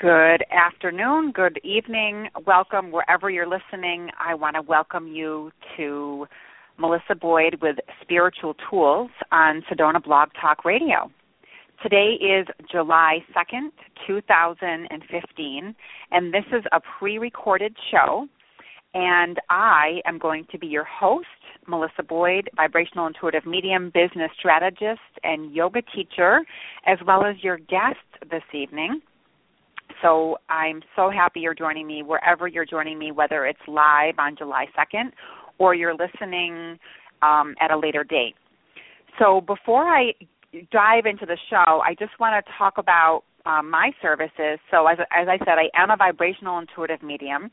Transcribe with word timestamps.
Good 0.00 0.44
afternoon, 0.52 1.32
good 1.32 1.58
evening, 1.64 2.28
welcome 2.46 2.92
wherever 2.92 3.28
you're 3.28 3.48
listening. 3.48 4.10
I 4.16 4.36
want 4.36 4.54
to 4.54 4.62
welcome 4.62 5.08
you 5.08 5.50
to 5.76 6.28
Melissa 6.78 7.16
Boyd 7.20 7.58
with 7.60 7.78
Spiritual 8.00 8.54
Tools 8.70 9.10
on 9.32 9.64
Sedona 9.68 10.00
Blog 10.00 10.28
Talk 10.40 10.64
Radio. 10.64 11.10
Today 11.82 12.18
is 12.20 12.44
July 12.72 13.18
2nd, 13.36 13.70
2015, 14.08 15.74
and 16.10 16.34
this 16.34 16.44
is 16.52 16.64
a 16.72 16.80
pre 16.98 17.18
recorded 17.18 17.76
show. 17.92 18.26
And 18.94 19.38
I 19.48 20.00
am 20.04 20.18
going 20.18 20.44
to 20.50 20.58
be 20.58 20.66
your 20.66 20.82
host, 20.82 21.26
Melissa 21.68 22.02
Boyd, 22.02 22.50
vibrational 22.56 23.06
intuitive 23.06 23.46
medium, 23.46 23.92
business 23.94 24.30
strategist, 24.40 24.98
and 25.22 25.54
yoga 25.54 25.80
teacher, 25.94 26.40
as 26.84 26.98
well 27.06 27.24
as 27.24 27.36
your 27.44 27.58
guest 27.58 27.98
this 28.28 28.42
evening. 28.52 29.00
So 30.02 30.38
I'm 30.48 30.82
so 30.96 31.10
happy 31.10 31.40
you're 31.40 31.54
joining 31.54 31.86
me 31.86 32.02
wherever 32.02 32.48
you're 32.48 32.66
joining 32.66 32.98
me, 32.98 33.12
whether 33.12 33.46
it's 33.46 33.60
live 33.68 34.14
on 34.18 34.34
July 34.36 34.66
2nd 34.76 35.12
or 35.58 35.76
you're 35.76 35.94
listening 35.94 36.76
um, 37.22 37.54
at 37.60 37.70
a 37.70 37.78
later 37.78 38.02
date. 38.02 38.34
So 39.20 39.40
before 39.40 39.84
I 39.84 40.12
dive 40.70 41.06
into 41.06 41.26
the 41.26 41.38
show, 41.50 41.82
I 41.84 41.94
just 41.98 42.18
want 42.18 42.44
to 42.44 42.52
talk 42.56 42.74
about 42.78 43.22
um, 43.46 43.70
my 43.70 43.92
services. 44.02 44.58
So 44.70 44.86
as, 44.86 44.98
as 45.10 45.28
I 45.28 45.38
said, 45.38 45.56
I 45.58 45.70
am 45.74 45.90
a 45.90 45.96
vibrational 45.96 46.58
intuitive 46.58 47.02
medium. 47.02 47.50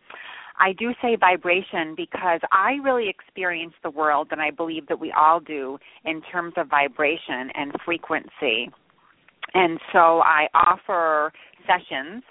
I 0.59 0.71
do 0.73 0.93
say 1.01 1.17
vibration 1.19 1.95
because 1.95 2.39
I 2.51 2.73
really 2.83 3.09
experience 3.09 3.73
the 3.83 3.89
world, 3.89 4.29
and 4.31 4.41
I 4.41 4.51
believe 4.51 4.87
that 4.87 4.99
we 4.99 5.11
all 5.11 5.39
do, 5.39 5.77
in 6.05 6.21
terms 6.31 6.53
of 6.55 6.69
vibration 6.69 7.49
and 7.53 7.73
frequency. 7.83 8.69
And 9.53 9.79
so 9.91 10.21
I 10.21 10.47
offer 10.53 11.33
sessions 11.67 12.23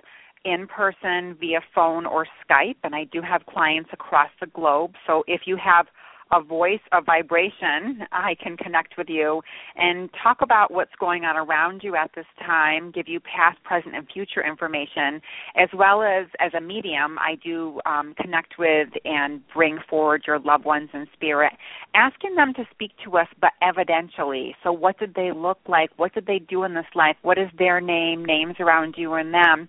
in 0.44 0.66
person, 0.66 1.36
via 1.40 1.60
phone, 1.74 2.04
or 2.06 2.26
Skype, 2.44 2.76
and 2.82 2.94
I 2.94 3.04
do 3.04 3.22
have 3.22 3.46
clients 3.46 3.90
across 3.92 4.28
the 4.40 4.46
globe. 4.46 4.92
So 5.06 5.24
if 5.26 5.42
you 5.46 5.56
have 5.56 5.86
a 6.32 6.42
voice, 6.42 6.80
a 6.92 7.00
vibration, 7.00 8.06
I 8.12 8.34
can 8.42 8.56
connect 8.56 8.96
with 8.96 9.08
you 9.08 9.42
and 9.76 10.08
talk 10.22 10.38
about 10.42 10.72
what's 10.72 10.94
going 10.98 11.24
on 11.24 11.36
around 11.36 11.82
you 11.82 11.96
at 11.96 12.10
this 12.14 12.26
time, 12.44 12.90
give 12.90 13.08
you 13.08 13.20
past, 13.20 13.62
present, 13.62 13.94
and 13.94 14.06
future 14.12 14.44
information, 14.44 15.20
as 15.56 15.68
well 15.74 16.02
as 16.02 16.26
as 16.40 16.52
a 16.54 16.60
medium, 16.60 17.18
I 17.18 17.36
do 17.42 17.80
um, 17.86 18.14
connect 18.20 18.54
with 18.58 18.88
and 19.04 19.40
bring 19.52 19.78
forward 19.88 20.24
your 20.26 20.38
loved 20.38 20.64
ones 20.64 20.90
in 20.92 21.06
spirit, 21.12 21.52
asking 21.94 22.34
them 22.34 22.52
to 22.54 22.64
speak 22.70 22.92
to 23.04 23.16
us, 23.18 23.28
but 23.40 23.50
evidentially. 23.62 24.52
So, 24.62 24.72
what 24.72 24.98
did 24.98 25.14
they 25.14 25.30
look 25.32 25.58
like? 25.68 25.90
What 25.96 26.14
did 26.14 26.26
they 26.26 26.38
do 26.38 26.64
in 26.64 26.74
this 26.74 26.86
life? 26.94 27.16
What 27.22 27.38
is 27.38 27.48
their 27.58 27.80
name? 27.80 28.24
Names 28.24 28.56
around 28.58 28.94
you 28.96 29.14
and 29.14 29.32
them 29.32 29.68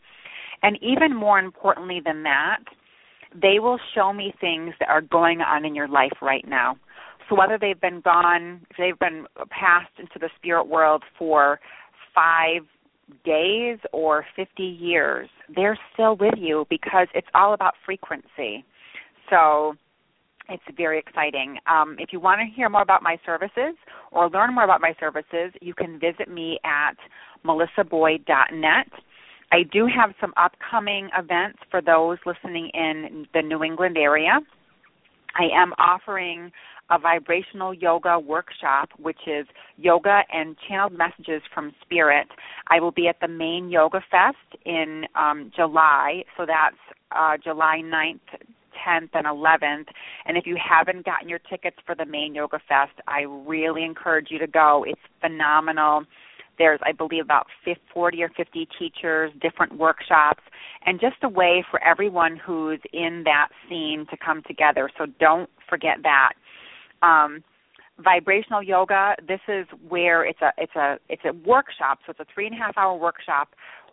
and 0.65 0.79
even 0.81 1.15
more 1.15 1.37
importantly 1.37 2.01
than 2.03 2.23
that, 2.23 2.59
they 3.39 3.59
will 3.59 3.79
show 3.93 4.13
me 4.13 4.33
things 4.39 4.73
that 4.79 4.89
are 4.89 5.01
going 5.01 5.41
on 5.41 5.65
in 5.65 5.75
your 5.75 5.87
life 5.87 6.17
right 6.21 6.47
now. 6.47 6.77
So 7.27 7.35
whether 7.35 7.57
they've 7.59 7.79
been 7.79 8.01
gone, 8.01 8.61
if 8.69 8.77
they've 8.77 8.99
been 8.99 9.25
passed 9.49 9.91
into 9.99 10.19
the 10.19 10.29
spirit 10.37 10.67
world 10.67 11.03
for 11.17 11.59
five 12.13 12.61
days 13.23 13.77
or 13.91 14.25
50 14.35 14.63
years, 14.63 15.29
they're 15.55 15.77
still 15.93 16.15
with 16.15 16.35
you 16.37 16.65
because 16.69 17.07
it's 17.13 17.27
all 17.33 17.53
about 17.53 17.73
frequency. 17.85 18.63
So 19.29 19.75
it's 20.49 20.63
very 20.77 20.99
exciting. 20.99 21.57
Um, 21.67 21.95
if 21.99 22.09
you 22.11 22.19
want 22.19 22.39
to 22.41 22.55
hear 22.55 22.69
more 22.69 22.81
about 22.81 23.01
my 23.01 23.17
services 23.25 23.75
or 24.11 24.29
learn 24.29 24.53
more 24.53 24.63
about 24.63 24.81
my 24.81 24.93
services, 24.99 25.51
you 25.61 25.73
can 25.73 25.99
visit 25.99 26.29
me 26.29 26.59
at 26.63 26.95
melissaboyd.net. 27.45 28.87
I 29.51 29.63
do 29.71 29.87
have 29.87 30.13
some 30.19 30.33
upcoming 30.37 31.09
events 31.17 31.59
for 31.69 31.81
those 31.81 32.17
listening 32.25 32.69
in 32.73 33.27
the 33.33 33.41
New 33.41 33.63
England 33.63 33.97
area. 33.97 34.39
I 35.35 35.43
am 35.55 35.73
offering 35.77 36.51
a 36.89 36.99
vibrational 36.99 37.73
yoga 37.73 38.19
workshop, 38.19 38.89
which 38.99 39.19
is 39.27 39.47
yoga 39.77 40.21
and 40.31 40.55
channeled 40.67 40.93
messages 40.93 41.41
from 41.53 41.73
spirit. 41.81 42.27
I 42.67 42.79
will 42.79 42.91
be 42.91 43.07
at 43.07 43.19
the 43.21 43.27
Maine 43.27 43.69
Yoga 43.69 44.01
Fest 44.11 44.61
in 44.65 45.05
um, 45.15 45.51
July, 45.55 46.23
so 46.37 46.45
that's 46.45 46.75
uh, 47.11 47.37
July 47.43 47.81
9th 47.83 48.19
10th 48.85 49.09
and 49.13 49.25
11th. 49.25 49.87
And 50.25 50.37
if 50.37 50.45
you 50.45 50.57
haven't 50.57 51.05
gotten 51.05 51.29
your 51.29 51.39
tickets 51.39 51.77
for 51.85 51.95
the 51.95 52.05
Maine 52.05 52.35
Yoga 52.35 52.59
Fest, 52.67 52.91
I 53.07 53.21
really 53.21 53.83
encourage 53.83 54.27
you 54.29 54.39
to 54.39 54.47
go. 54.47 54.85
It's 54.87 55.01
phenomenal. 55.21 56.03
There's, 56.57 56.79
I 56.83 56.91
believe, 56.91 57.23
about 57.23 57.47
40 57.93 58.23
or 58.23 58.29
50 58.29 58.67
teachers, 58.79 59.31
different 59.41 59.77
workshops, 59.77 60.43
and 60.85 60.99
just 60.99 61.17
a 61.23 61.29
way 61.29 61.63
for 61.69 61.83
everyone 61.83 62.37
who's 62.37 62.79
in 62.93 63.23
that 63.25 63.49
scene 63.67 64.05
to 64.09 64.17
come 64.17 64.41
together. 64.47 64.89
So 64.97 65.05
don't 65.19 65.49
forget 65.69 65.97
that. 66.03 66.33
Um, 67.01 67.43
vibrational 68.03 68.61
yoga. 68.61 69.15
This 69.27 69.39
is 69.47 69.65
where 69.87 70.25
it's 70.25 70.41
a 70.41 70.51
it's 70.57 70.75
a 70.75 70.97
it's 71.09 71.23
a 71.25 71.33
workshop. 71.47 71.99
So 72.05 72.11
it's 72.11 72.19
a 72.19 72.25
three 72.33 72.47
and 72.47 72.55
a 72.55 72.57
half 72.57 72.77
hour 72.77 72.97
workshop. 72.97 73.49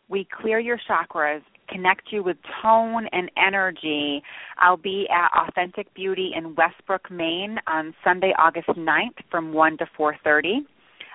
We 0.08 0.26
clear 0.40 0.58
your 0.58 0.78
chakras, 0.88 1.42
connect 1.68 2.08
you 2.10 2.22
with 2.22 2.36
tone 2.62 3.06
and 3.12 3.30
energy. 3.36 4.22
I'll 4.58 4.76
be 4.76 5.06
at 5.08 5.30
Authentic 5.48 5.92
Beauty 5.94 6.32
in 6.36 6.54
Westbrook, 6.54 7.10
Maine 7.10 7.58
on 7.66 7.94
Sunday, 8.04 8.34
August 8.38 8.68
9th 8.68 9.16
from 9.30 9.52
1 9.52 9.78
to 9.78 9.86
4:30. 9.96 10.66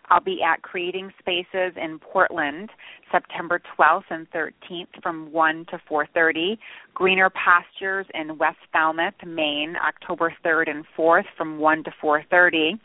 I'll 0.09 0.21
be 0.21 0.41
at 0.41 0.61
Creating 0.61 1.11
Spaces 1.19 1.73
in 1.75 1.99
Portland, 1.99 2.69
September 3.11 3.61
12th 3.77 4.03
and 4.09 4.29
13th 4.31 5.01
from 5.03 5.31
1 5.31 5.65
to 5.71 5.79
4:30. 5.89 6.57
Greener 6.93 7.29
Pastures 7.29 8.05
in 8.13 8.37
West 8.37 8.59
Falmouth, 8.71 9.15
Maine, 9.25 9.75
October 9.75 10.33
3rd 10.43 10.69
and 10.69 10.85
4th 10.95 11.27
from 11.35 11.59
1 11.59 11.83
to 11.83 11.91
4:30. 12.01 12.79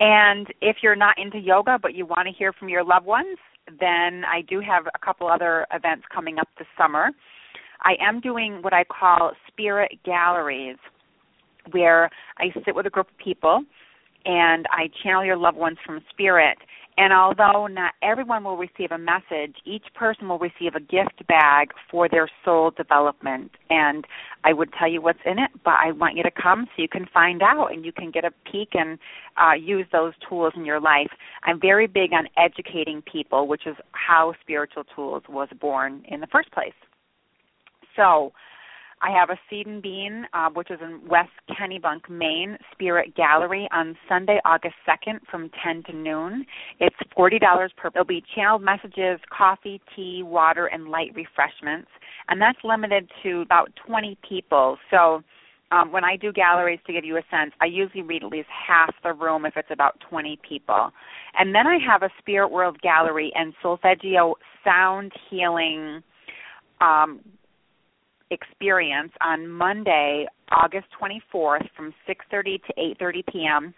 And 0.00 0.52
if 0.60 0.82
you're 0.82 0.96
not 0.96 1.18
into 1.18 1.38
yoga 1.38 1.78
but 1.78 1.94
you 1.94 2.06
want 2.06 2.26
to 2.26 2.32
hear 2.32 2.52
from 2.52 2.68
your 2.68 2.84
loved 2.84 3.06
ones, 3.06 3.38
then 3.80 4.24
I 4.24 4.42
do 4.42 4.60
have 4.60 4.86
a 4.86 4.98
couple 4.98 5.28
other 5.28 5.66
events 5.72 6.06
coming 6.14 6.38
up 6.38 6.48
this 6.58 6.68
summer. 6.78 7.10
I 7.82 7.96
am 8.00 8.20
doing 8.20 8.62
what 8.62 8.72
I 8.72 8.84
call 8.84 9.32
spirit 9.48 9.98
galleries 10.04 10.78
where 11.72 12.10
I 12.38 12.52
sit 12.64 12.74
with 12.74 12.86
a 12.86 12.90
group 12.90 13.08
of 13.08 13.18
people 13.18 13.64
and 14.26 14.66
I 14.70 14.90
channel 15.02 15.24
your 15.24 15.36
loved 15.36 15.56
ones 15.56 15.78
from 15.86 16.02
spirit. 16.10 16.58
And 16.98 17.12
although 17.12 17.66
not 17.66 17.92
everyone 18.02 18.42
will 18.42 18.56
receive 18.56 18.90
a 18.90 18.98
message, 18.98 19.56
each 19.66 19.84
person 19.94 20.28
will 20.28 20.38
receive 20.38 20.74
a 20.74 20.80
gift 20.80 21.26
bag 21.28 21.68
for 21.90 22.08
their 22.08 22.28
soul 22.42 22.70
development. 22.70 23.50
And 23.68 24.06
I 24.44 24.54
would 24.54 24.70
tell 24.78 24.90
you 24.90 25.02
what's 25.02 25.18
in 25.26 25.38
it, 25.38 25.50
but 25.62 25.74
I 25.74 25.92
want 25.92 26.16
you 26.16 26.22
to 26.22 26.30
come 26.30 26.66
so 26.74 26.82
you 26.82 26.88
can 26.88 27.06
find 27.12 27.42
out 27.42 27.66
and 27.66 27.84
you 27.84 27.92
can 27.92 28.10
get 28.10 28.24
a 28.24 28.30
peek 28.50 28.70
and 28.72 28.98
uh, 29.36 29.52
use 29.52 29.86
those 29.92 30.14
tools 30.26 30.54
in 30.56 30.64
your 30.64 30.80
life. 30.80 31.10
I'm 31.44 31.60
very 31.60 31.86
big 31.86 32.12
on 32.14 32.28
educating 32.38 33.02
people, 33.02 33.46
which 33.46 33.66
is 33.66 33.76
how 33.92 34.32
Spiritual 34.40 34.84
Tools 34.94 35.22
was 35.28 35.48
born 35.60 36.02
in 36.08 36.20
the 36.20 36.26
first 36.28 36.50
place. 36.50 36.72
So, 37.94 38.32
I 39.02 39.10
have 39.10 39.30
a 39.30 39.38
Seed 39.48 39.66
and 39.66 39.82
Bean, 39.82 40.26
uh, 40.32 40.48
which 40.50 40.70
is 40.70 40.78
in 40.80 41.06
West 41.06 41.30
Kennebunk, 41.50 42.08
Maine, 42.08 42.56
Spirit 42.72 43.14
Gallery 43.14 43.68
on 43.72 43.96
Sunday, 44.08 44.40
August 44.44 44.74
2nd 44.88 45.20
from 45.30 45.50
10 45.62 45.82
to 45.84 45.92
noon. 45.92 46.46
It's 46.80 46.96
$40 47.16 47.38
per. 47.76 47.90
There'll 47.90 48.06
be 48.06 48.24
channeled 48.34 48.62
messages, 48.62 49.20
coffee, 49.36 49.80
tea, 49.94 50.22
water, 50.24 50.66
and 50.66 50.88
light 50.88 51.12
refreshments. 51.14 51.88
And 52.28 52.40
that's 52.40 52.58
limited 52.64 53.10
to 53.22 53.42
about 53.42 53.70
20 53.86 54.16
people. 54.26 54.78
So 54.90 55.22
um, 55.72 55.92
when 55.92 56.04
I 56.04 56.16
do 56.16 56.32
galleries, 56.32 56.80
to 56.86 56.92
give 56.92 57.04
you 57.04 57.16
a 57.18 57.22
sense, 57.30 57.52
I 57.60 57.66
usually 57.66 58.02
read 58.02 58.22
at 58.22 58.30
least 58.30 58.48
half 58.48 58.94
the 59.02 59.12
room 59.12 59.44
if 59.44 59.56
it's 59.56 59.70
about 59.70 60.00
20 60.08 60.38
people. 60.48 60.90
And 61.38 61.54
then 61.54 61.66
I 61.66 61.78
have 61.86 62.02
a 62.02 62.10
Spirit 62.18 62.48
World 62.48 62.80
Gallery 62.80 63.30
and 63.34 63.52
Solfeggio 63.62 64.36
Sound 64.64 65.12
Healing 65.28 66.02
um, 66.80 67.20
experience 68.30 69.12
on 69.20 69.48
Monday, 69.48 70.26
August 70.50 70.86
24th 71.00 71.66
from 71.76 71.94
6:30 72.08 72.62
to 72.66 72.72
8:30 72.74 73.26
p.m. 73.32 73.74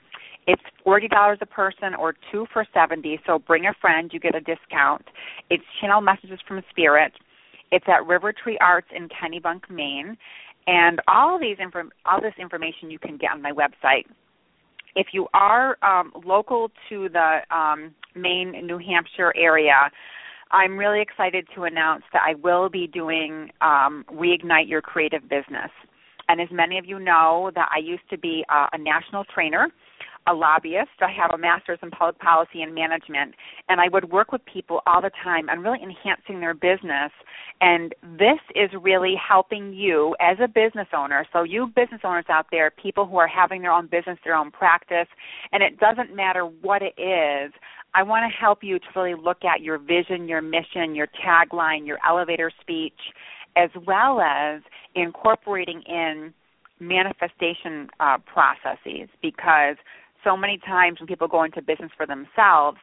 It's 0.46 0.62
$40 0.86 1.42
a 1.42 1.46
person 1.46 1.94
or 1.94 2.14
2 2.32 2.46
for 2.52 2.64
70, 2.72 3.20
so 3.26 3.38
bring 3.38 3.66
a 3.66 3.74
friend, 3.82 4.10
you 4.12 4.18
get 4.18 4.34
a 4.34 4.40
discount. 4.40 5.04
It's 5.50 5.62
channel 5.78 6.00
messages 6.00 6.40
from 6.48 6.62
spirit. 6.70 7.12
It's 7.70 7.84
at 7.86 8.06
River 8.06 8.32
Tree 8.32 8.56
Arts 8.62 8.88
in 8.96 9.08
Kennebunk, 9.10 9.68
Maine, 9.68 10.16
and 10.66 11.00
all 11.06 11.38
these 11.38 11.58
all 12.06 12.20
this 12.20 12.32
information 12.38 12.90
you 12.90 12.98
can 12.98 13.18
get 13.18 13.32
on 13.32 13.42
my 13.42 13.52
website. 13.52 14.04
If 14.96 15.08
you 15.12 15.26
are 15.34 15.76
um, 15.82 16.12
local 16.24 16.70
to 16.88 17.08
the 17.10 17.40
um, 17.54 17.94
Maine, 18.14 18.52
New 18.66 18.78
Hampshire 18.78 19.34
area, 19.36 19.90
I'm 20.50 20.78
really 20.78 21.00
excited 21.00 21.46
to 21.54 21.64
announce 21.64 22.02
that 22.12 22.22
I 22.26 22.34
will 22.34 22.68
be 22.68 22.86
doing 22.86 23.50
um, 23.60 24.04
Reignite 24.12 24.68
Your 24.68 24.80
Creative 24.80 25.22
Business. 25.22 25.70
And 26.28 26.40
as 26.40 26.48
many 26.50 26.78
of 26.78 26.84
you 26.84 26.98
know, 26.98 27.50
that 27.54 27.68
I 27.74 27.78
used 27.78 28.08
to 28.10 28.18
be 28.18 28.44
a, 28.50 28.68
a 28.72 28.78
national 28.78 29.24
trainer 29.24 29.68
a 30.28 30.34
lobbyist. 30.34 30.90
I 31.00 31.10
have 31.10 31.32
a 31.32 31.38
master's 31.38 31.78
in 31.82 31.90
public 31.90 32.18
policy 32.18 32.62
and 32.62 32.74
management, 32.74 33.34
and 33.68 33.80
I 33.80 33.88
would 33.88 34.10
work 34.10 34.30
with 34.30 34.44
people 34.44 34.80
all 34.86 35.00
the 35.00 35.10
time 35.24 35.48
on 35.48 35.60
really 35.60 35.78
enhancing 35.82 36.40
their 36.40 36.54
business. 36.54 37.10
And 37.60 37.94
this 38.02 38.38
is 38.54 38.70
really 38.80 39.14
helping 39.16 39.72
you 39.72 40.14
as 40.20 40.36
a 40.42 40.46
business 40.46 40.88
owner. 40.94 41.26
So, 41.32 41.42
you 41.42 41.68
business 41.74 42.02
owners 42.04 42.26
out 42.28 42.46
there, 42.50 42.70
people 42.70 43.06
who 43.06 43.16
are 43.16 43.28
having 43.28 43.62
their 43.62 43.72
own 43.72 43.86
business, 43.86 44.18
their 44.24 44.36
own 44.36 44.50
practice, 44.50 45.08
and 45.52 45.62
it 45.62 45.78
doesn't 45.80 46.14
matter 46.14 46.44
what 46.44 46.82
it 46.82 46.94
is. 47.00 47.52
I 47.94 48.02
want 48.02 48.30
to 48.30 48.38
help 48.38 48.58
you 48.62 48.78
to 48.78 48.84
really 48.94 49.14
look 49.14 49.44
at 49.44 49.62
your 49.62 49.78
vision, 49.78 50.28
your 50.28 50.42
mission, 50.42 50.94
your 50.94 51.08
tagline, 51.24 51.86
your 51.86 51.98
elevator 52.06 52.50
speech, 52.60 52.98
as 53.56 53.70
well 53.86 54.20
as 54.20 54.60
incorporating 54.94 55.82
in 55.86 56.32
manifestation 56.80 57.88
uh, 57.98 58.18
processes 58.32 59.08
because 59.22 59.76
so 60.24 60.36
many 60.36 60.58
times 60.58 61.00
when 61.00 61.06
people 61.06 61.28
go 61.28 61.44
into 61.44 61.62
business 61.62 61.90
for 61.96 62.06
themselves, 62.06 62.78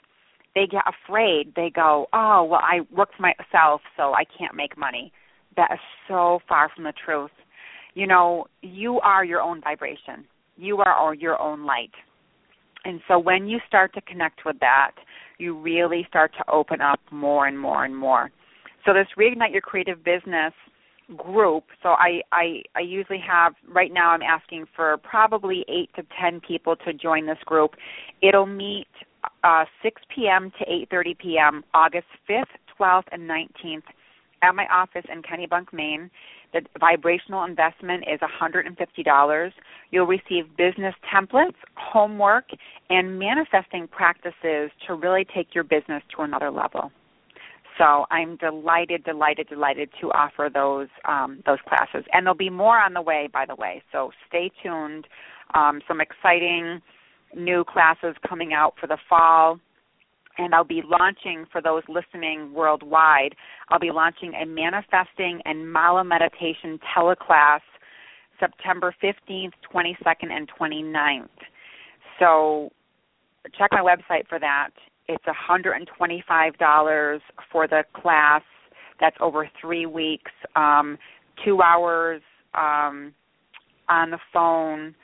they 0.53 0.67
get 0.67 0.83
afraid. 0.87 1.53
They 1.55 1.69
go, 1.69 2.07
"Oh, 2.13 2.43
well, 2.43 2.61
I 2.63 2.81
work 2.95 3.09
for 3.15 3.21
myself, 3.21 3.81
so 3.97 4.13
I 4.13 4.23
can't 4.37 4.55
make 4.55 4.77
money." 4.77 5.11
That 5.57 5.71
is 5.73 5.79
so 6.07 6.39
far 6.47 6.69
from 6.73 6.85
the 6.85 6.93
truth. 6.93 7.31
You 7.93 8.07
know, 8.07 8.47
you 8.61 8.99
are 9.01 9.23
your 9.23 9.41
own 9.41 9.61
vibration. 9.61 10.25
You 10.57 10.77
are 10.79 11.13
your 11.13 11.39
own 11.41 11.65
light. 11.65 11.91
And 12.85 13.01
so 13.07 13.19
when 13.19 13.47
you 13.47 13.59
start 13.67 13.93
to 13.95 14.01
connect 14.01 14.45
with 14.45 14.59
that, 14.59 14.91
you 15.37 15.57
really 15.57 16.05
start 16.07 16.31
to 16.37 16.49
open 16.49 16.81
up 16.81 16.99
more 17.11 17.47
and 17.47 17.59
more 17.59 17.83
and 17.83 17.95
more. 17.95 18.31
So 18.85 18.93
this 18.93 19.07
reignite 19.17 19.51
your 19.51 19.61
creative 19.61 20.03
business 20.03 20.53
group. 21.17 21.65
So 21.83 21.89
I, 21.89 22.21
I 22.31 22.61
I 22.75 22.79
usually 22.79 23.21
have 23.27 23.53
right 23.67 23.91
now 23.93 24.11
I'm 24.11 24.21
asking 24.21 24.65
for 24.75 24.97
probably 24.97 25.65
eight 25.67 25.89
to 25.95 26.03
ten 26.19 26.39
people 26.39 26.75
to 26.77 26.93
join 26.93 27.25
this 27.25 27.37
group. 27.45 27.71
It'll 28.21 28.45
meet 28.45 28.87
uh, 29.43 29.65
6 29.83 30.01
p.m. 30.13 30.51
to 30.59 30.65
8:30 30.65 31.17
p.m. 31.17 31.63
August 31.73 32.07
5th, 32.29 32.45
12th, 32.79 33.05
and 33.11 33.29
19th 33.29 33.83
at 34.41 34.55
my 34.55 34.67
office 34.67 35.05
in 35.11 35.21
Kennebunk, 35.21 35.73
Maine. 35.73 36.09
The 36.55 36.61
vibrational 36.79 37.43
investment 37.43 38.05
is 38.11 38.21
$150. 38.21 39.51
You'll 39.91 40.05
receive 40.07 40.45
business 40.57 40.95
templates, 41.13 41.55
homework, 41.75 42.45
and 42.89 43.19
manifesting 43.19 43.89
practices 43.89 44.71
to 44.87 44.93
really 44.93 45.25
take 45.35 45.53
your 45.53 45.65
business 45.65 46.01
to 46.15 46.21
another 46.21 46.49
level. 46.49 46.93
So 47.77 48.05
I'm 48.09 48.37
delighted, 48.37 49.03
delighted, 49.03 49.49
delighted 49.49 49.89
to 49.99 50.07
offer 50.13 50.49
those 50.53 50.87
um, 51.03 51.43
those 51.45 51.57
classes, 51.67 52.05
and 52.13 52.25
there'll 52.25 52.37
be 52.37 52.49
more 52.49 52.79
on 52.79 52.93
the 52.93 53.01
way. 53.01 53.27
By 53.33 53.45
the 53.45 53.55
way, 53.55 53.83
so 53.91 54.11
stay 54.29 54.49
tuned. 54.63 55.07
Um, 55.53 55.81
some 55.85 55.99
exciting 55.99 56.81
new 57.35 57.65
classes 57.65 58.15
coming 58.25 58.53
out 58.53 58.75
for 58.79 58.87
the 58.87 58.97
fall, 59.09 59.59
and 60.37 60.53
I'll 60.53 60.63
be 60.63 60.81
launching 60.85 61.45
for 61.51 61.61
those 61.61 61.83
listening 61.87 62.53
worldwide. 62.53 63.35
I'll 63.69 63.79
be 63.79 63.91
launching 63.91 64.33
a 64.33 64.45
manifesting 64.45 65.41
and 65.45 65.71
mala 65.71 66.03
meditation 66.03 66.79
teleclass 66.95 67.61
September 68.39 68.93
15th, 69.03 69.53
22nd, 69.73 70.31
and 70.31 70.49
29th. 70.59 71.27
So 72.19 72.71
check 73.57 73.69
my 73.71 73.81
website 73.81 74.27
for 74.27 74.39
that 74.39 74.69
it's 75.07 75.23
$125 75.25 77.19
for 77.51 77.67
the 77.67 77.83
class. 77.93 78.41
That's 78.99 79.15
over 79.19 79.49
three 79.61 79.85
weeks, 79.85 80.31
um, 80.55 80.97
two 81.43 81.61
hours 81.61 82.21
um, 82.53 83.13
on 83.89 84.11
the 84.11 84.19
phone, 84.33 84.95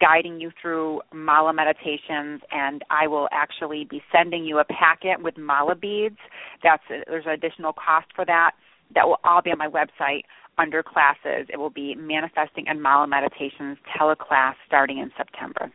guiding 0.00 0.40
you 0.40 0.50
through 0.60 1.00
mala 1.12 1.52
meditations, 1.52 2.40
and 2.50 2.82
I 2.90 3.06
will 3.06 3.28
actually 3.32 3.86
be 3.88 4.02
sending 4.12 4.44
you 4.44 4.58
a 4.58 4.64
packet 4.64 5.22
with 5.22 5.36
mala 5.36 5.74
beads. 5.74 6.18
That's 6.62 6.82
there's 6.88 7.26
an 7.26 7.32
additional 7.32 7.72
cost 7.72 8.06
for 8.14 8.24
that. 8.24 8.52
That 8.94 9.06
will 9.06 9.18
all 9.24 9.42
be 9.42 9.50
on 9.50 9.58
my 9.58 9.68
website 9.68 10.22
under 10.58 10.82
classes. 10.82 11.46
It 11.52 11.58
will 11.58 11.70
be 11.70 11.94
manifesting 11.94 12.68
and 12.68 12.82
mala 12.82 13.06
meditations 13.06 13.78
teleclass 13.98 14.54
starting 14.66 14.98
in 14.98 15.10
September. 15.16 15.72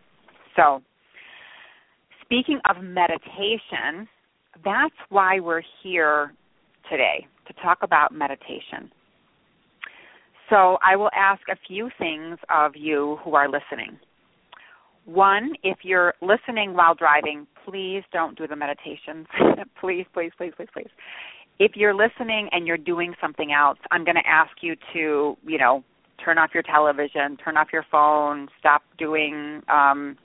So 0.56 0.81
speaking 2.22 2.60
of 2.69 2.83
meditation, 2.83 4.07
that's 4.63 4.95
why 5.10 5.40
we're 5.40 5.63
here 5.83 6.33
today 6.90 7.28
to 7.48 7.54
talk 7.62 7.80
about 7.81 8.13
meditation. 8.13 8.92
So 10.49 10.77
I 10.81 10.95
will 10.95 11.09
ask 11.15 11.41
a 11.49 11.57
few 11.67 11.89
things 11.97 12.38
of 12.49 12.75
you 12.75 13.17
who 13.23 13.35
are 13.35 13.47
listening. 13.47 13.99
One, 15.05 15.53
if 15.63 15.79
you're 15.83 16.13
listening 16.21 16.73
while 16.73 16.94
driving, 16.94 17.47
please 17.65 18.03
don't 18.11 18.38
do 18.38 18.47
the 18.47 18.55
meditations. 18.55 19.27
please, 19.79 20.05
please, 20.13 20.31
please, 20.38 20.51
please, 20.55 20.67
please. 20.73 20.89
If 21.59 21.71
you're 21.75 21.94
listening 21.94 22.49
and 22.51 22.67
you're 22.67 22.77
doing 22.77 23.13
something 23.21 23.51
else, 23.51 23.79
I'm 23.89 24.03
going 24.03 24.15
to 24.15 24.27
ask 24.27 24.51
you 24.61 24.75
to, 24.94 25.38
you 25.45 25.57
know, 25.57 25.83
turn 26.23 26.38
off 26.38 26.51
your 26.53 26.63
television, 26.63 27.38
turn 27.38 27.57
off 27.57 27.69
your 27.71 27.85
phone, 27.91 28.47
stop 28.59 28.83
doing 28.97 29.61
um, 29.69 30.17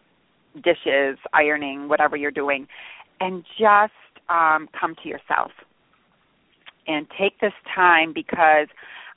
dishes, 0.63 1.19
ironing, 1.33 1.89
whatever 1.89 2.17
you're 2.17 2.31
doing, 2.31 2.67
and 3.21 3.45
just 3.59 3.93
um, 4.29 4.69
come 4.79 4.95
to 5.03 5.09
yourself 5.09 5.53
and 6.87 7.07
take 7.19 7.39
this 7.41 7.53
time 7.75 8.13
because 8.13 8.67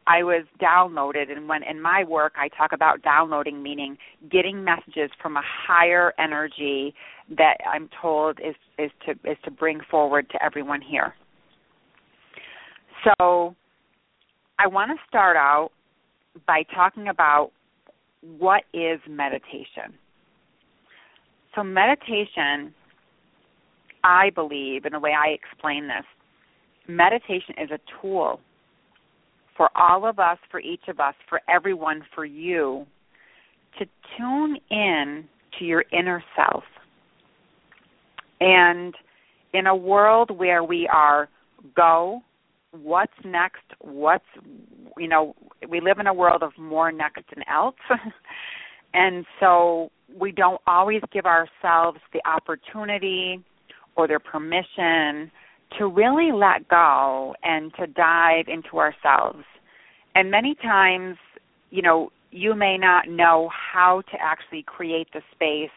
I 0.08 0.22
was 0.22 0.46
downloaded, 0.62 1.32
and 1.32 1.50
when 1.50 1.64
in 1.64 1.82
my 1.82 2.04
work 2.04 2.34
I 2.38 2.48
talk 2.50 2.74
about 2.74 3.02
downloading, 3.02 3.64
meaning 3.64 3.98
getting 4.30 4.64
messages 4.64 5.10
from 5.22 5.36
a 5.36 5.42
higher 5.44 6.14
energy 6.20 6.94
that 7.38 7.58
I'm 7.68 7.90
told 8.02 8.40
is 8.40 8.56
is 8.78 8.92
to 9.06 9.12
is 9.30 9.38
to 9.46 9.52
bring 9.52 9.80
forward 9.90 10.30
to 10.32 10.44
everyone 10.44 10.82
here. 10.82 11.16
So, 13.04 13.56
I 14.60 14.68
want 14.68 14.92
to 14.92 14.98
start 15.08 15.38
out 15.38 15.70
by 16.48 16.64
talking 16.74 17.08
about 17.08 17.52
what 18.38 18.64
is 18.74 19.00
meditation. 19.10 19.94
So, 21.56 21.64
meditation, 21.64 22.74
I 24.04 24.30
believe, 24.32 24.86
in 24.86 24.94
the 24.94 25.00
way 25.00 25.14
I 25.14 25.30
explain 25.30 25.88
this, 25.88 26.06
meditation 26.88 27.56
is 27.62 27.72
a 27.72 27.80
tool 28.02 28.40
for 29.56 29.70
all 29.76 30.06
of 30.06 30.20
us, 30.20 30.38
for 30.52 30.60
each 30.60 30.88
of 30.88 31.00
us, 31.00 31.16
for 31.30 31.42
everyone, 31.50 32.04
for 32.14 32.26
you 32.26 32.86
to 33.80 33.86
tune 34.18 34.58
in 34.70 35.26
to 35.58 35.66
your 35.66 35.86
inner 35.92 36.24
self. 36.36 36.64
And 38.40 38.94
in 39.54 39.68
a 39.68 39.76
world 39.76 40.38
where 40.38 40.64
we 40.64 40.88
are 40.92 41.30
go, 41.76 42.22
what's 42.72 43.14
next, 43.24 43.64
what's, 43.80 44.26
you 44.98 45.08
know, 45.08 45.36
we 45.70 45.80
live 45.80 46.00
in 46.00 46.08
a 46.08 46.14
world 46.14 46.44
of 46.44 46.52
more 46.58 46.92
next 46.92 47.24
and 47.36 47.44
else. 47.52 47.76
and 48.94 49.26
so 49.40 49.90
we 50.20 50.32
don't 50.32 50.62
always 50.68 51.02
give 51.12 51.26
ourselves 51.26 52.00
the 52.14 52.22
opportunity 52.28 53.44
or 53.96 54.08
the 54.08 54.20
permission 54.20 55.32
to 55.78 55.88
really 55.88 56.32
let 56.32 56.68
go 56.70 57.36
and 57.44 57.74
to 57.76 57.88
dive 57.88 58.46
into 58.48 58.78
ourselves. 58.78 59.44
And 60.16 60.32
many 60.32 60.56
times, 60.56 61.18
you 61.72 61.82
know, 61.82 62.12
you 62.32 62.56
may 62.56 62.78
not 62.78 63.08
know 63.08 63.50
how 63.50 64.02
to 64.12 64.18
actually 64.22 64.64
create 64.64 65.08
the 65.14 65.22
space 65.32 65.70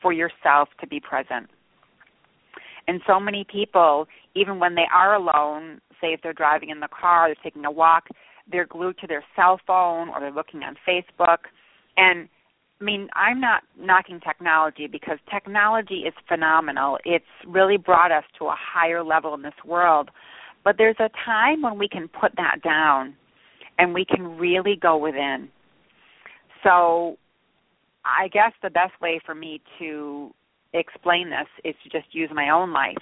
for 0.00 0.12
yourself 0.12 0.68
to 0.80 0.86
be 0.86 1.00
present. 1.00 1.48
And 2.88 3.00
so 3.06 3.20
many 3.20 3.44
people, 3.50 4.06
even 4.34 4.58
when 4.58 4.74
they 4.74 4.86
are 4.92 5.14
alone, 5.14 5.80
say 6.00 6.08
if 6.08 6.20
they're 6.22 6.32
driving 6.32 6.70
in 6.70 6.80
the 6.80 6.88
car, 6.88 7.28
they're 7.28 7.36
taking 7.42 7.64
a 7.64 7.70
walk, 7.70 8.08
they're 8.50 8.66
glued 8.66 8.98
to 8.98 9.06
their 9.06 9.24
cell 9.36 9.60
phone 9.66 10.08
or 10.08 10.20
they're 10.20 10.32
looking 10.32 10.62
on 10.62 10.76
Facebook. 10.88 11.38
And 11.96 12.28
I 12.80 12.84
mean, 12.84 13.08
I'm 13.14 13.40
not 13.40 13.62
knocking 13.78 14.20
technology 14.20 14.86
because 14.86 15.18
technology 15.30 16.04
is 16.06 16.14
phenomenal. 16.26 16.98
It's 17.04 17.24
really 17.46 17.76
brought 17.76 18.10
us 18.10 18.24
to 18.38 18.46
a 18.46 18.56
higher 18.56 19.04
level 19.04 19.34
in 19.34 19.42
this 19.42 19.52
world. 19.66 20.10
But 20.64 20.76
there's 20.78 20.96
a 20.98 21.10
time 21.24 21.62
when 21.62 21.78
we 21.78 21.88
can 21.88 22.08
put 22.08 22.32
that 22.36 22.62
down 22.62 23.14
and 23.78 23.92
we 23.92 24.04
can 24.04 24.38
really 24.38 24.76
go 24.80 24.96
within. 24.96 25.48
So 26.64 27.16
I 28.04 28.28
guess 28.28 28.52
the 28.62 28.70
best 28.70 28.92
way 29.00 29.20
for 29.24 29.34
me 29.34 29.60
to 29.78 30.30
explain 30.72 31.30
this 31.30 31.48
is 31.64 31.74
to 31.84 31.90
just 31.90 32.14
use 32.14 32.30
my 32.32 32.50
own 32.50 32.72
life. 32.72 32.96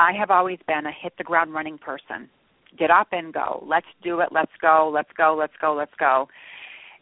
I 0.00 0.12
have 0.12 0.30
always 0.30 0.58
been 0.66 0.86
a 0.86 0.92
hit 0.92 1.12
the 1.18 1.24
ground 1.24 1.52
running 1.52 1.76
person. 1.78 2.28
Get 2.78 2.90
up 2.90 3.08
and 3.12 3.32
go. 3.32 3.64
Let's 3.66 3.86
do 4.02 4.20
it. 4.20 4.28
Let's 4.30 4.52
go. 4.60 4.90
Let's 4.92 5.10
go. 5.16 5.34
Let's 5.38 5.54
go. 5.60 5.74
Let's 5.74 5.94
go. 5.98 6.28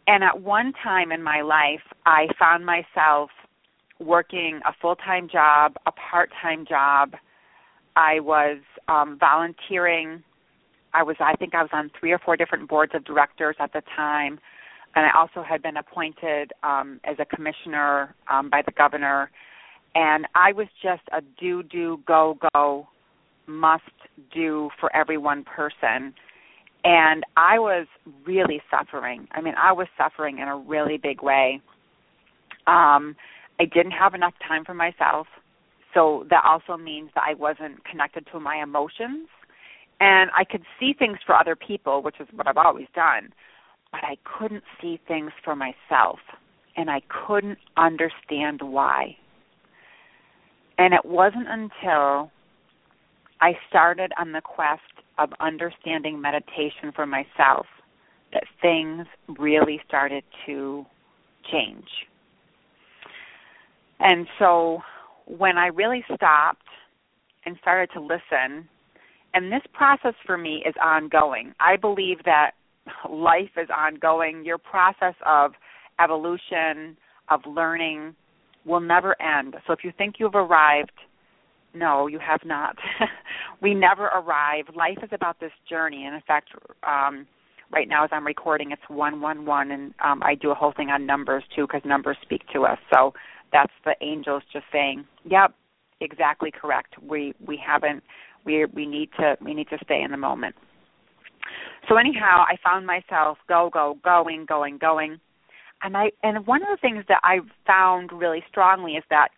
And 0.07 0.23
at 0.23 0.41
one 0.41 0.73
time 0.83 1.11
in 1.11 1.23
my 1.23 1.43
life, 1.43 1.83
I 2.05 2.27
found 2.39 2.65
myself 2.65 3.31
working 3.99 4.61
a 4.67 4.73
full 4.81 4.97
time 4.97 5.29
job, 5.29 5.75
a 5.87 5.93
part 5.93 6.31
time 6.43 6.65
job, 6.69 7.15
I 7.97 8.21
was 8.21 8.59
um, 8.89 9.17
volunteering. 9.19 10.23
I 10.93 11.03
was, 11.03 11.17
I 11.19 11.35
think, 11.35 11.55
I 11.55 11.63
was 11.63 11.71
on 11.73 11.91
three 11.99 12.13
or 12.13 12.19
four 12.19 12.37
different 12.37 12.69
boards 12.69 12.93
of 12.95 13.05
directors 13.05 13.57
at 13.59 13.73
the 13.73 13.83
time, 13.97 14.39
and 14.95 15.07
I 15.07 15.19
also 15.19 15.43
had 15.43 15.63
been 15.63 15.77
appointed 15.79 16.53
um, 16.63 17.01
as 17.05 17.17
a 17.19 17.25
commissioner 17.25 18.15
um, 18.31 18.49
by 18.51 18.63
the 18.65 18.73
governor. 18.73 19.31
And 19.95 20.27
I 20.35 20.53
was 20.53 20.69
just 20.83 21.03
a 21.13 21.23
do, 21.41 21.63
do, 21.63 22.01
go, 22.07 22.39
go, 22.53 22.87
must 23.47 23.83
do 24.33 24.71
for 24.79 24.95
every 24.95 25.19
one 25.19 25.45
person. 25.45 26.15
And 26.89 27.25
I 27.37 27.59
was 27.59 27.89
really 28.25 28.63
suffering. 28.71 29.27
I 29.33 29.41
mean, 29.41 29.55
I 29.61 29.73
was 29.73 29.89
suffering 29.99 30.39
in 30.39 30.47
a 30.47 30.57
really 30.57 30.99
big 30.99 31.21
way. 31.21 31.61
Um, 32.69 33.17
I 33.59 33.65
didn't 33.65 33.91
have 33.91 34.15
enough 34.15 34.35
time 34.47 34.65
for 34.65 34.73
myself. 34.73 35.27
So 35.95 36.27
that 36.31 36.45
also 36.47 36.81
means 36.81 37.11
that 37.17 37.25
I 37.27 37.35
wasn't 37.35 37.85
connected 37.85 38.29
to 38.31 38.39
my 38.39 38.63
emotions. 38.63 39.27
And 39.99 40.31
I 40.31 40.45
could 40.45 40.63
see 40.79 40.95
things 40.97 41.19
for 41.27 41.35
other 41.35 41.57
people, 41.57 42.03
which 42.05 42.21
is 42.21 42.29
what 42.33 42.47
I've 42.47 42.57
always 42.57 42.87
done, 42.95 43.33
but 43.91 44.05
I 44.05 44.17
couldn't 44.39 44.63
see 44.81 45.01
things 45.09 45.33
for 45.43 45.57
myself. 45.57 46.21
And 46.77 46.89
I 46.89 47.01
couldn't 47.27 47.59
understand 47.77 48.61
why. 48.63 49.17
And 50.79 50.95
it 50.95 51.05
wasn't 51.05 51.49
until 51.49 52.31
I 53.41 53.55
started 53.69 54.13
on 54.21 54.31
the 54.31 54.41
quest 54.41 54.83
of 55.19 55.31
understanding 55.41 56.21
meditation 56.21 56.93
for 56.95 57.07
myself 57.07 57.67
that 58.33 58.45
things 58.61 59.07
really 59.39 59.81
started 59.87 60.25
to 60.47 60.85
change. 61.51 61.89
And 64.01 64.27
so 64.39 64.81
when 65.27 65.57
I 65.57 65.69
really 65.69 66.05
stopped 66.15 66.67
and 67.45 67.57
started 67.61 67.91
to 67.95 68.01
listen, 68.01 68.69
and 69.35 69.53
this 69.53 69.63
process 69.73 70.15
for 70.25 70.37
me 70.37 70.63
is 70.67 70.75
ongoing. 70.83 71.53
I 71.61 71.77
believe 71.77 72.19
that 72.25 72.53
life 73.11 73.51
is 73.57 73.69
ongoing. 73.77 74.45
Your 74.45 74.59
process 74.59 75.15
of 75.25 75.53
evolution, 76.03 76.97
of 77.31 77.41
learning, 77.47 78.15
will 78.65 78.81
never 78.81 79.21
end. 79.21 79.55
So 79.67 79.73
if 79.73 79.81
you 79.85 79.93
think 79.97 80.17
you've 80.19 80.35
arrived, 80.35 80.93
no, 81.79 82.07
you 82.07 82.19
have 82.19 82.41
not. 82.45 82.77
we 83.63 83.75
never 83.75 84.07
arrive. 84.07 84.65
Life 84.75 84.99
is 85.03 85.11
about 85.13 85.41
this 85.41 85.53
journey. 85.69 86.05
And 86.07 86.15
in 86.15 86.23
fact, 86.23 86.51
um, 86.87 87.27
right 87.73 87.89
now 87.89 88.05
as 88.05 88.11
I'm 88.13 88.27
recording, 88.27 88.71
it's 88.73 88.83
111, 88.89 89.73
and 89.73 89.95
um, 90.05 90.23
I 90.23 90.35
do 90.35 90.51
a 90.51 90.55
whole 90.55 90.73
thing 90.77 90.89
on 90.91 91.07
numbers 91.07 91.45
too 91.55 91.67
because 91.67 91.83
numbers 91.85 92.17
speak 92.23 92.43
to 92.53 92.65
us. 92.65 92.79
So 92.93 93.15
that's 93.53 93.73
the 93.85 93.95
angels 94.01 94.43
just 94.53 94.67
saying, 94.73 95.05
"Yep, 95.25 95.55
exactly 96.01 96.51
correct. 96.51 96.95
We 97.03 97.35
we 97.45 97.61
haven't 97.65 98.03
we 98.45 98.67
we 98.67 98.87
need 98.87 99.11
to 99.19 99.37
we 99.41 99.55
need 99.55 99.69
to 99.69 99.79
stay 99.85 100.03
in 100.03 100.11
the 100.11 100.17
moment." 100.17 100.55
So 101.89 101.97
anyhow, 101.97 102.45
I 102.49 102.57
found 102.63 102.87
myself 102.87 103.39
go 103.49 103.71
go 103.73 103.99
going 104.05 104.47
going 104.47 104.79
going, 104.79 105.21
and 105.83 105.97
I 105.97 106.11
and 106.23 106.47
one 106.47 106.63
of 106.63 106.69
the 106.69 106.79
things 106.81 107.05
that 107.09 107.21
I 107.23 107.39
found 107.67 108.13
really 108.13 108.43
strongly 108.49 108.93
is 108.93 109.05
that 109.11 109.29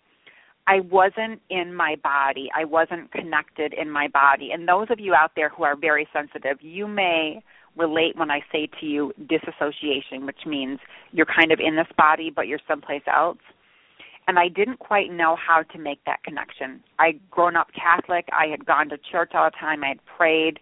I 0.68 0.80
wasn't 0.80 1.40
in 1.48 1.74
my 1.74 1.96
body. 2.02 2.50
I 2.54 2.64
wasn't 2.64 3.10
connected 3.10 3.72
in 3.72 3.90
my 3.90 4.06
body. 4.08 4.50
And 4.52 4.68
those 4.68 4.88
of 4.90 5.00
you 5.00 5.14
out 5.14 5.32
there 5.34 5.48
who 5.48 5.62
are 5.64 5.74
very 5.74 6.06
sensitive, 6.12 6.58
you 6.60 6.86
may 6.86 7.42
relate 7.74 8.16
when 8.16 8.30
I 8.30 8.40
say 8.52 8.68
to 8.80 8.86
you 8.86 9.12
disassociation, 9.28 10.26
which 10.26 10.44
means 10.46 10.78
you're 11.12 11.26
kind 11.26 11.52
of 11.52 11.60
in 11.60 11.76
this 11.76 11.86
body 11.96 12.30
but 12.34 12.48
you're 12.48 12.60
someplace 12.68 13.02
else 13.06 13.38
and 14.28 14.38
I 14.38 14.48
didn't 14.48 14.78
quite 14.78 15.10
know 15.10 15.36
how 15.36 15.62
to 15.62 15.78
make 15.78 16.04
that 16.04 16.22
connection. 16.22 16.84
I'd 16.98 17.18
grown 17.30 17.56
up 17.56 17.68
Catholic, 17.74 18.28
I 18.30 18.48
had 18.48 18.66
gone 18.66 18.90
to 18.90 18.98
church 19.10 19.32
all 19.34 19.46
the 19.46 19.56
time, 19.58 19.82
I 19.82 19.88
had 19.88 20.00
prayed, 20.04 20.60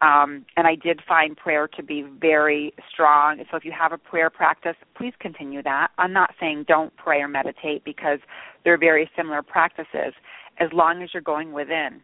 um, 0.00 0.46
and 0.56 0.66
I 0.66 0.74
did 0.74 1.00
find 1.06 1.36
prayer 1.36 1.68
to 1.76 1.82
be 1.82 2.02
very 2.02 2.72
strong. 2.90 3.44
So 3.50 3.56
if 3.56 3.64
you 3.64 3.72
have 3.78 3.92
a 3.92 3.98
prayer 3.98 4.30
practice, 4.30 4.76
please 4.96 5.12
continue 5.20 5.62
that. 5.62 5.88
I'm 5.98 6.12
not 6.12 6.34
saying 6.40 6.64
don't 6.66 6.96
pray 6.96 7.20
or 7.20 7.28
meditate 7.28 7.84
because 7.84 8.18
they're 8.64 8.78
very 8.78 9.10
similar 9.16 9.42
practices 9.42 10.14
as 10.58 10.68
long 10.72 11.02
as 11.02 11.10
you're 11.12 11.22
going 11.22 11.52
within. 11.52 12.00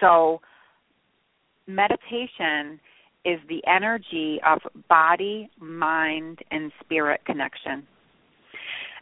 So 0.00 0.40
meditation 1.66 2.80
is 3.24 3.38
the 3.48 3.62
energy 3.66 4.40
of 4.46 4.60
body, 4.88 5.48
mind, 5.60 6.40
and 6.50 6.72
spirit 6.80 7.24
connection. 7.24 7.86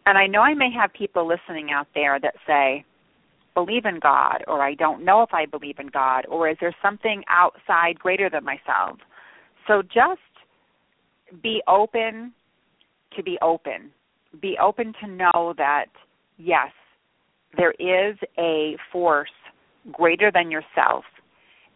And 0.06 0.18
I 0.18 0.26
know 0.26 0.40
I 0.40 0.54
may 0.54 0.70
have 0.72 0.92
people 0.92 1.26
listening 1.26 1.70
out 1.70 1.88
there 1.94 2.18
that 2.20 2.34
say, 2.46 2.84
believe 3.54 3.84
in 3.84 3.98
God, 4.00 4.44
or 4.46 4.62
I 4.62 4.74
don't 4.74 5.04
know 5.04 5.22
if 5.22 5.32
I 5.32 5.46
believe 5.46 5.78
in 5.78 5.88
God, 5.88 6.26
or 6.28 6.48
is 6.48 6.56
there 6.60 6.74
something 6.82 7.22
outside 7.28 7.98
greater 7.98 8.30
than 8.30 8.44
myself? 8.44 8.98
So 9.66 9.82
just 9.82 10.20
be 11.42 11.62
open 11.68 12.32
to 13.16 13.22
be 13.22 13.38
open. 13.42 13.90
Be 14.40 14.56
open 14.62 14.94
to 15.00 15.08
know 15.08 15.54
that, 15.56 15.86
yes, 16.40 16.70
there 17.56 17.74
is 17.78 18.16
a 18.38 18.76
force 18.92 19.30
greater 19.92 20.30
than 20.32 20.50
yourself. 20.50 21.04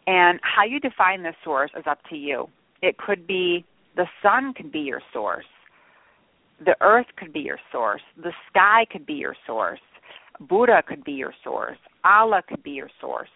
And 0.06 0.38
how 0.42 0.64
you 0.64 0.80
define 0.80 1.22
this 1.22 1.34
source 1.42 1.70
is 1.76 1.84
up 1.86 1.98
to 2.10 2.16
you. 2.16 2.48
It 2.82 2.98
could 2.98 3.26
be 3.26 3.64
the 3.96 4.06
sun 4.22 4.52
could 4.54 4.70
be 4.70 4.80
your 4.80 5.00
source 5.12 5.46
the 6.64 6.76
earth 6.80 7.06
could 7.16 7.32
be 7.32 7.40
your 7.40 7.58
source, 7.72 8.02
the 8.16 8.32
sky 8.50 8.86
could 8.90 9.06
be 9.06 9.14
your 9.14 9.36
source, 9.46 9.80
Buddha 10.40 10.82
could 10.86 11.04
be 11.04 11.12
your 11.12 11.34
source, 11.42 11.78
Allah 12.04 12.42
could 12.46 12.62
be 12.62 12.72
your 12.72 12.90
source. 13.00 13.28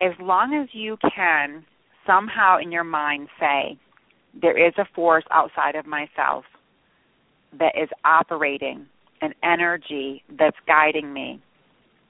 As 0.00 0.12
long 0.20 0.54
as 0.54 0.68
you 0.72 0.96
can 1.14 1.64
somehow 2.06 2.58
in 2.58 2.72
your 2.72 2.84
mind 2.84 3.28
say, 3.38 3.78
there 4.40 4.56
is 4.56 4.72
a 4.78 4.86
force 4.94 5.24
outside 5.30 5.74
of 5.74 5.86
myself 5.86 6.44
that 7.58 7.72
is 7.80 7.88
operating 8.04 8.86
an 9.20 9.34
energy 9.42 10.22
that's 10.38 10.56
guiding 10.66 11.12
me, 11.12 11.40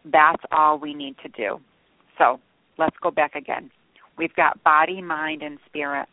that's 0.04 0.42
all 0.52 0.78
we 0.78 0.94
need 0.94 1.16
to 1.22 1.28
do. 1.28 1.60
So 2.16 2.40
let's 2.78 2.96
go 3.02 3.10
back 3.10 3.34
again. 3.34 3.70
We've 4.16 4.34
got 4.34 4.62
body, 4.64 5.00
mind, 5.00 5.42
and 5.42 5.58
spirit. 5.66 6.08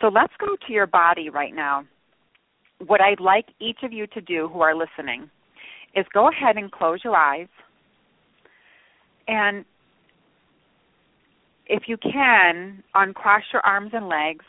So 0.00 0.08
let's 0.08 0.32
go 0.38 0.56
to 0.66 0.72
your 0.72 0.86
body 0.86 1.28
right 1.28 1.54
now 1.54 1.84
what 2.86 3.00
I'd 3.00 3.20
like 3.20 3.46
each 3.60 3.78
of 3.82 3.92
you 3.92 4.06
to 4.08 4.20
do 4.20 4.48
who 4.52 4.60
are 4.60 4.74
listening 4.74 5.30
is 5.94 6.04
go 6.12 6.28
ahead 6.28 6.56
and 6.56 6.70
close 6.70 7.00
your 7.04 7.16
eyes. 7.16 7.48
And 9.28 9.64
if 11.66 11.84
you 11.86 11.96
can, 11.96 12.82
uncross 12.94 13.42
your 13.52 13.62
arms 13.64 13.90
and 13.94 14.08
legs 14.08 14.44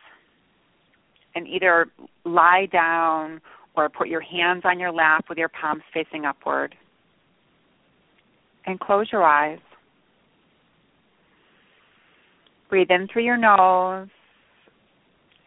and 1.35 1.47
either 1.47 1.87
lie 2.25 2.67
down 2.71 3.41
or 3.75 3.89
put 3.89 4.07
your 4.07 4.21
hands 4.21 4.63
on 4.65 4.79
your 4.79 4.91
lap 4.91 5.25
with 5.29 5.37
your 5.37 5.49
palms 5.49 5.83
facing 5.93 6.25
upward. 6.25 6.75
And 8.65 8.79
close 8.79 9.07
your 9.11 9.23
eyes. 9.23 9.59
Breathe 12.69 12.89
in 12.89 13.07
through 13.07 13.23
your 13.23 13.37
nose, 13.37 14.07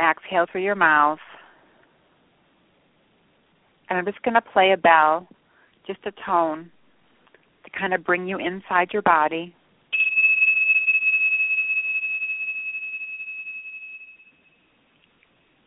exhale 0.01 0.47
through 0.51 0.63
your 0.63 0.77
mouth. 0.77 1.19
And 3.91 3.99
I'm 3.99 4.05
just 4.05 4.23
going 4.23 4.35
to 4.35 4.41
play 4.41 4.73
a 4.73 4.77
bell, 4.77 5.27
just 5.87 6.01
a 6.07 6.13
tone, 6.25 6.71
to 7.65 7.71
kind 7.79 7.93
of 7.93 8.05
bring 8.05 8.29
you 8.29 8.39
inside 8.39 8.91
your 8.93 9.03
body. 9.03 9.55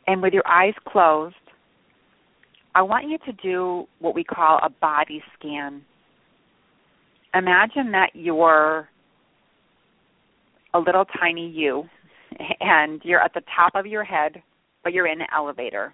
And 0.07 0.21
with 0.21 0.33
your 0.33 0.47
eyes 0.47 0.73
closed, 0.87 1.35
I 2.73 2.81
want 2.81 3.09
you 3.09 3.17
to 3.25 3.33
do 3.43 3.87
what 3.99 4.15
we 4.15 4.23
call 4.23 4.59
a 4.63 4.69
body 4.69 5.21
scan. 5.37 5.81
Imagine 7.33 7.91
that 7.91 8.11
you're 8.13 8.87
a 10.73 10.79
little 10.79 11.05
tiny 11.19 11.49
you 11.49 11.83
and 12.59 13.01
you're 13.03 13.21
at 13.21 13.33
the 13.33 13.41
top 13.55 13.73
of 13.75 13.85
your 13.85 14.03
head, 14.03 14.41
but 14.83 14.93
you're 14.93 15.07
in 15.07 15.21
an 15.21 15.27
elevator 15.35 15.93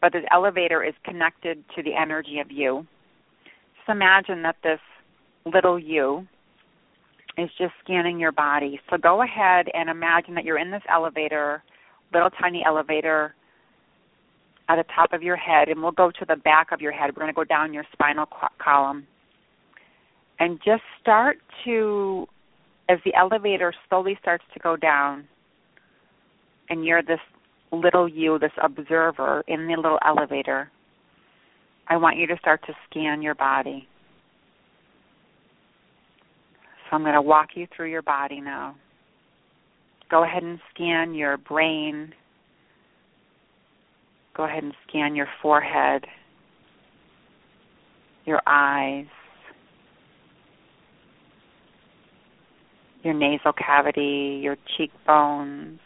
but 0.00 0.12
this 0.12 0.24
elevator 0.30 0.84
is 0.84 0.94
connected 1.04 1.62
to 1.76 1.82
the 1.82 1.94
energy 1.94 2.38
of 2.38 2.50
you. 2.50 2.86
Just 3.76 3.88
imagine 3.88 4.42
that 4.42 4.56
this 4.62 4.80
little 5.44 5.78
you 5.78 6.26
is 7.36 7.48
just 7.58 7.72
scanning 7.82 8.18
your 8.18 8.32
body. 8.32 8.80
So 8.90 8.96
go 8.96 9.22
ahead 9.22 9.66
and 9.74 9.88
imagine 9.88 10.34
that 10.34 10.44
you're 10.44 10.58
in 10.58 10.70
this 10.70 10.82
elevator, 10.90 11.62
little 12.12 12.30
tiny 12.30 12.62
elevator 12.66 13.34
at 14.68 14.76
the 14.76 14.84
top 14.94 15.12
of 15.12 15.22
your 15.22 15.36
head, 15.36 15.68
and 15.68 15.82
we'll 15.82 15.92
go 15.92 16.10
to 16.10 16.24
the 16.26 16.36
back 16.36 16.72
of 16.72 16.80
your 16.80 16.92
head. 16.92 17.10
We're 17.10 17.22
going 17.22 17.32
to 17.32 17.36
go 17.36 17.44
down 17.44 17.72
your 17.72 17.84
spinal 17.92 18.26
column. 18.62 19.06
And 20.38 20.58
just 20.64 20.82
start 21.00 21.38
to, 21.64 22.26
as 22.88 22.98
the 23.04 23.14
elevator 23.14 23.72
slowly 23.88 24.16
starts 24.20 24.44
to 24.54 24.60
go 24.60 24.76
down, 24.76 25.26
and 26.68 26.84
you're 26.84 27.02
this 27.02 27.20
little 27.72 28.08
you, 28.08 28.38
this 28.38 28.52
observer 28.62 29.42
in 29.48 29.66
the 29.66 29.74
little 29.74 29.98
elevator, 30.06 30.70
I 31.88 31.96
want 31.96 32.18
you 32.18 32.26
to 32.26 32.36
start 32.38 32.60
to 32.66 32.74
scan 32.88 33.22
your 33.22 33.34
body. 33.34 33.88
So 36.88 36.96
I'm 36.96 37.02
going 37.02 37.14
to 37.14 37.22
walk 37.22 37.48
you 37.54 37.66
through 37.74 37.90
your 37.90 38.02
body 38.02 38.40
now. 38.40 38.76
Go 40.10 40.24
ahead 40.24 40.42
and 40.42 40.58
scan 40.74 41.14
your 41.14 41.36
brain. 41.36 42.12
Go 44.38 44.44
ahead 44.44 44.62
and 44.62 44.72
scan 44.88 45.16
your 45.16 45.26
forehead, 45.42 46.04
your 48.24 48.40
eyes, 48.46 49.06
your 53.02 53.14
nasal 53.14 53.52
cavity, 53.52 54.40
your 54.40 54.56
cheekbones, 54.76 55.80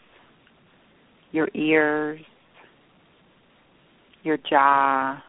your 1.31 1.49
ears, 1.55 2.21
your 4.21 4.37
jaw, 4.37 5.19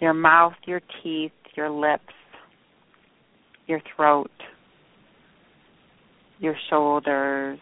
your 0.00 0.12
mouth, 0.12 0.54
your 0.66 0.80
teeth, 1.04 1.30
your 1.56 1.70
lips, 1.70 2.02
your 3.68 3.80
throat, 3.94 4.32
your 6.40 6.56
shoulders, 6.68 7.60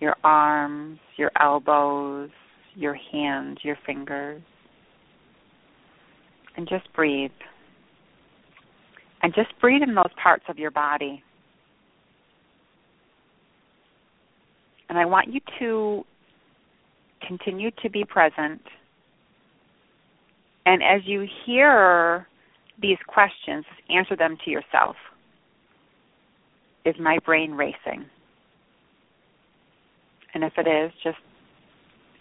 your 0.00 0.16
arms, 0.24 0.98
your 1.16 1.30
elbows, 1.40 2.30
your 2.74 2.94
hands, 3.12 3.58
your 3.62 3.78
fingers. 3.86 4.42
And 6.56 6.68
just 6.68 6.92
breathe. 6.94 7.30
And 9.22 9.34
just 9.34 9.58
breathe 9.60 9.82
in 9.82 9.94
those 9.94 10.12
parts 10.22 10.44
of 10.48 10.58
your 10.58 10.70
body. 10.70 11.22
And 14.88 14.98
I 14.98 15.04
want 15.04 15.32
you 15.32 15.40
to 15.58 16.04
continue 17.26 17.70
to 17.82 17.90
be 17.90 18.04
present. 18.04 18.62
And 20.64 20.82
as 20.82 21.02
you 21.04 21.26
hear 21.44 22.26
these 22.80 22.98
questions, 23.06 23.64
answer 23.88 24.16
them 24.16 24.36
to 24.44 24.50
yourself. 24.50 24.96
Is 26.84 26.94
my 27.00 27.18
brain 27.24 27.52
racing? 27.52 28.06
And 30.34 30.44
if 30.44 30.52
it 30.58 30.66
is, 30.66 30.92
just 31.02 31.18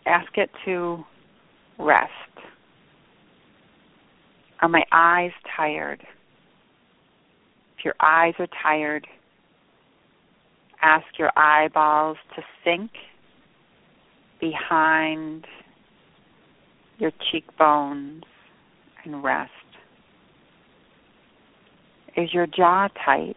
ask 0.05 0.37
it 0.37 0.49
to 0.65 1.03
rest. 1.79 2.11
Are 4.61 4.69
my 4.69 4.83
eyes 4.91 5.31
tired? 5.55 6.01
If 7.77 7.85
your 7.85 7.95
eyes 7.99 8.33
are 8.39 8.47
tired, 8.63 9.05
ask 10.81 11.05
your 11.19 11.31
eyeballs 11.37 12.17
to 12.35 12.41
sink 12.63 12.91
behind 14.39 15.45
your 16.97 17.11
cheekbones 17.31 18.23
and 19.03 19.23
rest. 19.23 19.51
Is 22.15 22.33
your 22.33 22.47
jaw 22.47 22.87
tight? 23.03 23.35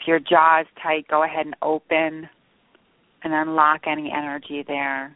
If 0.00 0.08
your 0.08 0.20
jaw 0.20 0.62
is 0.62 0.66
tight, 0.82 1.06
go 1.08 1.22
ahead 1.22 1.46
and 1.46 1.54
open 1.60 2.28
and 3.24 3.32
unlock 3.32 3.82
any 3.86 4.12
energy 4.14 4.64
there. 4.66 5.14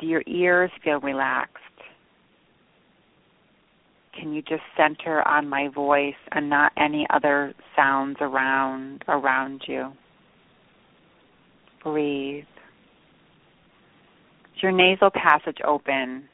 Do 0.00 0.06
your 0.06 0.22
ears 0.26 0.70
feel 0.82 1.00
relaxed? 1.00 1.58
Can 4.18 4.32
you 4.32 4.42
just 4.42 4.62
center 4.76 5.26
on 5.26 5.48
my 5.48 5.68
voice 5.68 6.14
and 6.32 6.48
not 6.48 6.72
any 6.76 7.06
other 7.10 7.52
sounds 7.76 8.16
around 8.20 9.04
around 9.08 9.62
you? 9.66 9.92
Breathe. 11.82 12.44
Is 14.56 14.62
your 14.62 14.72
nasal 14.72 15.10
passage 15.10 15.58
open 15.66 16.28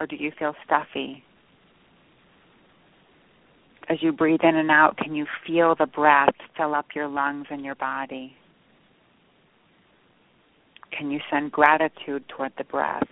or 0.00 0.06
do 0.06 0.16
you 0.16 0.32
feel 0.38 0.54
stuffy? 0.64 1.22
As 3.90 3.98
you 4.02 4.12
breathe 4.12 4.40
in 4.44 4.54
and 4.54 4.70
out, 4.70 4.96
can 4.96 5.16
you 5.16 5.26
feel 5.44 5.74
the 5.74 5.86
breath 5.86 6.32
fill 6.56 6.76
up 6.76 6.86
your 6.94 7.08
lungs 7.08 7.46
and 7.50 7.64
your 7.64 7.74
body? 7.74 8.36
Can 10.96 11.10
you 11.10 11.18
send 11.28 11.50
gratitude 11.50 12.22
toward 12.28 12.52
the 12.56 12.62
breath? 12.62 13.02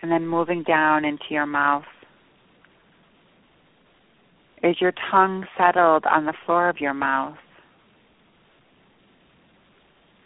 And 0.00 0.10
then 0.10 0.26
moving 0.26 0.62
down 0.62 1.04
into 1.04 1.24
your 1.28 1.44
mouth. 1.44 1.84
Is 4.62 4.76
your 4.80 4.94
tongue 5.10 5.44
settled 5.58 6.06
on 6.06 6.24
the 6.24 6.34
floor 6.46 6.70
of 6.70 6.80
your 6.80 6.94
mouth? 6.94 7.36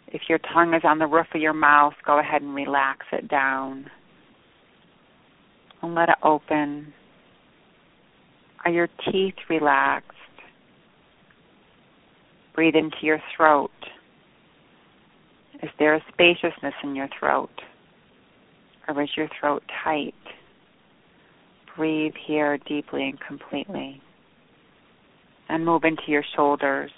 If 0.07 0.21
your 0.29 0.39
tongue 0.53 0.73
is 0.73 0.83
on 0.85 0.97
the 0.97 1.07
roof 1.07 1.27
of 1.35 1.41
your 1.41 1.53
mouth, 1.53 1.93
go 2.05 2.19
ahead 2.19 2.41
and 2.41 2.55
relax 2.55 3.05
it 3.11 3.27
down. 3.27 3.91
And 5.81 5.93
let 5.93 6.07
it 6.07 6.15
open. 6.23 6.93
Are 8.65 8.71
your 8.71 8.89
teeth 9.11 9.35
relaxed? 9.49 10.11
Breathe 12.55 12.75
into 12.75 12.97
your 13.01 13.21
throat. 13.35 13.71
Is 15.63 15.69
there 15.77 15.95
a 15.95 16.01
spaciousness 16.11 16.73
in 16.83 16.95
your 16.95 17.09
throat? 17.19 17.49
Or 18.87 19.01
is 19.01 19.09
your 19.15 19.29
throat 19.39 19.63
tight? 19.83 20.13
Breathe 21.75 22.13
here 22.27 22.57
deeply 22.67 23.09
and 23.09 23.19
completely. 23.19 24.01
And 25.47 25.65
move 25.65 25.83
into 25.83 26.03
your 26.07 26.23
shoulders, 26.35 26.91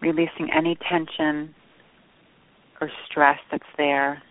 releasing 0.00 0.50
any 0.56 0.76
tension 0.90 1.54
or 2.80 2.90
stress 3.10 3.38
that's 3.50 3.62
there. 3.76 4.22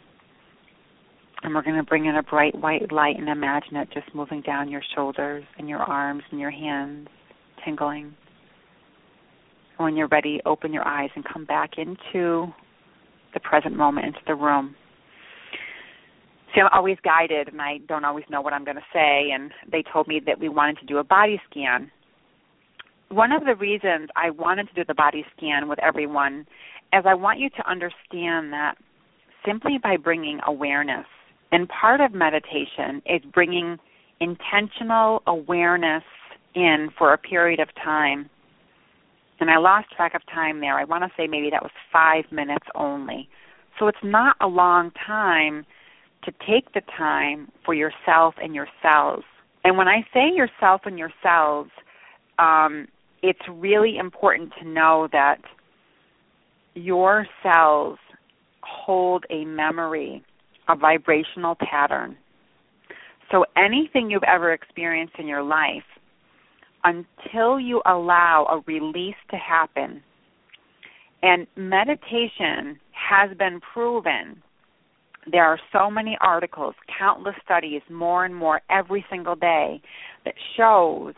And 1.43 1.53
we're 1.53 1.61
going 1.61 1.75
to 1.75 1.83
bring 1.83 2.05
in 2.05 2.15
a 2.15 2.23
bright 2.23 2.57
white 2.57 2.89
light 2.91 3.17
and 3.17 3.27
imagine 3.27 3.75
it 3.75 3.89
just 3.93 4.15
moving 4.15 4.41
down 4.41 4.71
your 4.71 4.81
shoulders 4.95 5.43
and 5.57 5.67
your 5.67 5.79
arms 5.79 6.23
and 6.31 6.39
your 6.39 6.51
hands, 6.51 7.09
tingling. 7.65 8.15
When 9.75 9.97
you're 9.97 10.07
ready, 10.07 10.39
open 10.45 10.71
your 10.71 10.87
eyes 10.87 11.09
and 11.15 11.25
come 11.25 11.43
back 11.43 11.71
into 11.77 12.47
the 13.33 13.41
present 13.41 13.75
moment, 13.75 14.07
into 14.07 14.19
the 14.25 14.35
room. 14.35 14.73
See, 16.55 16.61
I'm 16.61 16.69
always 16.71 16.97
guided 17.03 17.49
and 17.49 17.61
I 17.61 17.79
don't 17.89 18.05
always 18.05 18.25
know 18.29 18.39
what 18.39 18.53
I'm 18.53 18.63
going 18.63 18.77
to 18.77 18.83
say. 18.93 19.31
And 19.33 19.51
they 19.69 19.83
told 19.91 20.07
me 20.07 20.21
that 20.25 20.39
we 20.39 20.47
wanted 20.47 20.77
to 20.79 20.85
do 20.85 20.99
a 20.99 21.03
body 21.03 21.41
scan. 21.49 21.91
One 23.09 23.33
of 23.33 23.43
the 23.43 23.55
reasons 23.55 24.07
I 24.15 24.29
wanted 24.29 24.69
to 24.69 24.73
do 24.75 24.83
the 24.87 24.93
body 24.93 25.25
scan 25.35 25.67
with 25.67 25.79
everyone 25.79 26.45
is 26.93 27.03
I 27.05 27.15
want 27.15 27.39
you 27.39 27.49
to 27.49 27.69
understand 27.69 28.53
that 28.53 28.75
simply 29.45 29.77
by 29.81 29.97
bringing 29.97 30.39
awareness 30.47 31.05
and 31.53 31.69
part 31.69 32.01
of 32.01 32.15
meditation 32.15 33.03
is 33.05 33.21
bringing 33.31 33.77
intentional 34.19 35.21
awareness 35.27 36.03
in 36.55 36.89
for 36.97 37.13
a 37.13 37.17
period 37.17 37.59
of 37.59 37.67
time. 37.75 38.27
And 39.39 39.51
I 39.51 39.57
lost 39.57 39.91
track 39.95 40.15
of 40.15 40.21
time 40.33 40.61
there. 40.61 40.79
I 40.79 40.83
want 40.83 41.03
to 41.03 41.11
say 41.15 41.27
maybe 41.27 41.51
that 41.51 41.61
was 41.61 41.71
five 41.91 42.25
minutes 42.31 42.65
only. 42.73 43.29
So 43.77 43.87
it's 43.87 44.03
not 44.03 44.35
a 44.41 44.47
long 44.47 44.91
time 45.05 45.63
to 46.23 46.31
take 46.47 46.73
the 46.73 46.81
time 46.97 47.51
for 47.63 47.75
yourself 47.75 48.33
and 48.41 48.55
your 48.55 48.67
cells. 48.81 49.23
And 49.63 49.77
when 49.77 49.87
I 49.87 50.07
say 50.11 50.31
yourself 50.33 50.81
and 50.85 50.97
your 50.97 51.11
cells, 51.21 51.67
um, 52.39 52.87
it's 53.21 53.47
really 53.47 53.97
important 53.97 54.53
to 54.59 54.67
know 54.67 55.07
that 55.11 55.37
your 56.73 57.27
cells 57.43 57.99
hold 58.61 59.25
a 59.29 59.45
memory 59.45 60.23
a 60.67 60.75
vibrational 60.75 61.55
pattern. 61.55 62.17
So 63.31 63.45
anything 63.57 64.11
you've 64.11 64.23
ever 64.23 64.53
experienced 64.53 65.15
in 65.17 65.27
your 65.27 65.43
life, 65.43 65.83
until 66.83 67.59
you 67.59 67.81
allow 67.85 68.45
a 68.49 68.59
release 68.71 69.15
to 69.31 69.37
happen, 69.37 70.03
and 71.21 71.47
meditation 71.55 72.79
has 72.91 73.35
been 73.37 73.61
proven. 73.73 74.41
There 75.31 75.45
are 75.45 75.59
so 75.71 75.89
many 75.89 76.17
articles, 76.19 76.75
countless 76.99 77.35
studies, 77.45 77.81
more 77.89 78.25
and 78.25 78.35
more 78.35 78.61
every 78.69 79.05
single 79.09 79.35
day 79.35 79.81
that 80.25 80.33
shows 80.57 81.13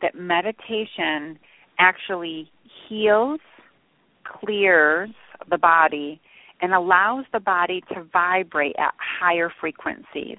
that 0.00 0.14
meditation 0.14 1.38
actually 1.80 2.50
heals, 2.88 3.40
clears 4.24 5.10
the 5.50 5.58
body, 5.58 6.20
and 6.60 6.74
allows 6.74 7.24
the 7.32 7.40
body 7.40 7.82
to 7.92 8.04
vibrate 8.12 8.76
at 8.78 8.94
higher 8.98 9.50
frequencies. 9.60 10.38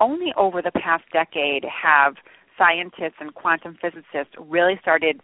Only 0.00 0.32
over 0.36 0.62
the 0.62 0.72
past 0.72 1.04
decade 1.12 1.64
have 1.64 2.14
scientists 2.58 3.16
and 3.20 3.34
quantum 3.34 3.76
physicists 3.80 4.34
really 4.38 4.78
started 4.80 5.20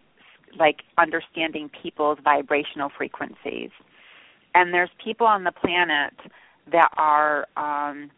like 0.59 0.83
understanding 0.99 1.71
people's 1.83 2.19
vibrational 2.23 2.91
frequencies. 2.97 3.71
And 4.55 4.73
there's 4.73 4.91
people 5.03 5.27
on 5.27 5.45
the 5.45 5.53
planet 5.53 6.15
that 6.73 6.91
are 6.97 7.47
um 7.57 8.11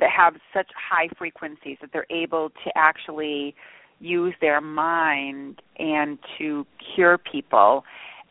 that 0.00 0.10
have 0.10 0.34
such 0.54 0.68
high 0.76 1.08
frequencies 1.18 1.76
that 1.80 1.90
they're 1.92 2.06
able 2.10 2.50
to 2.50 2.70
actually 2.76 3.54
use 4.00 4.34
their 4.40 4.60
mind 4.60 5.60
and 5.78 6.18
to 6.38 6.64
cure 6.94 7.18
people 7.18 7.84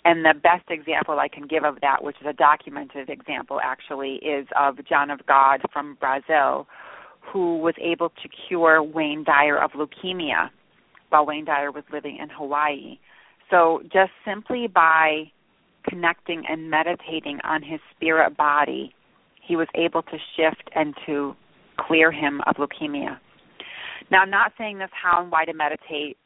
and 0.06 0.24
the 0.24 0.34
best 0.34 0.70
example 0.70 1.20
I 1.20 1.28
can 1.28 1.48
give 1.48 1.64
of 1.64 1.80
that, 1.82 2.04
which 2.04 2.16
is 2.22 2.28
a 2.28 2.34
documented 2.34 3.10
example 3.10 3.60
actually, 3.64 4.16
is 4.16 4.48
of 4.60 4.78
John 4.88 5.10
of 5.10 5.26
God 5.26 5.62
from 5.74 5.98
Brazil, 6.00 6.68
who 7.22 7.58
was 7.58 7.76
able 7.82 8.10
to 8.10 8.30
cure 8.48 8.82
Wayne 8.82 9.24
Dyer 9.24 9.58
of 9.58 9.72
leukemia 9.72 10.50
while 11.10 11.26
Wayne 11.26 11.46
Dyer 11.46 11.72
was 11.72 11.84
living 11.92 12.18
in 12.22 12.30
Hawaii. 12.30 13.00
So 13.50 13.82
just 13.84 14.12
simply 14.26 14.68
by 14.68 15.32
connecting 15.88 16.44
and 16.50 16.70
meditating 16.70 17.40
on 17.44 17.64
his 17.64 17.80
spirit 17.96 18.36
body, 18.36 18.94
he 19.42 19.56
was 19.56 19.68
able 19.76 20.02
to 20.04 20.18
shift 20.36 20.70
and 20.76 20.94
to 21.06 21.36
clear 21.78 22.12
him 22.12 22.42
of 22.48 22.56
leukemia. 22.56 23.18
Now, 24.12 24.20
I'm 24.22 24.30
not 24.30 24.54
saying 24.58 24.80
this 24.80 24.90
how 24.92 25.22
and 25.22 25.32
why 25.32 25.46
to 25.46 25.54
meditate 25.54 26.18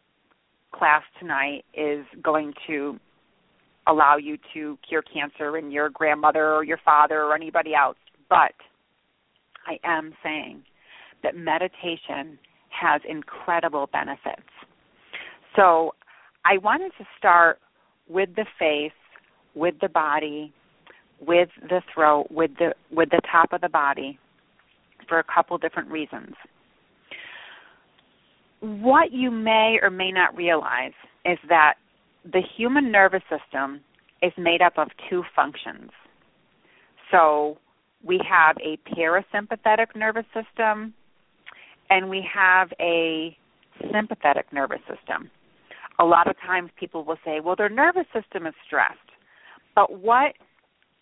class 0.72 1.04
tonight 1.20 1.64
is 1.74 2.06
going 2.24 2.54
to 2.68 3.00
allow 3.92 4.18
you 4.18 4.38
to 4.54 4.78
cure 4.88 5.02
cancer 5.02 5.58
in 5.58 5.72
your 5.72 5.90
grandmother 5.90 6.54
or 6.54 6.64
your 6.64 6.80
father 6.84 7.24
or 7.24 7.36
anybody 7.36 7.74
else, 7.76 7.98
but 8.30 8.54
I 9.68 9.78
am 9.84 10.14
saying 10.24 10.64
that 11.24 11.36
meditation 11.36 12.40
has 12.70 13.02
incredible 13.08 13.90
benefits. 13.92 14.48
So, 15.56 15.94
I 16.44 16.58
wanted 16.58 16.92
to 16.98 17.06
start 17.18 17.60
with 18.08 18.30
the 18.36 18.46
face, 18.58 18.92
with 19.54 19.76
the 19.80 19.90
body, 19.90 20.54
with 21.20 21.50
the 21.70 21.82
throat, 21.94 22.28
with 22.32 22.52
the 22.58 22.74
with 22.92 23.10
the 23.10 23.22
top 23.32 23.54
of 23.54 23.62
the 23.62 23.70
body 23.70 24.18
for 25.08 25.20
a 25.20 25.24
couple 25.24 25.58
different 25.58 25.90
reasons. 25.90 26.34
What 28.62 29.12
you 29.12 29.30
may 29.30 29.78
or 29.82 29.90
may 29.90 30.12
not 30.12 30.36
realize 30.36 30.94
is 31.26 31.38
that 31.50 31.76
the 32.24 32.42
human 32.58 32.92
nervous 32.92 33.24
system 33.24 33.82
is 34.22 34.32
made 34.38 34.62
up 34.62 34.74
of 34.78 34.90
two 35.10 35.24
functions. 35.36 35.92
So 37.12 37.58
we 38.04 38.20
have 38.30 38.58
a 38.58 38.78
parasympathetic 38.96 39.96
nervous 39.96 40.26
system 40.34 40.94
and 41.90 42.10
we 42.10 42.26
have 42.34 42.70
a 42.80 43.36
sympathetic 43.92 44.52
nervous 44.54 44.80
system. 44.82 45.30
A 46.00 46.06
lot 46.06 46.30
of 46.30 46.36
times 46.40 46.70
people 46.80 47.04
will 47.04 47.18
say, 47.26 47.40
well, 47.40 47.56
their 47.56 47.70
nervous 47.70 48.06
system 48.14 48.48
is 48.48 48.54
stressed. 48.66 48.98
But 49.76 50.00
what 50.00 50.34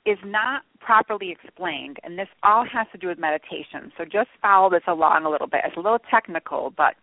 is 0.06 0.18
not 0.26 0.64
properly 0.80 1.32
explained, 1.32 1.98
and 2.04 2.18
this 2.18 2.28
all 2.44 2.66
has 2.72 2.88
to 2.92 2.98
do 2.98 3.08
with 3.08 3.20
meditation, 3.20 3.92
so 3.98 4.06
just 4.06 4.30
follow 4.42 4.70
this 4.70 4.84
along 4.88 5.26
a 5.26 5.30
little 5.30 5.48
bit. 5.48 5.62
It's 5.66 5.78
a 5.78 5.82
little 5.82 6.00
technical, 6.10 6.74
but 6.76 6.96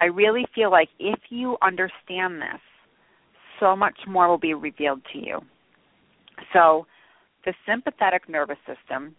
I 0.00 0.06
really 0.06 0.46
feel 0.54 0.70
like 0.70 0.88
if 0.98 1.18
you 1.28 1.56
understand 1.62 2.40
this, 2.40 2.60
so 3.60 3.76
much 3.76 3.96
more 4.06 4.28
will 4.28 4.38
be 4.38 4.54
revealed 4.54 5.02
to 5.12 5.18
you. 5.18 5.40
So, 6.52 6.86
the 7.44 7.54
sympathetic 7.66 8.28
nervous 8.28 8.58
system 8.66 9.16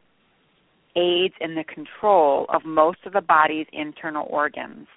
aids 0.95 1.33
in 1.41 1.55
the 1.55 1.63
control 1.63 2.45
of 2.49 2.63
most 2.65 2.99
of 3.05 3.13
the 3.13 3.21
body's 3.21 3.65
internal 3.73 4.27
organs. 4.29 4.87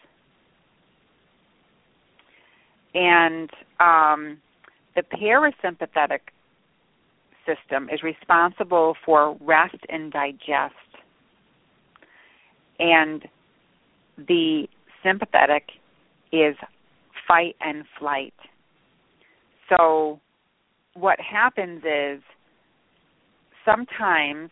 And 2.94 3.50
um, 3.80 4.38
the 4.94 5.02
parasympathetic 5.02 6.20
system 7.46 7.88
is 7.92 8.02
responsible 8.02 8.96
for 9.04 9.36
rest 9.40 9.76
and 9.88 10.12
digest. 10.12 10.74
And 12.78 13.22
the 14.16 14.66
sympathetic 15.02 15.64
is 16.32 16.56
fight 17.28 17.56
and 17.60 17.84
flight. 17.98 18.34
So, 19.68 20.20
what 20.94 21.18
happens 21.20 21.82
is 21.84 22.22
sometimes 23.64 24.50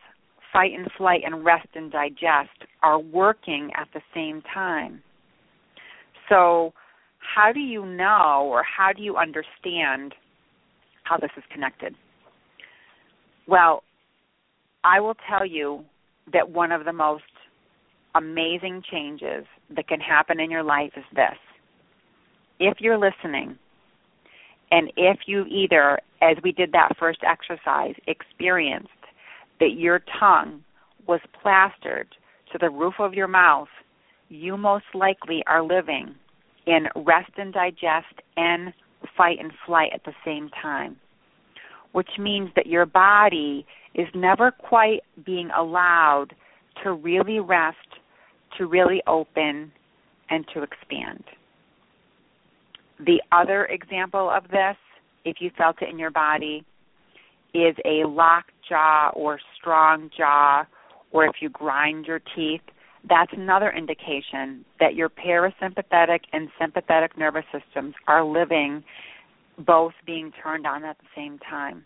fight 0.52 0.72
and 0.72 0.88
flight 0.96 1.22
and 1.24 1.44
rest 1.44 1.68
and 1.74 1.90
digest 1.90 2.66
are 2.82 2.98
working 2.98 3.70
at 3.76 3.88
the 3.92 4.00
same 4.14 4.42
time. 4.52 5.02
So, 6.28 6.72
how 7.18 7.52
do 7.52 7.60
you 7.60 7.84
know 7.86 8.48
or 8.50 8.62
how 8.62 8.92
do 8.92 9.02
you 9.02 9.16
understand 9.16 10.14
how 11.04 11.16
this 11.16 11.30
is 11.36 11.44
connected? 11.52 11.94
Well, 13.46 13.82
I 14.84 15.00
will 15.00 15.16
tell 15.28 15.46
you 15.46 15.84
that 16.32 16.50
one 16.50 16.72
of 16.72 16.84
the 16.84 16.92
most 16.92 17.24
amazing 18.14 18.82
changes 18.90 19.44
that 19.74 19.88
can 19.88 20.00
happen 20.00 20.40
in 20.40 20.50
your 20.50 20.62
life 20.62 20.92
is 20.96 21.04
this. 21.14 21.38
If 22.60 22.78
you're 22.80 22.98
listening, 22.98 23.58
and 24.74 24.92
if 24.96 25.20
you 25.26 25.44
either, 25.46 26.00
as 26.20 26.36
we 26.42 26.50
did 26.50 26.72
that 26.72 26.96
first 26.98 27.20
exercise, 27.22 27.94
experienced 28.08 28.88
that 29.60 29.74
your 29.76 30.00
tongue 30.18 30.64
was 31.06 31.20
plastered 31.40 32.08
to 32.52 32.58
the 32.58 32.70
roof 32.70 32.94
of 32.98 33.14
your 33.14 33.28
mouth, 33.28 33.68
you 34.28 34.56
most 34.56 34.86
likely 34.94 35.44
are 35.46 35.62
living 35.62 36.14
in 36.66 36.86
rest 36.96 37.30
and 37.36 37.52
digest 37.52 38.14
and 38.36 38.72
fight 39.16 39.38
and 39.38 39.52
flight 39.64 39.90
at 39.94 40.02
the 40.04 40.14
same 40.24 40.50
time 40.60 40.96
which 41.94 42.10
means 42.18 42.50
that 42.56 42.66
your 42.66 42.84
body 42.84 43.64
is 43.94 44.08
never 44.14 44.50
quite 44.50 45.00
being 45.24 45.48
allowed 45.56 46.34
to 46.82 46.92
really 46.92 47.38
rest, 47.38 47.76
to 48.58 48.66
really 48.66 49.00
open, 49.06 49.70
and 50.28 50.44
to 50.52 50.64
expand. 50.64 51.22
The 52.98 53.20
other 53.32 53.66
example 53.66 54.30
of 54.30 54.44
this, 54.44 54.76
if 55.24 55.36
you 55.40 55.50
felt 55.56 55.82
it 55.82 55.88
in 55.88 55.98
your 55.98 56.10
body, 56.10 56.64
is 57.54 57.76
a 57.84 58.06
locked 58.06 58.52
jaw 58.68 59.10
or 59.14 59.38
strong 59.58 60.10
jaw, 60.16 60.64
or 61.12 61.24
if 61.26 61.36
you 61.40 61.48
grind 61.48 62.06
your 62.06 62.20
teeth. 62.34 62.60
That's 63.08 63.32
another 63.36 63.70
indication 63.70 64.64
that 64.80 64.94
your 64.94 65.08
parasympathetic 65.08 66.20
and 66.32 66.48
sympathetic 66.60 67.16
nervous 67.18 67.44
systems 67.52 67.94
are 68.08 68.24
living 68.24 68.82
both 69.66 69.92
being 70.06 70.32
turned 70.42 70.66
on 70.66 70.84
at 70.84 70.98
the 70.98 71.06
same 71.14 71.38
time. 71.38 71.84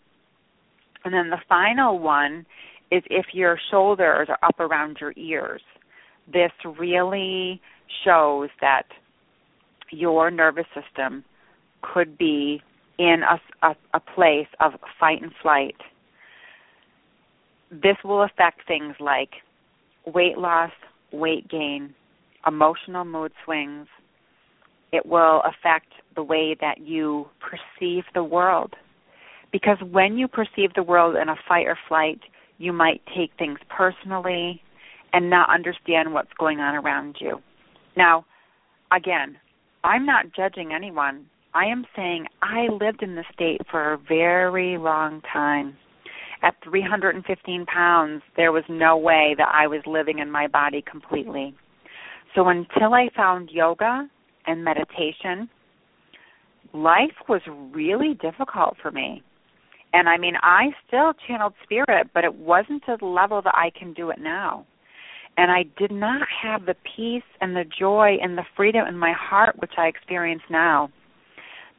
And 1.05 1.13
then 1.13 1.29
the 1.29 1.41
final 1.47 1.99
one 1.99 2.45
is 2.91 3.03
if 3.09 3.27
your 3.33 3.59
shoulders 3.69 4.27
are 4.29 4.39
up 4.41 4.59
around 4.59 4.97
your 4.99 5.13
ears. 5.15 5.61
This 6.31 6.51
really 6.79 7.61
shows 8.03 8.49
that 8.61 8.83
your 9.91 10.31
nervous 10.31 10.65
system 10.73 11.23
could 11.81 12.17
be 12.17 12.61
in 12.97 13.21
a, 13.23 13.67
a, 13.67 13.75
a 13.93 13.99
place 13.99 14.47
of 14.59 14.73
fight 14.99 15.21
and 15.21 15.31
flight. 15.41 15.75
This 17.71 17.97
will 18.03 18.23
affect 18.23 18.67
things 18.67 18.95
like 18.99 19.29
weight 20.05 20.37
loss, 20.37 20.71
weight 21.11 21.49
gain, 21.49 21.93
emotional 22.45 23.05
mood 23.05 23.31
swings, 23.45 23.87
it 24.91 25.05
will 25.05 25.41
affect 25.41 25.93
the 26.15 26.23
way 26.23 26.55
that 26.59 26.79
you 26.79 27.27
perceive 27.39 28.03
the 28.13 28.23
world. 28.23 28.73
Because 29.51 29.77
when 29.91 30.17
you 30.17 30.27
perceive 30.27 30.73
the 30.75 30.83
world 30.83 31.15
in 31.15 31.29
a 31.29 31.35
fight 31.47 31.67
or 31.67 31.77
flight, 31.87 32.19
you 32.57 32.73
might 32.73 33.01
take 33.15 33.31
things 33.37 33.59
personally 33.75 34.61
and 35.13 35.29
not 35.29 35.53
understand 35.53 36.13
what's 36.13 36.33
going 36.37 36.59
on 36.59 36.75
around 36.75 37.17
you. 37.19 37.39
Now, 37.95 38.25
again, 38.91 39.37
I'm 39.83 40.05
not 40.05 40.33
judging 40.35 40.71
anyone. 40.73 41.25
I 41.53 41.65
am 41.65 41.85
saying 41.95 42.25
I 42.41 42.67
lived 42.67 43.01
in 43.01 43.15
the 43.15 43.23
state 43.33 43.61
for 43.71 43.93
a 43.93 43.97
very 43.97 44.77
long 44.77 45.21
time. 45.33 45.75
At 46.41 46.55
315 46.63 47.65
pounds, 47.65 48.21
there 48.37 48.51
was 48.51 48.63
no 48.69 48.97
way 48.97 49.35
that 49.37 49.49
I 49.53 49.67
was 49.67 49.81
living 49.85 50.19
in 50.19 50.31
my 50.31 50.47
body 50.47 50.83
completely. 50.89 51.55
So 52.35 52.47
until 52.47 52.93
I 52.93 53.09
found 53.15 53.49
yoga 53.51 54.07
and 54.45 54.63
meditation, 54.63 55.49
life 56.73 57.15
was 57.27 57.41
really 57.73 58.13
difficult 58.21 58.75
for 58.81 58.91
me. 58.91 59.23
And 59.91 60.07
I 60.07 60.17
mean, 60.17 60.35
I 60.41 60.67
still 60.87 61.13
channeled 61.27 61.53
spirit, 61.63 62.07
but 62.13 62.23
it 62.23 62.35
wasn't 62.35 62.83
to 62.85 62.97
the 62.99 63.05
level 63.05 63.41
that 63.41 63.55
I 63.55 63.71
can 63.77 63.93
do 63.93 64.11
it 64.11 64.19
now. 64.19 64.65
And 65.39 65.51
I 65.51 65.63
did 65.77 65.91
not 65.91 66.27
have 66.43 66.65
the 66.65 66.75
peace 66.97 67.23
and 67.39 67.55
the 67.55 67.63
joy 67.63 68.17
and 68.21 68.37
the 68.37 68.43
freedom 68.57 68.85
in 68.85 68.97
my 68.97 69.13
heart 69.13 69.55
which 69.59 69.71
I 69.77 69.87
experience 69.87 70.41
now. 70.49 70.91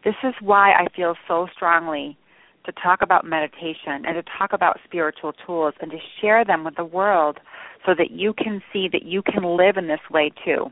This 0.02 0.14
is 0.24 0.32
why 0.40 0.72
I 0.72 0.86
feel 0.96 1.14
so 1.28 1.46
strongly 1.54 2.16
to 2.64 2.72
talk 2.82 3.00
about 3.02 3.26
meditation 3.26 4.06
and 4.06 4.14
to 4.14 4.22
talk 4.38 4.54
about 4.54 4.80
spiritual 4.86 5.34
tools 5.44 5.74
and 5.82 5.90
to 5.90 5.98
share 6.22 6.42
them 6.42 6.64
with 6.64 6.76
the 6.76 6.86
world 6.86 7.36
so 7.84 7.92
that 7.98 8.10
you 8.10 8.32
can 8.32 8.62
see 8.72 8.88
that 8.90 9.02
you 9.02 9.20
can 9.20 9.44
live 9.44 9.76
in 9.76 9.88
this 9.88 10.00
way 10.10 10.32
too. 10.42 10.70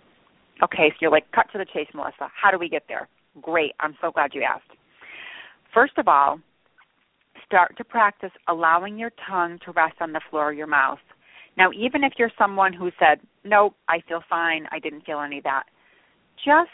Okay, 0.64 0.88
so 0.88 0.96
you're 1.02 1.10
like, 1.10 1.30
cut 1.32 1.44
to 1.52 1.58
the 1.58 1.66
chase, 1.66 1.88
Melissa. 1.92 2.30
How 2.40 2.50
do 2.50 2.56
we 2.58 2.70
get 2.70 2.84
there? 2.88 3.06
Great. 3.42 3.72
I'm 3.80 3.96
so 4.00 4.10
glad 4.10 4.30
you 4.32 4.42
asked. 4.42 4.78
First 5.74 5.98
of 5.98 6.08
all, 6.08 6.40
start 7.44 7.76
to 7.76 7.84
practice 7.84 8.32
allowing 8.48 8.98
your 8.98 9.12
tongue 9.28 9.58
to 9.66 9.72
rest 9.72 9.96
on 10.00 10.14
the 10.14 10.22
floor 10.30 10.52
of 10.52 10.56
your 10.56 10.66
mouth. 10.66 11.00
Now, 11.58 11.70
even 11.72 12.04
if 12.04 12.12
you're 12.16 12.30
someone 12.38 12.72
who 12.72 12.90
said, 12.98 13.18
Nope, 13.44 13.74
I 13.88 14.00
feel 14.08 14.22
fine, 14.30 14.66
I 14.70 14.78
didn't 14.78 15.04
feel 15.04 15.20
any 15.20 15.38
of 15.38 15.44
that, 15.44 15.64
just 16.44 16.70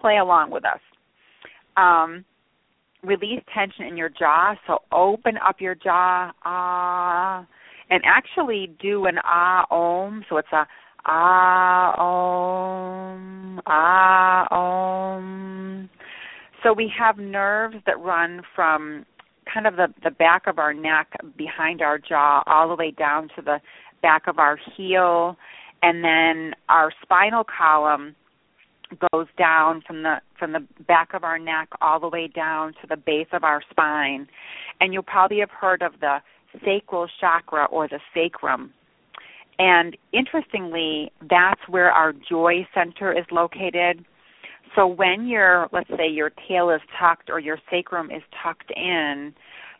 play 0.00 0.18
along 0.18 0.50
with 0.50 0.64
us. 0.64 0.80
Um, 1.76 2.24
release 3.02 3.42
tension 3.54 3.86
in 3.86 3.96
your 3.96 4.08
jaw, 4.08 4.54
so 4.66 4.78
open 4.92 5.38
up 5.38 5.60
your 5.60 5.74
jaw, 5.74 6.32
ah, 6.44 7.46
and 7.90 8.02
actually 8.04 8.74
do 8.80 9.06
an 9.06 9.18
ah 9.24 9.66
om. 9.70 10.24
So 10.28 10.38
it's 10.38 10.52
a 10.52 10.66
Ah 11.06 11.94
Om, 12.00 13.60
Ah 13.66 14.46
Om. 14.50 15.90
So 16.62 16.72
we 16.72 16.90
have 16.98 17.18
nerves 17.18 17.76
that 17.86 18.00
run 18.00 18.40
from 18.54 19.04
kind 19.52 19.66
of 19.66 19.76
the, 19.76 19.88
the 20.02 20.10
back 20.10 20.46
of 20.46 20.58
our 20.58 20.72
neck 20.72 21.08
behind 21.36 21.82
our 21.82 21.98
jaw 21.98 22.42
all 22.46 22.68
the 22.68 22.74
way 22.74 22.90
down 22.90 23.28
to 23.36 23.42
the 23.42 23.58
back 24.04 24.26
of 24.26 24.38
our 24.38 24.58
heel 24.76 25.34
and 25.82 26.04
then 26.04 26.52
our 26.68 26.92
spinal 27.02 27.42
column 27.42 28.14
goes 29.10 29.26
down 29.38 29.82
from 29.86 30.02
the 30.02 30.16
from 30.38 30.52
the 30.52 30.60
back 30.86 31.14
of 31.14 31.24
our 31.24 31.38
neck 31.38 31.68
all 31.80 31.98
the 31.98 32.08
way 32.08 32.28
down 32.28 32.74
to 32.82 32.86
the 32.86 32.96
base 32.96 33.26
of 33.32 33.44
our 33.44 33.62
spine. 33.70 34.28
And 34.80 34.92
you'll 34.92 35.02
probably 35.02 35.40
have 35.40 35.50
heard 35.50 35.80
of 35.80 35.92
the 36.00 36.18
sacral 36.64 37.08
chakra 37.18 37.64
or 37.70 37.88
the 37.88 37.98
sacrum. 38.12 38.74
And 39.58 39.96
interestingly 40.12 41.10
that's 41.30 41.60
where 41.66 41.90
our 41.90 42.12
joy 42.12 42.66
center 42.74 43.16
is 43.16 43.24
located. 43.32 44.04
So 44.76 44.86
when 44.86 45.26
your 45.26 45.68
let's 45.72 45.88
say 45.96 46.08
your 46.08 46.30
tail 46.46 46.68
is 46.68 46.82
tucked 47.00 47.30
or 47.30 47.40
your 47.40 47.58
sacrum 47.70 48.10
is 48.10 48.22
tucked 48.42 48.70
in 48.76 49.32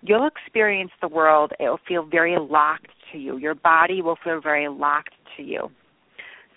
you'll 0.05 0.29
experience 0.29 0.93
the 1.01 1.09
world 1.09 1.53
it 1.59 1.65
will 1.65 1.81
feel 1.89 2.05
very 2.05 2.37
locked 2.39 2.93
to 3.11 3.19
you 3.19 3.37
your 3.39 3.55
body 3.55 4.03
will 4.03 4.19
feel 4.23 4.41
very 4.41 4.69
locked 4.69 5.15
to 5.37 5.43
you 5.43 5.69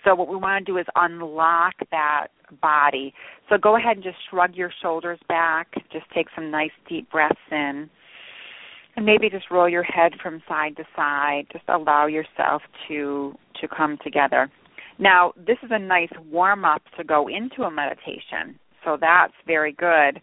so 0.04 0.14
what 0.14 0.28
we 0.28 0.36
want 0.36 0.64
to 0.64 0.72
do 0.72 0.78
is 0.78 0.86
unlock 0.94 1.74
that 1.90 2.28
body. 2.60 3.12
So 3.48 3.56
go 3.58 3.76
ahead 3.76 3.96
and 3.96 4.04
just 4.04 4.16
shrug 4.30 4.54
your 4.54 4.70
shoulders 4.82 5.18
back. 5.28 5.68
Just 5.92 6.06
take 6.14 6.26
some 6.34 6.50
nice 6.50 6.70
deep 6.88 7.10
breaths 7.10 7.36
in. 7.50 7.90
And 8.96 9.06
maybe 9.06 9.30
just 9.30 9.50
roll 9.50 9.68
your 9.68 9.82
head 9.84 10.12
from 10.22 10.42
side 10.48 10.76
to 10.76 10.84
side. 10.96 11.44
Just 11.52 11.64
allow 11.68 12.06
yourself 12.06 12.62
to 12.88 13.34
to 13.60 13.68
come 13.68 13.98
together. 14.02 14.50
Now, 14.98 15.32
this 15.36 15.58
is 15.62 15.70
a 15.72 15.78
nice 15.78 16.10
warm 16.30 16.64
up 16.64 16.82
to 16.96 17.04
go 17.04 17.28
into 17.28 17.62
a 17.62 17.70
meditation. 17.70 18.58
So 18.84 18.96
that's 19.00 19.34
very 19.46 19.72
good. 19.72 20.20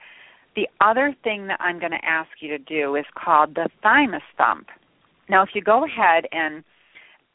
The 0.55 0.67
other 0.79 1.13
thing 1.23 1.47
that 1.47 1.59
I'm 1.59 1.79
going 1.79 1.91
to 1.91 2.05
ask 2.05 2.29
you 2.39 2.49
to 2.49 2.57
do 2.57 2.95
is 2.95 3.05
called 3.21 3.55
the 3.55 3.69
thymus 3.83 4.23
thump. 4.37 4.67
Now, 5.29 5.43
if 5.43 5.49
you 5.53 5.61
go 5.61 5.85
ahead 5.85 6.25
and 6.31 6.63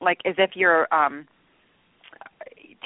like 0.00 0.18
as 0.24 0.34
if 0.38 0.50
you're 0.54 0.92
um 0.94 1.26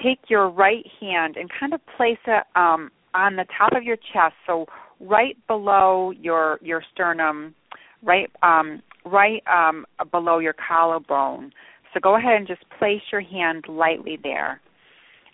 take 0.03 0.19
your 0.29 0.49
right 0.49 0.85
hand 1.01 1.37
and 1.37 1.49
kind 1.59 1.73
of 1.73 1.81
place 1.97 2.19
it 2.27 2.45
um, 2.57 2.91
on 3.15 3.37
the 3.37 3.45
top 3.57 3.73
of 3.77 3.85
your 3.85 3.97
chest, 3.97 4.35
so 4.47 4.67
right 5.01 5.37
below 5.47 6.11
your 6.11 6.59
your 6.63 6.83
sternum, 6.93 7.55
right 8.03 8.31
um, 8.43 8.83
right 9.05 9.43
um, 9.47 9.87
below 10.11 10.39
your 10.39 10.55
collarbone. 10.55 11.53
So 11.93 12.01
go 12.01 12.17
ahead 12.17 12.35
and 12.35 12.47
just 12.47 12.65
place 12.79 13.03
your 13.13 13.21
hand 13.21 13.67
lightly 13.69 14.19
there, 14.23 14.61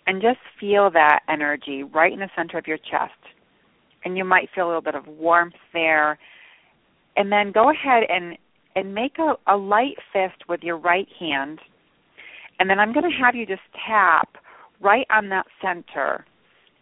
and 0.05 0.21
just 0.21 0.39
feel 0.59 0.91
that 0.91 1.21
energy 1.27 1.83
right 1.83 2.13
in 2.13 2.19
the 2.19 2.29
center 2.35 2.57
of 2.57 2.67
your 2.67 2.77
chest. 2.77 3.13
And 4.03 4.17
you 4.17 4.25
might 4.25 4.49
feel 4.53 4.65
a 4.65 4.67
little 4.67 4.81
bit 4.81 4.95
of 4.95 5.07
warmth 5.07 5.55
there. 5.73 6.17
And 7.15 7.31
then 7.31 7.51
go 7.51 7.69
ahead 7.69 8.03
and 8.09 8.37
and 8.75 8.95
make 8.95 9.17
a, 9.19 9.35
a 9.51 9.57
light 9.57 9.97
fist 10.13 10.47
with 10.47 10.61
your 10.63 10.77
right 10.77 11.07
hand. 11.19 11.59
And 12.59 12.69
then 12.69 12.79
I'm 12.79 12.93
going 12.93 13.09
to 13.09 13.17
have 13.23 13.35
you 13.35 13.45
just 13.45 13.61
tap 13.87 14.29
right 14.79 15.05
on 15.09 15.27
that 15.29 15.45
center. 15.61 16.25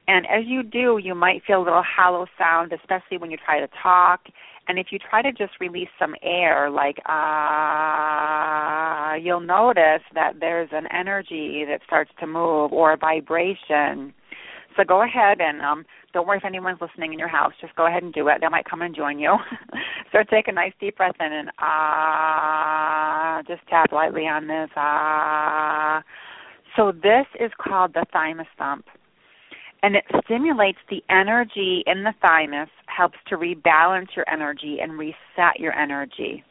And 0.08 0.26
as 0.26 0.44
you 0.46 0.64
do, 0.64 1.00
you 1.02 1.16
might 1.16 1.44
feel 1.46 1.62
a 1.62 1.64
little 1.64 1.84
hollow 1.84 2.26
sound, 2.38 2.74
especially 2.74 3.18
when 3.18 3.32
you 3.32 3.38
try 3.44 3.60
to 3.60 3.68
talk. 3.82 4.22
And 4.68 4.78
if 4.78 4.88
you 4.92 5.00
try 5.00 5.22
to 5.22 5.32
just 5.32 5.54
release 5.60 5.90
some 5.98 6.16
air, 6.22 6.70
like 6.70 6.98
ah, 7.08 8.12
uh, 9.12 9.16
you'll 9.16 9.40
notice 9.40 10.04
that 10.14 10.34
there's 10.40 10.70
an 10.72 10.86
energy 10.94 11.64
that 11.68 11.82
starts 11.86 12.12
to 12.20 12.28
move 12.28 12.72
or 12.72 12.94
a 12.94 12.98
vibration. 12.98 14.14
So 14.80 14.86
go 14.86 15.04
ahead 15.04 15.42
and 15.42 15.62
um, 15.62 15.86
don't 16.14 16.26
worry 16.26 16.38
if 16.38 16.46
anyone's 16.46 16.80
listening 16.80 17.12
in 17.12 17.20
your 17.20 17.28
house. 17.28 17.52
Just 17.60 17.76
go 17.76 17.86
ahead 17.86 18.02
and 18.02 18.14
do 18.14 18.30
it. 18.30 18.38
They 18.40 18.48
might 18.48 18.64
come 18.64 18.82
and 18.82 18.96
join 18.96 19.20
you. 19.20 19.36
so 20.14 20.20
take 20.32 20.48
a 20.48 20.54
nice 20.54 20.72
deep 20.80 20.96
breath 20.96 21.16
in 21.20 21.34
and 21.34 21.52
ah, 21.60 23.42
just 23.46 23.60
tap 23.68 23.92
lightly 23.92 24.22
on 24.22 24.48
this 24.48 24.70
ah. 24.78 26.02
So 26.78 26.94
this 26.94 27.26
is 27.42 27.52
called 27.62 27.94
the 27.94 28.06
thymus 28.14 28.48
thump. 28.58 28.86
And 29.84 29.98
it 29.98 30.06
stimulates 30.24 30.80
the 30.90 31.04
energy 31.10 31.84
in 31.86 32.04
the 32.04 32.14
thymus, 32.22 32.70
helps 32.86 33.18
to 33.28 33.36
rebalance 33.36 34.16
your 34.16 34.30
energy 34.32 34.78
and 34.82 34.98
reset 34.98 35.60
your 35.60 35.74
energy. 35.74 36.42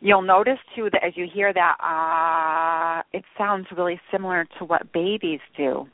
You'll 0.00 0.22
notice 0.22 0.58
too 0.74 0.88
that 0.92 1.04
as 1.04 1.12
you 1.16 1.26
hear 1.30 1.52
that 1.52 1.76
ah, 1.80 3.00
uh, 3.00 3.02
it 3.12 3.24
sounds 3.36 3.66
really 3.76 4.00
similar 4.10 4.46
to 4.58 4.64
what 4.64 4.90
babies 4.94 5.40
do. 5.54 5.86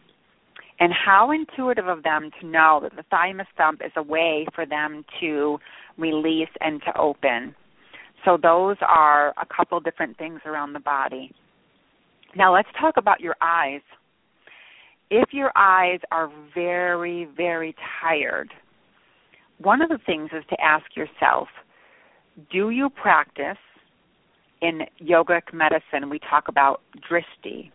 And 0.81 0.93
how 0.93 1.33
intuitive 1.33 1.89
of 1.89 2.03
them 2.03 2.31
to 2.41 2.47
know 2.47 2.79
that 2.83 2.95
the 2.95 3.03
thymus 3.11 3.49
thump 3.57 3.81
is 3.85 3.93
a 3.97 4.03
way 4.03 4.47
for 4.55 4.65
them 4.65 5.05
to 5.21 5.59
release 5.97 6.49
and 6.61 6.81
to 6.83 6.97
open. 6.97 7.55
So 8.25 8.39
those 8.41 8.77
are 8.87 9.31
a 9.31 9.47
couple 9.55 9.81
different 9.81 10.17
things 10.19 10.41
around 10.47 10.73
the 10.73 10.81
body. 10.81 11.33
Now 12.37 12.55
let's 12.55 12.69
talk 12.81 12.97
about 12.97 13.21
your 13.21 13.37
eyes. 13.41 13.81
If 15.11 15.33
your 15.33 15.51
eyes 15.57 16.01
are 16.13 16.31
very, 16.55 17.29
very 17.37 17.75
tired, 18.01 18.53
one 19.59 19.83
of 19.83 19.89
the 19.89 19.99
things 20.07 20.31
is 20.33 20.45
to 20.51 20.61
ask 20.61 20.85
yourself 20.95 21.49
do 22.53 22.71
you 22.71 22.89
practice 22.91 23.59
in 24.63 24.83
yogic 25.03 25.53
medicine? 25.53 26.09
We 26.09 26.21
talk 26.21 26.47
about 26.47 26.83
drishti, 27.11 27.73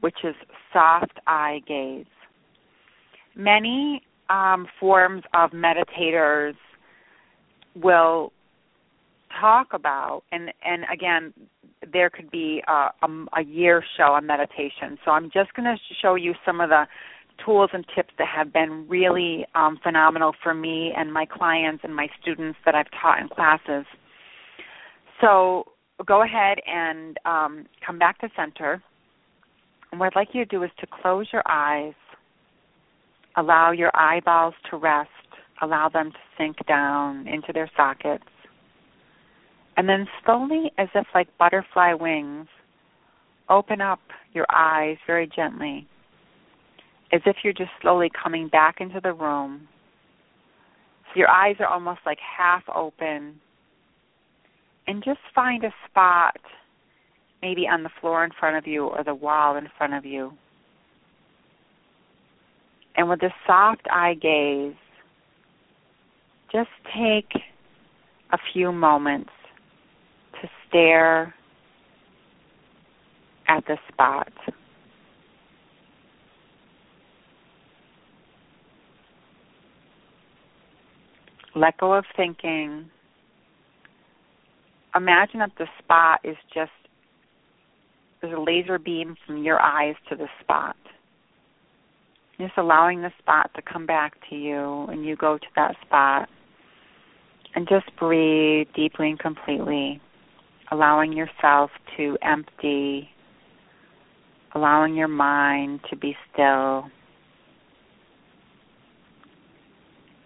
which 0.00 0.16
is 0.24 0.34
soft 0.72 1.18
eye 1.26 1.60
gaze. 1.66 2.06
Many 3.38 4.02
um, 4.28 4.66
forms 4.78 5.22
of 5.32 5.52
meditators 5.52 6.54
will 7.74 8.32
talk 9.40 9.68
about 9.72 10.22
and 10.32 10.50
and 10.64 10.84
again 10.92 11.32
there 11.92 12.10
could 12.10 12.30
be 12.30 12.62
a, 12.66 12.88
a, 13.02 13.40
a 13.40 13.44
year 13.44 13.84
show 13.96 14.14
on 14.14 14.26
meditation. 14.26 14.98
So 15.04 15.12
I'm 15.12 15.30
just 15.30 15.54
going 15.54 15.64
to 15.64 15.76
show 16.02 16.16
you 16.16 16.34
some 16.44 16.60
of 16.60 16.70
the 16.70 16.84
tools 17.44 17.70
and 17.72 17.84
tips 17.94 18.10
that 18.18 18.26
have 18.34 18.52
been 18.52 18.86
really 18.88 19.46
um, 19.54 19.78
phenomenal 19.82 20.32
for 20.42 20.54
me 20.54 20.92
and 20.96 21.12
my 21.12 21.24
clients 21.24 21.84
and 21.84 21.94
my 21.94 22.08
students 22.20 22.58
that 22.64 22.74
I've 22.74 22.90
taught 23.00 23.20
in 23.20 23.28
classes. 23.28 23.86
So 25.20 25.64
go 26.06 26.22
ahead 26.22 26.58
and 26.66 27.16
um, 27.24 27.66
come 27.84 27.98
back 27.98 28.18
to 28.20 28.28
center. 28.36 28.82
And 29.90 30.00
what 30.00 30.06
I'd 30.06 30.18
like 30.18 30.28
you 30.32 30.44
to 30.44 30.50
do 30.50 30.62
is 30.64 30.70
to 30.80 30.86
close 30.86 31.26
your 31.32 31.42
eyes, 31.48 31.94
allow 33.36 33.72
your 33.72 33.90
eyeballs 33.94 34.54
to 34.70 34.76
rest, 34.76 35.10
allow 35.62 35.88
them 35.88 36.10
to 36.10 36.18
sink 36.36 36.56
down 36.66 37.26
into 37.28 37.52
their 37.52 37.70
sockets. 37.76 38.24
And 39.76 39.88
then 39.88 40.06
slowly, 40.24 40.72
as 40.78 40.88
if 40.94 41.06
like 41.14 41.28
butterfly 41.38 41.94
wings, 41.94 42.48
open 43.48 43.80
up 43.80 44.00
your 44.32 44.46
eyes 44.52 44.96
very 45.06 45.28
gently, 45.34 45.86
as 47.12 47.20
if 47.26 47.36
you're 47.42 47.52
just 47.52 47.70
slowly 47.80 48.10
coming 48.22 48.48
back 48.48 48.80
into 48.80 49.00
the 49.00 49.12
room. 49.12 49.68
So 51.06 51.18
your 51.18 51.30
eyes 51.30 51.56
are 51.60 51.66
almost 51.66 52.00
like 52.04 52.18
half 52.18 52.62
open. 52.74 53.40
And 54.86 55.04
just 55.04 55.20
find 55.34 55.64
a 55.64 55.74
spot, 55.88 56.36
maybe 57.42 57.68
on 57.68 57.82
the 57.82 57.90
floor 58.00 58.24
in 58.24 58.30
front 58.38 58.56
of 58.56 58.66
you 58.66 58.86
or 58.86 59.04
the 59.04 59.14
wall 59.14 59.56
in 59.56 59.68
front 59.76 59.94
of 59.94 60.04
you. 60.04 60.32
And 62.96 63.08
with 63.08 63.22
a 63.22 63.32
soft 63.46 63.86
eye 63.90 64.14
gaze, 64.14 64.74
just 66.52 66.70
take 66.96 67.42
a 68.32 68.38
few 68.52 68.72
moments 68.72 69.30
to 70.40 70.48
stare 70.68 71.34
at 73.46 73.64
the 73.66 73.76
spot. 73.92 74.32
Let 81.54 81.76
go 81.78 81.94
of 81.94 82.04
thinking. 82.16 82.88
Imagine 84.94 85.40
that 85.40 85.52
the 85.58 85.66
spot 85.78 86.20
is 86.24 86.36
just 86.54 86.70
there's 88.20 88.36
a 88.36 88.40
laser 88.40 88.78
beam 88.78 89.16
from 89.26 89.42
your 89.44 89.60
eyes 89.60 89.94
to 90.08 90.16
the 90.16 90.28
spot. 90.40 90.76
Just 92.40 92.54
allowing 92.56 93.02
the 93.02 93.10
spot 93.18 93.50
to 93.56 93.62
come 93.62 93.84
back 93.84 94.14
to 94.30 94.36
you 94.36 94.86
and 94.90 95.04
you 95.04 95.16
go 95.16 95.38
to 95.38 95.46
that 95.56 95.74
spot. 95.84 96.28
And 97.54 97.66
just 97.68 97.86
breathe 97.98 98.68
deeply 98.74 99.10
and 99.10 99.18
completely 99.18 100.00
allowing 100.70 101.12
yourself 101.12 101.70
to 101.96 102.16
empty, 102.22 103.08
allowing 104.54 104.94
your 104.94 105.08
mind 105.08 105.80
to 105.90 105.96
be 105.96 106.16
still. 106.32 106.84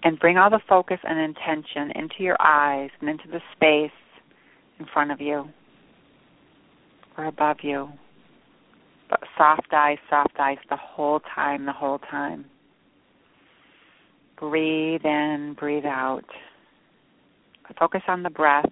And 0.03 0.19
bring 0.19 0.37
all 0.37 0.51
the 0.51 0.61
focus 0.69 0.99
and 1.05 1.19
intention 1.19 1.93
into 1.95 2.25
your 2.25 2.37
eyes 2.41 2.91
and 3.01 3.09
into 3.09 3.29
the 3.29 3.41
space 3.55 3.97
in 4.81 4.87
front 4.93 5.13
of 5.13 5.21
you 5.21 5.49
or 7.17 7.27
above 7.27 7.59
you, 7.63 7.89
soft 9.37 9.73
eyes, 9.73 9.99
soft 10.09 10.35
eyes 10.39 10.59
the 10.69 10.77
whole 10.77 11.21
time, 11.35 11.67
the 11.67 11.73
whole 11.73 11.99
time. 11.99 12.45
Breathe 14.39 15.05
in, 15.05 15.57
breathe 15.59 15.85
out. 15.85 16.25
Focus 17.79 18.03
on 18.09 18.23
the 18.23 18.31
breath. 18.31 18.71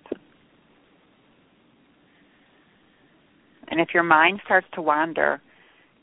And 3.68 3.81
if 3.81 3.88
your 3.94 4.03
mind 4.03 4.40
starts 4.44 4.66
to 4.74 4.83
wander, 4.83 5.40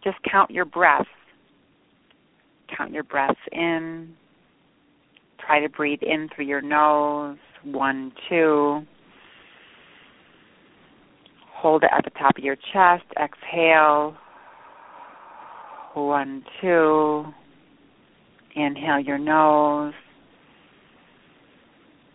just 0.03 0.17
count 0.29 0.49
your 0.51 0.65
breaths. 0.65 1.09
Count 2.75 2.93
your 2.93 3.03
breaths 3.03 3.39
in. 3.51 4.13
Try 5.45 5.59
to 5.59 5.69
breathe 5.69 6.01
in 6.01 6.29
through 6.33 6.45
your 6.45 6.61
nose. 6.61 7.37
One, 7.63 8.13
two. 8.29 8.81
Hold 11.53 11.83
it 11.83 11.89
at 11.95 12.03
the 12.03 12.11
top 12.11 12.37
of 12.37 12.43
your 12.43 12.55
chest. 12.55 13.03
Exhale. 13.21 14.15
One, 15.97 16.43
two. 16.61 17.25
Inhale 18.55 18.99
your 18.99 19.17
nose. 19.17 19.95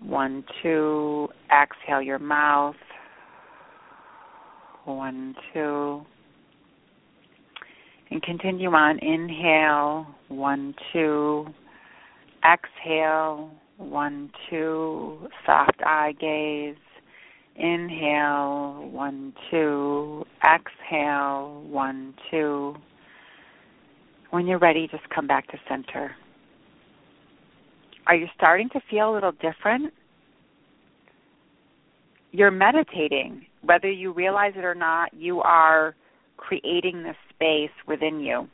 One, 0.01 0.45
two. 0.62 1.29
Exhale 1.51 2.01
your 2.01 2.21
mouth. 2.21 2.77
One, 4.85 5.35
two. 5.53 6.03
And 8.12 8.23
continue 8.23 8.71
on. 8.71 9.01
Inhale. 9.01 10.07
One, 10.29 10.77
two. 10.92 11.49
Exhale. 12.45 13.51
One, 13.79 14.31
two. 14.49 15.29
Soft 15.45 15.81
eye 15.85 16.14
gaze. 16.21 16.77
Inhale. 17.57 18.88
One, 18.92 19.33
two. 19.51 20.25
Exhale. 20.45 21.64
One, 21.68 22.14
two. 22.31 22.77
When 24.33 24.47
you're 24.47 24.59
ready, 24.59 24.88
just 24.90 25.07
come 25.14 25.27
back 25.27 25.47
to 25.49 25.59
center. 25.68 26.16
Are 28.07 28.16
you 28.16 28.27
starting 28.35 28.71
to 28.71 28.81
feel 28.90 29.12
a 29.12 29.14
little 29.14 29.33
different? 29.33 29.92
You're 32.31 32.51
meditating. 32.51 33.45
Whether 33.61 33.90
you 33.90 34.11
realize 34.11 34.55
it 34.57 34.64
or 34.64 34.75
not, 34.75 35.12
you 35.12 35.42
are 35.42 35.95
creating 36.38 37.03
this 37.03 37.16
space 37.29 37.77
within 37.87 38.21
you. 38.21 38.49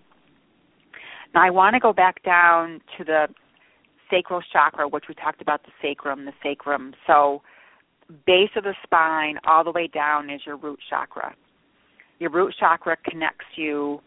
Now, 1.32 1.46
I 1.46 1.50
want 1.50 1.74
to 1.74 1.80
go 1.80 1.92
back 1.92 2.24
down 2.24 2.80
to 2.98 3.04
the 3.04 3.28
sacral 4.10 4.42
chakra, 4.52 4.88
which 4.88 5.04
we 5.08 5.14
talked 5.14 5.40
about 5.40 5.62
the 5.62 5.70
sacrum, 5.80 6.24
the 6.24 6.32
sacrum. 6.42 6.92
So, 7.06 7.40
base 8.26 8.50
of 8.56 8.64
the 8.64 8.74
spine 8.82 9.38
all 9.46 9.62
the 9.62 9.70
way 9.70 9.86
down 9.86 10.28
is 10.28 10.40
your 10.44 10.56
root 10.56 10.80
chakra. 10.90 11.36
Your 12.18 12.30
root 12.30 12.52
chakra 12.58 12.96
connects 13.08 13.46
you 13.54 14.00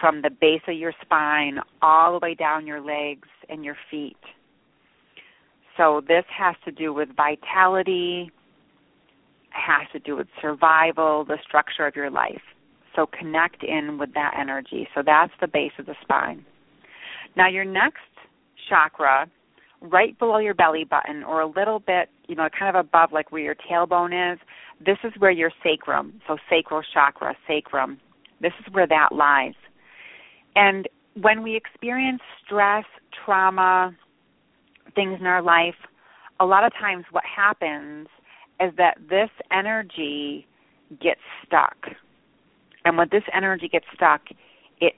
from 0.00 0.22
the 0.22 0.30
base 0.30 0.62
of 0.66 0.76
your 0.76 0.92
spine 1.02 1.58
all 1.82 2.18
the 2.18 2.24
way 2.24 2.34
down 2.34 2.66
your 2.66 2.80
legs 2.80 3.28
and 3.48 3.64
your 3.64 3.76
feet. 3.90 4.16
So 5.76 6.02
this 6.06 6.24
has 6.36 6.56
to 6.64 6.72
do 6.72 6.92
with 6.92 7.08
vitality, 7.16 8.30
has 9.50 9.86
to 9.92 9.98
do 9.98 10.16
with 10.16 10.26
survival, 10.40 11.24
the 11.24 11.38
structure 11.46 11.86
of 11.86 11.94
your 11.94 12.10
life. 12.10 12.42
So 12.96 13.06
connect 13.06 13.62
in 13.62 13.98
with 13.98 14.12
that 14.14 14.34
energy. 14.38 14.88
So 14.94 15.02
that's 15.04 15.32
the 15.40 15.46
base 15.46 15.72
of 15.78 15.86
the 15.86 15.94
spine. 16.02 16.44
Now 17.36 17.48
your 17.48 17.64
next 17.64 18.00
chakra, 18.68 19.30
right 19.80 20.18
below 20.18 20.38
your 20.38 20.54
belly 20.54 20.84
button 20.84 21.22
or 21.22 21.40
a 21.40 21.46
little 21.46 21.78
bit, 21.78 22.08
you 22.26 22.34
know, 22.34 22.48
kind 22.58 22.74
of 22.76 22.84
above 22.84 23.12
like 23.12 23.32
where 23.32 23.42
your 23.42 23.54
tailbone 23.54 24.34
is, 24.34 24.38
this 24.84 24.98
is 25.04 25.12
where 25.18 25.30
your 25.30 25.52
sacrum, 25.62 26.20
so 26.26 26.36
sacral 26.48 26.82
chakra, 26.92 27.36
sacrum, 27.46 27.98
this 28.40 28.52
is 28.60 28.72
where 28.72 28.86
that 28.86 29.10
lies. 29.12 29.54
And 30.56 30.88
when 31.20 31.42
we 31.42 31.56
experience 31.56 32.20
stress, 32.44 32.84
trauma, 33.24 33.94
things 34.94 35.18
in 35.20 35.26
our 35.26 35.42
life, 35.42 35.74
a 36.40 36.46
lot 36.46 36.64
of 36.64 36.72
times 36.72 37.04
what 37.10 37.24
happens 37.24 38.08
is 38.60 38.72
that 38.76 38.98
this 39.08 39.30
energy 39.52 40.46
gets 41.00 41.20
stuck. 41.46 41.76
And 42.84 42.96
when 42.96 43.08
this 43.10 43.22
energy 43.34 43.68
gets 43.68 43.86
stuck, 43.94 44.22
it 44.80 44.94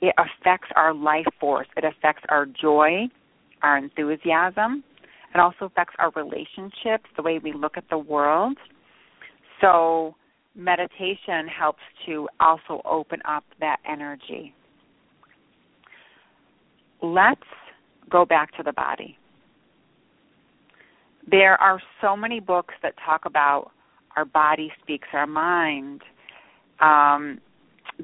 it 0.00 0.14
affects 0.16 0.68
our 0.76 0.94
life 0.94 1.26
force. 1.40 1.66
It 1.76 1.84
affects 1.84 2.22
our 2.28 2.46
joy, 2.46 3.08
our 3.62 3.76
enthusiasm. 3.76 4.84
It 5.34 5.40
also 5.40 5.66
affects 5.66 5.94
our 5.98 6.10
relationships, 6.12 7.04
the 7.16 7.22
way 7.22 7.38
we 7.38 7.52
look 7.52 7.76
at 7.76 7.84
the 7.90 7.98
world. 7.98 8.56
So 9.60 10.14
meditation 10.54 11.46
helps 11.48 11.82
to 12.06 12.28
also 12.40 12.80
open 12.84 13.20
up 13.26 13.44
that 13.60 13.78
energy. 13.88 14.54
Let's 17.02 17.40
go 18.10 18.24
back 18.24 18.56
to 18.56 18.62
the 18.62 18.72
body. 18.72 19.16
There 21.30 21.60
are 21.60 21.80
so 22.00 22.16
many 22.16 22.40
books 22.40 22.74
that 22.82 22.94
talk 23.04 23.24
about 23.26 23.70
our 24.16 24.24
body 24.24 24.72
speaks 24.82 25.06
our 25.12 25.26
mind. 25.26 26.02
Um, 26.80 27.40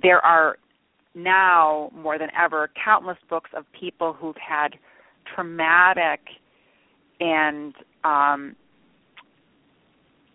there 0.01 0.25
are 0.25 0.59
now 1.15 1.91
more 1.95 2.19
than 2.19 2.29
ever 2.39 2.71
countless 2.83 3.17
books 3.31 3.51
of 3.57 3.65
people 3.79 4.13
who've 4.13 4.37
had 4.37 4.75
traumatic 5.35 6.21
and 7.21 7.75
um, 8.05 8.57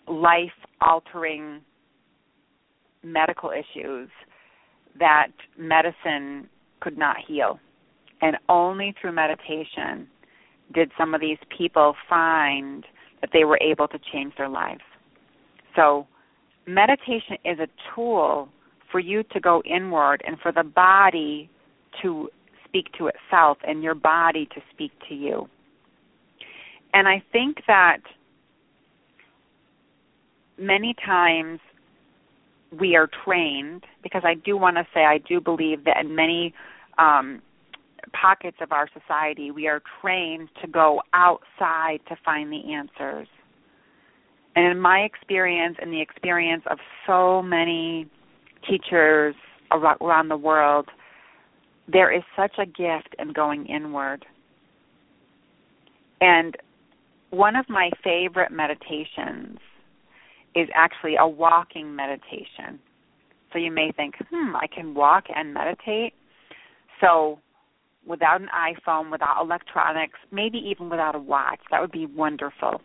life 0.07 0.49
altering 0.81 1.61
medical 3.03 3.51
issues 3.51 4.09
that 4.97 5.27
medicine 5.57 6.49
could 6.81 6.97
not 6.97 7.17
heal. 7.27 7.59
And 8.21 8.37
only 8.49 8.93
through 8.99 9.13
meditation 9.13 10.07
did 10.73 10.91
some 10.97 11.13
of 11.13 11.21
these 11.21 11.37
people 11.55 11.95
find 12.09 12.85
that 13.21 13.29
they 13.33 13.43
were 13.43 13.59
able 13.61 13.87
to 13.87 13.99
change 14.11 14.33
their 14.37 14.49
lives. 14.49 14.81
So, 15.75 16.07
meditation 16.67 17.37
is 17.45 17.59
a 17.59 17.67
tool 17.93 18.49
for 18.91 18.99
you 18.99 19.23
to 19.23 19.39
go 19.39 19.61
inward 19.65 20.21
and 20.25 20.39
for 20.39 20.51
the 20.51 20.63
body 20.63 21.49
to 22.01 22.29
speak 22.65 22.91
to 22.97 23.07
itself 23.07 23.57
and 23.67 23.83
your 23.83 23.95
body 23.95 24.47
to 24.53 24.61
speak 24.73 24.91
to 25.07 25.15
you. 25.15 25.47
And 26.93 27.07
I 27.07 27.23
think 27.31 27.57
that 27.67 27.99
many 30.57 30.95
times 31.05 31.59
we 32.79 32.95
are 32.95 33.09
trained 33.25 33.83
because 34.03 34.23
I 34.25 34.35
do 34.35 34.57
want 34.57 34.77
to 34.77 34.85
say 34.93 35.01
I 35.05 35.19
do 35.19 35.39
believe 35.39 35.85
that 35.85 35.97
in 36.03 36.15
many 36.15 36.53
um, 36.97 37.41
pockets 38.09 38.57
of 38.61 38.71
our 38.71 38.87
society, 38.93 39.51
we 39.51 39.67
are 39.67 39.81
trained 40.01 40.49
to 40.61 40.67
go 40.67 41.01
outside 41.13 41.99
to 42.07 42.15
find 42.23 42.51
the 42.51 42.73
answers. 42.73 43.27
And 44.55 44.65
in 44.65 44.79
my 44.79 44.99
experience 44.99 45.77
and 45.81 45.93
the 45.93 46.01
experience 46.01 46.63
of 46.69 46.77
so 47.07 47.41
many 47.41 48.07
teachers 48.67 49.35
around 49.71 50.27
the 50.29 50.37
world, 50.37 50.87
there 51.87 52.11
is 52.11 52.23
such 52.35 52.53
a 52.57 52.65
gift 52.65 53.15
in 53.19 53.33
going 53.33 53.65
inward. 53.67 54.25
And 56.21 56.55
one 57.29 57.55
of 57.55 57.65
my 57.69 57.89
favorite 58.03 58.51
meditations 58.51 59.59
is 60.55 60.67
actually 60.73 61.15
a 61.19 61.27
walking 61.27 61.95
meditation. 61.95 62.79
So 63.53 63.59
you 63.59 63.71
may 63.71 63.91
think, 63.91 64.15
hmm, 64.29 64.55
I 64.55 64.67
can 64.67 64.93
walk 64.93 65.25
and 65.33 65.53
meditate. 65.53 66.13
So 67.01 67.39
without 68.09 68.41
an 68.41 68.49
iPhone, 68.49 69.11
without 69.11 69.41
electronics, 69.41 70.17
maybe 70.31 70.57
even 70.57 70.89
without 70.89 71.15
a 71.15 71.19
watch. 71.19 71.59
That 71.71 71.79
would 71.79 71.91
be 71.91 72.07
wonderful. 72.07 72.81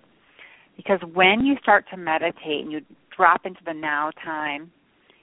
Because 0.76 1.00
when 1.12 1.44
you 1.44 1.56
start 1.62 1.86
to 1.90 1.96
meditate 1.96 2.62
and 2.62 2.70
you 2.70 2.82
drop 3.16 3.46
into 3.46 3.60
the 3.64 3.72
now 3.72 4.10
time, 4.22 4.70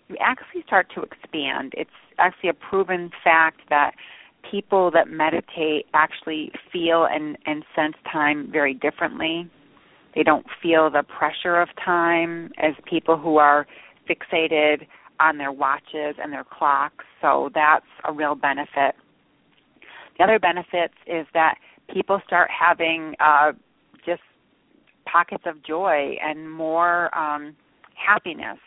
you 0.09 0.17
actually 0.19 0.63
start 0.65 0.87
to 0.95 1.01
expand. 1.01 1.73
It's 1.77 1.89
actually 2.17 2.49
a 2.49 2.53
proven 2.53 3.11
fact 3.23 3.61
that 3.69 3.91
people 4.49 4.89
that 4.91 5.07
meditate 5.07 5.85
actually 5.93 6.51
feel 6.73 7.07
and, 7.09 7.37
and 7.45 7.63
sense 7.75 7.95
time 8.11 8.49
very 8.51 8.73
differently. 8.73 9.49
They 10.15 10.23
don't 10.23 10.45
feel 10.61 10.89
the 10.89 11.03
pressure 11.03 11.61
of 11.61 11.69
time 11.83 12.51
as 12.57 12.73
people 12.89 13.17
who 13.17 13.37
are 13.37 13.67
fixated 14.09 14.87
on 15.19 15.37
their 15.37 15.51
watches 15.51 16.15
and 16.21 16.33
their 16.33 16.43
clocks. 16.43 17.05
So 17.21 17.51
that's 17.53 17.85
a 18.05 18.11
real 18.11 18.35
benefit. 18.35 18.95
The 20.17 20.23
other 20.23 20.39
benefits 20.39 20.93
is 21.07 21.25
that 21.33 21.55
people 21.93 22.21
start 22.25 22.49
having 22.49 23.15
uh, 23.19 23.53
just 24.05 24.21
pockets 25.05 25.43
of 25.45 25.63
joy 25.63 26.15
and 26.23 26.49
more 26.51 27.13
um, 27.17 27.55
happiness, 27.95 28.59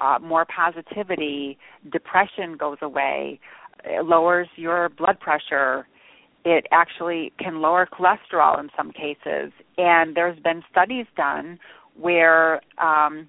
uh, 0.00 0.18
more 0.20 0.44
positivity. 0.44 1.58
Depression 1.90 2.56
goes 2.56 2.78
away. 2.82 3.40
It 3.84 4.04
lowers 4.06 4.48
your 4.56 4.88
blood 4.90 5.18
pressure. 5.20 5.86
It 6.44 6.66
actually 6.72 7.32
can 7.38 7.60
lower 7.60 7.86
cholesterol 7.86 8.58
in 8.58 8.68
some 8.76 8.92
cases. 8.92 9.52
And 9.78 10.16
there's 10.16 10.38
been 10.40 10.62
studies 10.70 11.06
done 11.16 11.58
where 11.98 12.60
um, 12.78 13.28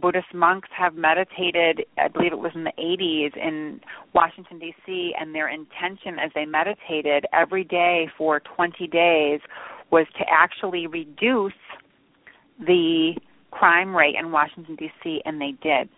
Buddhist 0.00 0.32
monks 0.34 0.68
have 0.76 0.94
meditated, 0.94 1.84
I 1.98 2.08
believe 2.08 2.32
it 2.32 2.38
was 2.38 2.52
in 2.54 2.64
the 2.64 2.72
80s 2.78 3.36
in 3.36 3.80
Washington, 4.14 4.58
D.C., 4.58 5.14
and 5.18 5.34
their 5.34 5.48
intention 5.48 6.18
as 6.22 6.30
they 6.34 6.44
meditated 6.44 7.24
every 7.32 7.64
day 7.64 8.08
for 8.16 8.40
20 8.40 8.86
days 8.88 9.40
was 9.90 10.06
to 10.18 10.24
actually 10.30 10.86
reduce 10.86 11.52
the 12.60 13.14
crime 13.50 13.94
rate 13.94 14.14
in 14.18 14.32
Washington, 14.32 14.76
D.C., 14.76 15.22
and 15.24 15.40
they 15.40 15.54
did. 15.62 15.88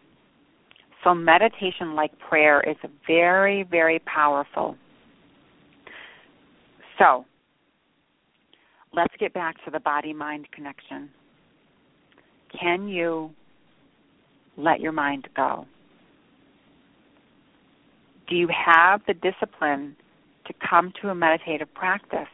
So, 1.05 1.15
meditation, 1.15 1.95
like 1.95 2.17
prayer, 2.19 2.61
is 2.69 2.77
very, 3.07 3.65
very 3.65 4.01
powerful. 4.01 4.77
So, 6.99 7.25
let's 8.93 9.15
get 9.19 9.33
back 9.33 9.57
to 9.65 9.71
the 9.71 9.81
body 9.81 10.13
mind 10.13 10.49
connection. 10.53 11.09
Can 12.61 12.89
you 12.89 13.31
let 14.59 14.81
your 14.81 14.93
mind 14.93 15.29
go? 15.35 15.67
Do 18.29 18.37
you 18.37 18.49
have 18.49 19.01
the 19.07 19.15
discipline 19.15 19.97
to 20.47 20.53
come 20.69 20.93
to 21.01 21.09
a 21.09 21.15
meditative 21.15 21.73
practice? 21.73 22.29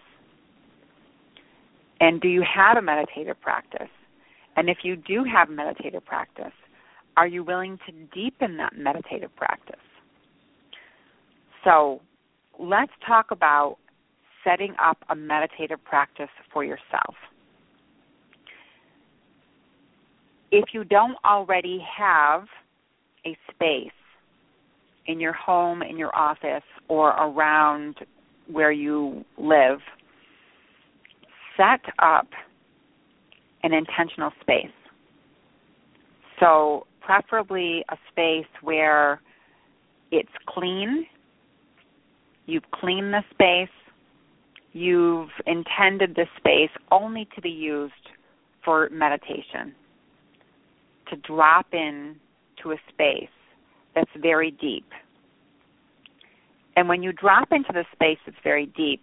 And 2.00 2.20
do 2.20 2.28
you 2.28 2.42
have 2.42 2.76
a 2.76 2.82
meditative 2.82 3.40
practice? 3.40 3.90
And 4.56 4.68
if 4.68 4.78
you 4.82 4.96
do 4.96 5.24
have 5.24 5.48
a 5.48 5.52
meditative 5.52 6.04
practice, 6.04 6.52
are 7.16 7.26
you 7.28 7.44
willing 7.44 7.78
to 7.86 7.92
deepen 8.12 8.56
that 8.56 8.76
meditative 8.76 9.34
practice? 9.36 9.76
So, 11.62 12.00
let's 12.58 12.92
talk 13.06 13.30
about 13.30 13.78
setting 14.42 14.74
up 14.82 14.98
a 15.08 15.14
meditative 15.14 15.82
practice 15.84 16.28
for 16.52 16.64
yourself. 16.64 17.14
If 20.56 20.66
you 20.72 20.84
don't 20.84 21.16
already 21.24 21.84
have 21.98 22.44
a 23.26 23.36
space 23.52 23.90
in 25.06 25.18
your 25.18 25.32
home, 25.32 25.82
in 25.82 25.96
your 25.96 26.14
office, 26.14 26.62
or 26.86 27.08
around 27.08 27.96
where 28.46 28.70
you 28.70 29.24
live, 29.36 29.80
set 31.56 31.80
up 31.98 32.28
an 33.64 33.72
intentional 33.72 34.30
space. 34.42 34.70
So, 36.38 36.86
preferably 37.00 37.84
a 37.88 37.96
space 38.12 38.46
where 38.62 39.20
it's 40.12 40.28
clean, 40.46 41.04
you've 42.46 42.70
cleaned 42.72 43.12
the 43.12 43.24
space, 43.32 43.74
you've 44.72 45.30
intended 45.48 46.14
the 46.14 46.26
space 46.36 46.70
only 46.92 47.26
to 47.34 47.40
be 47.40 47.50
used 47.50 47.92
for 48.64 48.88
meditation, 48.92 49.74
to 51.10 51.16
drop 51.16 51.66
in 51.72 52.16
to 52.62 52.72
a 52.72 52.76
space 52.92 53.28
that's 53.94 54.10
very 54.20 54.50
deep. 54.50 54.86
And 56.76 56.88
when 56.88 57.02
you 57.02 57.12
drop 57.12 57.48
into 57.52 57.72
the 57.72 57.84
space 57.92 58.18
that's 58.26 58.38
very 58.42 58.66
deep, 58.76 59.00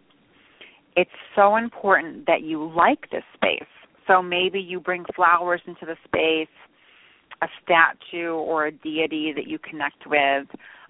it's 0.96 1.12
so 1.36 1.56
important 1.56 2.26
that 2.28 2.42
you 2.42 2.72
like 2.76 3.10
this 3.12 3.24
space. 3.34 3.64
So 4.08 4.22
maybe 4.22 4.60
you 4.60 4.80
bring 4.80 5.06
flowers 5.16 5.62
into 5.66 5.86
the 5.86 5.96
space, 6.06 6.54
a 7.42 7.48
statue 7.64 8.34
or 8.34 8.68
a 8.68 8.72
deity 8.72 9.32
that 9.36 9.48
you 9.48 9.58
connect 9.60 10.06
with, 10.06 10.48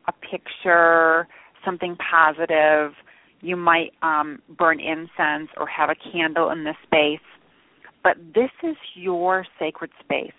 a 0.08 0.12
picture, 0.32 1.28
something 1.64 1.96
positive, 2.10 2.94
you 3.42 3.56
might 3.56 3.92
um, 4.02 4.40
burn 4.58 4.80
incense 4.80 5.50
or 5.58 5.68
have 5.68 5.90
a 5.90 6.12
candle 6.12 6.52
in 6.52 6.64
this 6.64 6.76
space. 6.84 7.20
But 8.04 8.18
this 8.34 8.50
is 8.64 8.76
your 8.96 9.46
sacred 9.60 9.92
space. 10.04 10.32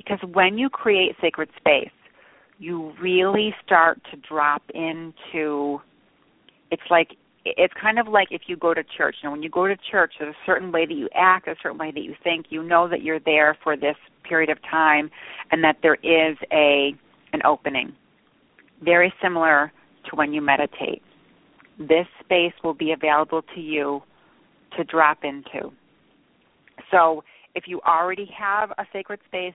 Because 0.00 0.18
when 0.32 0.56
you 0.56 0.70
create 0.70 1.14
sacred 1.20 1.50
space, 1.58 1.90
you 2.58 2.92
really 3.00 3.54
start 3.64 4.00
to 4.10 4.16
drop 4.16 4.62
into 4.72 5.80
it's 6.70 6.82
like 6.90 7.08
it's 7.44 7.74
kind 7.80 7.98
of 7.98 8.06
like 8.06 8.28
if 8.30 8.42
you 8.46 8.56
go 8.56 8.72
to 8.72 8.82
church. 8.96 9.16
You 9.22 9.28
know, 9.28 9.32
when 9.32 9.42
you 9.42 9.50
go 9.50 9.66
to 9.66 9.76
church, 9.90 10.14
there's 10.18 10.34
a 10.34 10.46
certain 10.46 10.72
way 10.72 10.86
that 10.86 10.94
you 10.94 11.08
act, 11.14 11.48
a 11.48 11.54
certain 11.62 11.78
way 11.78 11.90
that 11.90 12.00
you 12.00 12.14
think. 12.22 12.46
You 12.50 12.62
know 12.62 12.88
that 12.88 13.02
you're 13.02 13.20
there 13.20 13.56
for 13.62 13.76
this 13.76 13.96
period 14.26 14.50
of 14.50 14.58
time, 14.70 15.10
and 15.50 15.62
that 15.64 15.76
there 15.82 15.96
is 15.96 16.36
a 16.52 16.94
an 17.32 17.40
opening. 17.44 17.92
Very 18.82 19.12
similar 19.22 19.72
to 20.08 20.16
when 20.16 20.32
you 20.32 20.40
meditate 20.40 21.02
this 21.80 22.06
space 22.22 22.52
will 22.62 22.74
be 22.74 22.92
available 22.92 23.42
to 23.54 23.60
you 23.60 24.02
to 24.76 24.84
drop 24.84 25.24
into. 25.24 25.72
So, 26.90 27.24
if 27.54 27.64
you 27.66 27.80
already 27.80 28.30
have 28.38 28.70
a 28.72 28.84
sacred 28.92 29.18
space, 29.26 29.54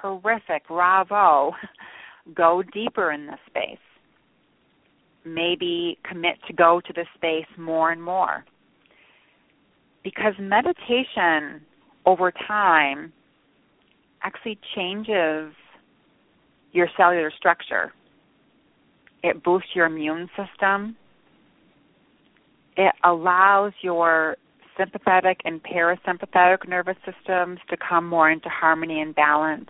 terrific, 0.00 0.66
bravo. 0.68 1.52
Go 2.34 2.62
deeper 2.72 3.12
in 3.12 3.26
the 3.26 3.36
space. 3.46 3.78
Maybe 5.24 5.98
commit 6.08 6.36
to 6.46 6.52
go 6.52 6.80
to 6.86 6.92
the 6.92 7.04
space 7.14 7.46
more 7.58 7.92
and 7.92 8.02
more. 8.02 8.44
Because 10.02 10.34
meditation 10.38 11.62
over 12.04 12.30
time 12.46 13.12
actually 14.22 14.58
changes 14.74 15.52
your 16.72 16.88
cellular 16.96 17.30
structure. 17.36 17.92
It 19.22 19.42
boosts 19.42 19.70
your 19.74 19.86
immune 19.86 20.28
system 20.36 20.96
it 22.76 22.94
allows 23.04 23.72
your 23.82 24.36
sympathetic 24.76 25.40
and 25.44 25.60
parasympathetic 25.62 26.68
nervous 26.68 26.96
systems 27.04 27.60
to 27.70 27.76
come 27.76 28.08
more 28.08 28.30
into 28.30 28.48
harmony 28.48 29.00
and 29.00 29.14
balance. 29.14 29.68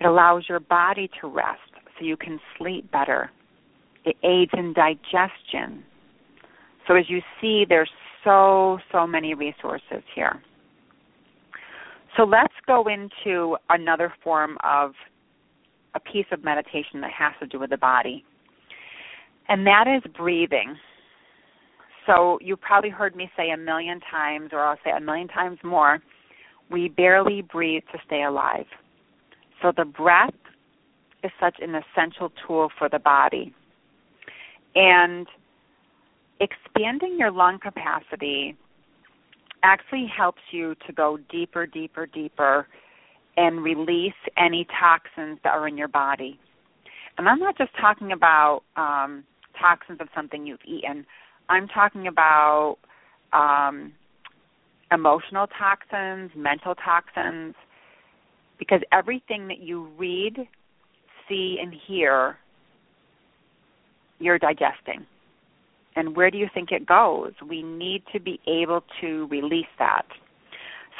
It 0.00 0.06
allows 0.06 0.44
your 0.48 0.60
body 0.60 1.08
to 1.20 1.28
rest 1.28 1.60
so 1.98 2.04
you 2.04 2.16
can 2.16 2.40
sleep 2.58 2.90
better. 2.90 3.30
It 4.04 4.16
aids 4.24 4.50
in 4.54 4.72
digestion. 4.72 5.84
So, 6.86 6.96
as 6.96 7.04
you 7.08 7.20
see, 7.40 7.64
there's 7.68 7.90
so, 8.24 8.78
so 8.90 9.06
many 9.06 9.34
resources 9.34 10.02
here. 10.14 10.40
So, 12.16 12.24
let's 12.24 12.54
go 12.66 12.86
into 12.88 13.56
another 13.70 14.12
form 14.24 14.58
of 14.64 14.92
a 15.94 16.00
piece 16.00 16.26
of 16.32 16.42
meditation 16.42 17.00
that 17.02 17.10
has 17.16 17.32
to 17.40 17.46
do 17.46 17.60
with 17.60 17.70
the 17.70 17.76
body, 17.76 18.24
and 19.48 19.66
that 19.66 19.84
is 19.86 20.02
breathing. 20.16 20.76
So 22.06 22.38
you've 22.40 22.60
probably 22.60 22.90
heard 22.90 23.14
me 23.14 23.30
say 23.36 23.50
a 23.50 23.56
million 23.56 24.00
times, 24.10 24.50
or 24.52 24.60
I'll 24.60 24.78
say 24.84 24.90
a 24.96 25.00
million 25.00 25.28
times 25.28 25.58
more, 25.62 26.00
we 26.70 26.88
barely 26.88 27.42
breathe 27.42 27.82
to 27.92 27.98
stay 28.06 28.24
alive. 28.24 28.66
So 29.62 29.72
the 29.74 29.84
breath 29.84 30.34
is 31.22 31.30
such 31.40 31.56
an 31.62 31.74
essential 31.74 32.32
tool 32.46 32.70
for 32.78 32.88
the 32.88 32.98
body. 32.98 33.54
And 34.74 35.26
expanding 36.40 37.16
your 37.18 37.30
lung 37.30 37.58
capacity 37.62 38.56
actually 39.62 40.06
helps 40.14 40.42
you 40.50 40.74
to 40.86 40.92
go 40.92 41.18
deeper, 41.30 41.66
deeper, 41.66 42.06
deeper 42.06 42.66
and 43.36 43.62
release 43.62 44.12
any 44.36 44.66
toxins 44.78 45.38
that 45.44 45.50
are 45.54 45.68
in 45.68 45.78
your 45.78 45.88
body. 45.88 46.38
And 47.16 47.28
I'm 47.28 47.38
not 47.38 47.56
just 47.56 47.70
talking 47.80 48.12
about 48.12 48.62
um, 48.76 49.24
toxins 49.58 50.00
of 50.00 50.08
something 50.14 50.46
you've 50.46 50.64
eaten. 50.66 51.06
I'm 51.48 51.68
talking 51.68 52.08
about 52.08 52.78
um, 53.32 53.92
emotional 54.90 55.46
toxins, 55.46 56.30
mental 56.36 56.74
toxins, 56.74 57.54
because 58.62 58.80
everything 58.92 59.48
that 59.48 59.58
you 59.58 59.88
read, 59.98 60.36
see, 61.28 61.58
and 61.60 61.74
hear, 61.88 62.36
you're 64.20 64.38
digesting. 64.38 65.04
And 65.96 66.14
where 66.14 66.30
do 66.30 66.38
you 66.38 66.46
think 66.54 66.70
it 66.70 66.86
goes? 66.86 67.32
We 67.44 67.64
need 67.64 68.04
to 68.12 68.20
be 68.20 68.38
able 68.46 68.84
to 69.00 69.26
release 69.32 69.66
that. 69.80 70.06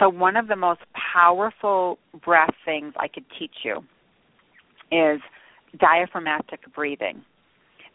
So, 0.01 0.09
one 0.09 0.37
of 0.37 0.49
the 0.49 0.57
most 0.57 0.81
powerful 1.15 2.01
breath 2.25 2.53
things 2.65 2.95
I 2.99 3.07
could 3.07 3.25
teach 3.39 3.55
you 3.63 3.85
is 4.91 5.21
diaphragmatic 5.79 6.61
breathing. 6.75 7.23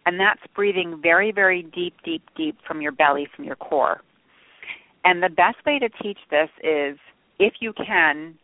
And 0.05 0.18
that's 0.18 0.39
breathing 0.55 1.01
very, 1.03 1.34
very 1.34 1.63
deep, 1.63 1.95
deep, 2.05 2.24
deep 2.38 2.57
from 2.65 2.82
your 2.82 2.93
belly, 2.93 3.28
from 3.36 3.43
your 3.43 3.57
core. 3.57 3.99
And 5.03 5.22
the 5.22 5.30
best 5.30 5.57
way 5.65 5.78
to 5.78 5.89
teach 6.01 6.20
this 6.32 6.49
is 6.63 6.97
if 7.38 7.55
you 7.59 7.74
can, 7.74 8.36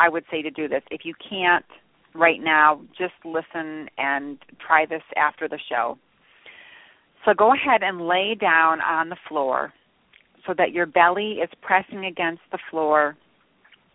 I 0.00 0.08
would 0.08 0.24
say 0.30 0.42
to 0.42 0.50
do 0.50 0.68
this. 0.68 0.82
If 0.90 1.02
you 1.04 1.14
can't 1.28 1.64
right 2.14 2.40
now, 2.42 2.80
just 2.96 3.14
listen 3.24 3.88
and 3.98 4.38
try 4.64 4.86
this 4.86 5.02
after 5.16 5.48
the 5.48 5.58
show. 5.68 5.98
So 7.24 7.34
go 7.34 7.52
ahead 7.52 7.82
and 7.82 8.06
lay 8.06 8.36
down 8.40 8.80
on 8.80 9.08
the 9.08 9.16
floor 9.28 9.72
so 10.46 10.54
that 10.56 10.72
your 10.72 10.86
belly 10.86 11.38
is 11.42 11.50
pressing 11.60 12.06
against 12.06 12.42
the 12.52 12.58
floor, 12.70 13.16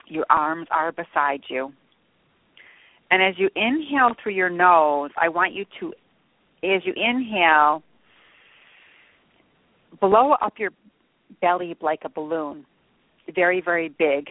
your 0.08 0.26
arms 0.30 0.68
are 0.72 0.92
beside 0.92 1.42
you. 1.50 1.72
And 3.10 3.24
as 3.24 3.36
you 3.38 3.50
inhale 3.56 4.16
through 4.22 4.34
your 4.34 4.50
nose, 4.50 5.12
I 5.20 5.30
want 5.30 5.54
you 5.54 5.66
to 5.80 5.94
as 6.64 6.82
you 6.86 6.94
inhale, 6.96 7.84
blow 10.00 10.32
up 10.32 10.54
your 10.58 10.72
belly 11.42 11.76
like 11.82 12.00
a 12.06 12.10
balloon, 12.10 12.66
very, 13.36 13.62
very 13.62 13.90
big. 13.90 14.28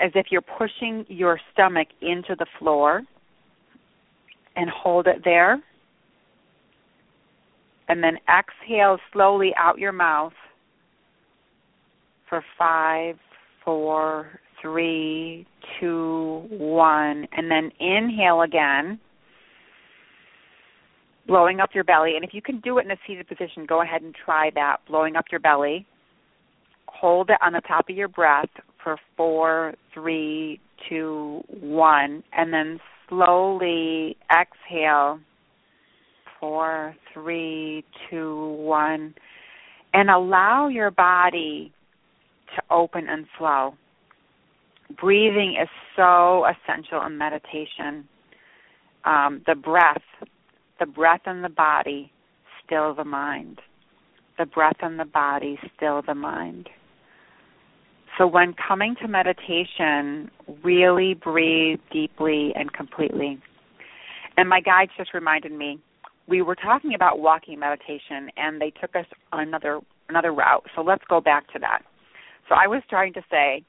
As 0.00 0.12
if 0.14 0.26
you're 0.30 0.40
pushing 0.40 1.04
your 1.08 1.40
stomach 1.52 1.88
into 2.00 2.34
the 2.38 2.46
floor 2.58 3.02
and 4.56 4.70
hold 4.70 5.06
it 5.06 5.22
there. 5.24 5.62
And 7.88 8.02
then 8.02 8.18
exhale 8.28 8.98
slowly 9.12 9.52
out 9.58 9.78
your 9.78 9.92
mouth 9.92 10.34
for 12.28 12.44
five, 12.58 13.16
four, 13.64 14.40
three, 14.60 15.46
two, 15.80 16.44
one. 16.50 17.26
And 17.32 17.50
then 17.50 17.70
inhale 17.80 18.42
again, 18.42 19.00
blowing 21.26 21.60
up 21.60 21.70
your 21.74 21.84
belly. 21.84 22.16
And 22.16 22.24
if 22.24 22.34
you 22.34 22.42
can 22.42 22.60
do 22.60 22.78
it 22.78 22.84
in 22.84 22.90
a 22.90 22.96
seated 23.06 23.26
position, 23.26 23.64
go 23.66 23.82
ahead 23.82 24.02
and 24.02 24.14
try 24.14 24.50
that, 24.54 24.78
blowing 24.86 25.16
up 25.16 25.24
your 25.30 25.40
belly. 25.40 25.86
Hold 26.88 27.30
it 27.30 27.38
on 27.42 27.52
the 27.52 27.62
top 27.62 27.88
of 27.88 27.96
your 27.96 28.08
breath 28.08 28.48
for 28.82 28.96
four, 29.16 29.74
three, 29.94 30.60
two, 30.88 31.42
one. 31.60 32.22
And 32.32 32.52
then 32.52 32.80
slowly 33.08 34.16
exhale. 34.30 35.20
Four, 36.40 36.94
three, 37.12 37.84
two, 38.10 38.54
one. 38.60 39.14
And 39.92 40.10
allow 40.10 40.68
your 40.68 40.90
body 40.90 41.72
to 42.54 42.62
open 42.74 43.08
and 43.08 43.26
flow. 43.36 43.74
Breathing 45.00 45.56
is 45.60 45.68
so 45.96 46.46
essential 46.46 47.04
in 47.06 47.18
meditation. 47.18 48.08
Um, 49.04 49.42
the 49.46 49.54
breath, 49.54 50.02
the 50.80 50.86
breath 50.86 51.20
in 51.26 51.42
the 51.42 51.48
body, 51.48 52.10
still 52.64 52.94
the 52.94 53.04
mind. 53.04 53.60
The 54.38 54.46
breath 54.46 54.76
in 54.82 54.96
the 54.96 55.04
body, 55.04 55.58
still 55.76 56.02
the 56.06 56.14
mind. 56.14 56.68
So, 58.18 58.26
when 58.26 58.54
coming 58.54 58.96
to 59.00 59.08
meditation, 59.08 60.30
really 60.62 61.14
breathe 61.14 61.78
deeply 61.92 62.52
and 62.56 62.72
completely. 62.72 63.40
And 64.36 64.48
my 64.48 64.60
guides 64.60 64.90
just 64.96 65.14
reminded 65.14 65.52
me 65.52 65.80
we 66.28 66.42
were 66.42 66.54
talking 66.54 66.94
about 66.94 67.20
walking 67.20 67.58
meditation, 67.58 68.30
and 68.36 68.60
they 68.60 68.70
took 68.70 68.94
us 68.94 69.06
on 69.32 69.40
another 69.40 69.80
another 70.08 70.32
route. 70.32 70.64
So 70.74 70.82
let's 70.82 71.02
go 71.08 71.20
back 71.20 71.50
to 71.52 71.58
that. 71.58 71.80
So 72.48 72.54
I 72.54 72.66
was 72.66 72.82
trying 72.88 73.12
to 73.14 73.22
say 73.30 73.62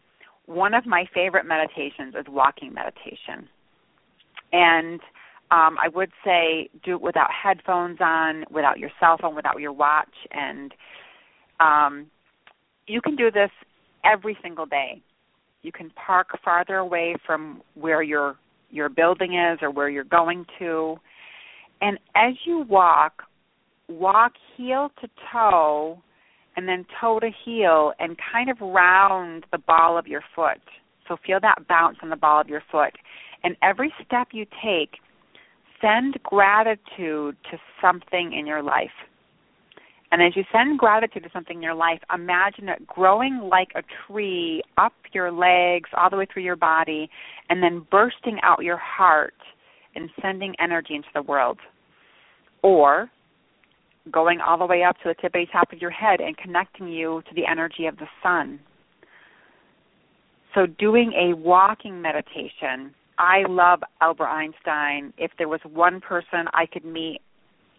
one 0.45 0.73
of 0.73 0.85
my 0.85 1.05
favorite 1.13 1.45
meditations 1.45 2.15
is 2.19 2.25
walking 2.27 2.73
meditation, 2.73 3.47
and 4.51 4.99
um, 5.51 5.77
I 5.81 5.89
would 5.93 6.11
say 6.23 6.69
do 6.83 6.95
it 6.95 7.01
without 7.01 7.29
headphones 7.31 7.99
on, 8.01 8.45
without 8.51 8.77
your 8.77 8.91
cell 8.99 9.17
phone, 9.19 9.35
without 9.35 9.59
your 9.59 9.73
watch, 9.73 10.13
and 10.31 10.73
um, 11.59 12.07
you 12.87 13.01
can 13.01 13.15
do 13.15 13.31
this 13.31 13.51
every 14.03 14.37
single 14.41 14.65
day. 14.65 15.01
You 15.61 15.71
can 15.71 15.91
park 15.91 16.27
farther 16.43 16.77
away 16.77 17.15
from 17.25 17.61
where 17.75 18.01
your 18.01 18.37
your 18.71 18.89
building 18.89 19.33
is 19.33 19.59
or 19.61 19.71
where 19.71 19.89
you're 19.89 20.03
going 20.03 20.45
to. 20.59 20.97
And 21.81 21.97
as 22.15 22.33
you 22.45 22.65
walk, 22.69 23.23
walk 23.87 24.33
heel 24.55 24.91
to 25.01 25.09
toe 25.31 25.99
and 26.55 26.67
then 26.67 26.85
toe 27.01 27.19
to 27.19 27.29
heel 27.45 27.93
and 27.99 28.15
kind 28.31 28.49
of 28.49 28.57
round 28.61 29.45
the 29.51 29.57
ball 29.57 29.97
of 29.97 30.07
your 30.07 30.21
foot. 30.35 30.59
So 31.07 31.17
feel 31.25 31.39
that 31.41 31.67
bounce 31.67 31.97
on 32.03 32.09
the 32.09 32.15
ball 32.15 32.39
of 32.39 32.47
your 32.47 32.61
foot. 32.71 32.93
And 33.43 33.55
every 33.63 33.91
step 34.05 34.29
you 34.31 34.45
take, 34.63 34.99
send 35.81 36.21
gratitude 36.23 37.37
to 37.49 37.57
something 37.81 38.33
in 38.33 38.45
your 38.45 38.61
life. 38.61 38.91
And 40.11 40.23
as 40.23 40.35
you 40.35 40.43
send 40.51 40.79
gratitude 40.79 41.23
to 41.23 41.29
something 41.31 41.57
in 41.57 41.63
your 41.63 41.75
life, 41.75 41.99
imagine 42.13 42.67
it 42.69 42.85
growing 42.87 43.47
like 43.51 43.69
a 43.75 43.83
tree 44.07 44.63
up 44.77 44.93
your 45.13 45.31
legs, 45.31 45.89
all 45.95 46.09
the 46.09 46.17
way 46.17 46.25
through 46.31 46.43
your 46.43 46.55
body, 46.55 47.09
and 47.49 47.61
then 47.61 47.85
bursting 47.91 48.39
out 48.41 48.63
your 48.63 48.77
heart 48.77 49.35
and 49.95 50.09
sending 50.21 50.55
energy 50.59 50.95
into 50.95 51.07
the 51.13 51.21
world. 51.21 51.59
Or 52.63 53.09
going 54.11 54.39
all 54.41 54.57
the 54.57 54.65
way 54.65 54.83
up 54.83 54.95
to 55.03 55.13
the 55.13 55.15
tippity 55.15 55.51
top 55.51 55.71
of 55.71 55.79
your 55.79 55.91
head 55.91 56.19
and 56.21 56.35
connecting 56.37 56.87
you 56.87 57.21
to 57.29 57.35
the 57.35 57.45
energy 57.49 57.85
of 57.85 57.97
the 57.97 58.07
sun. 58.23 58.59
So, 60.55 60.65
doing 60.65 61.13
a 61.13 61.35
walking 61.37 62.01
meditation. 62.01 62.95
I 63.19 63.43
love 63.47 63.81
Albert 64.01 64.29
Einstein. 64.29 65.13
If 65.17 65.31
there 65.37 65.49
was 65.49 65.59
one 65.63 65.99
person 65.99 66.47
I 66.53 66.65
could 66.65 66.85
meet 66.85 67.19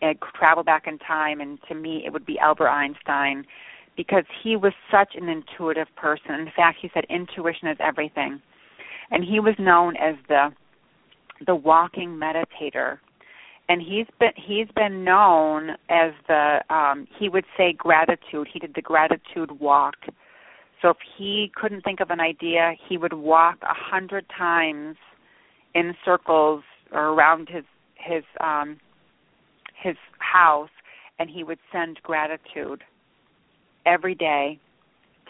and 0.03 0.19
travel 0.35 0.63
back 0.63 0.87
in 0.87 0.99
time, 0.99 1.41
and 1.41 1.59
to 1.69 1.75
me 1.75 2.03
it 2.05 2.13
would 2.13 2.27
be 2.27 2.39
Albert 2.39 2.69
Einstein 2.69 3.45
because 3.97 4.25
he 4.43 4.57
was 4.57 4.73
such 4.91 5.15
an 5.15 5.29
intuitive 5.29 5.89
person. 5.97 6.35
In 6.35 6.51
fact, 6.57 6.79
he 6.81 6.91
said 6.95 7.05
intuition 7.11 7.69
is 7.69 7.77
everything, 7.81 8.41
and 9.11 9.25
he 9.25 9.41
was 9.41 9.55
known 9.59 9.97
as 9.97 10.15
the 10.29 10.51
the 11.47 11.55
walking 11.55 12.11
meditator. 12.11 12.99
And 13.69 13.81
he's 13.81 14.07
been 14.19 14.33
he's 14.37 14.69
been 14.75 15.05
known 15.05 15.71
as 15.89 16.13
the 16.29 16.61
um 16.71 17.07
he 17.19 17.29
would 17.29 17.45
say 17.57 17.73
gratitude. 17.73 18.49
He 18.53 18.59
did 18.59 18.75
the 18.75 18.83
gratitude 18.83 19.61
walk. 19.61 19.97
So 20.83 20.89
if 20.91 20.97
he 21.17 21.53
couldn't 21.55 21.83
think 21.83 22.01
of 22.01 22.11
an 22.11 22.21
idea, 22.21 22.73
he 22.89 22.97
would 22.97 23.13
walk 23.13 23.59
a 23.63 23.75
hundred 23.75 24.25
times 24.37 24.97
in 25.75 25.95
circles 26.05 26.63
or 26.91 27.09
around 27.09 27.49
his 27.49 27.65
his 27.95 28.25
um 28.41 28.79
his 29.83 29.97
house 30.19 30.71
and 31.19 31.29
he 31.29 31.45
would 31.45 31.59
send 31.73 32.01
gratitude 32.03 32.83
every 33.87 34.15
day 34.15 34.59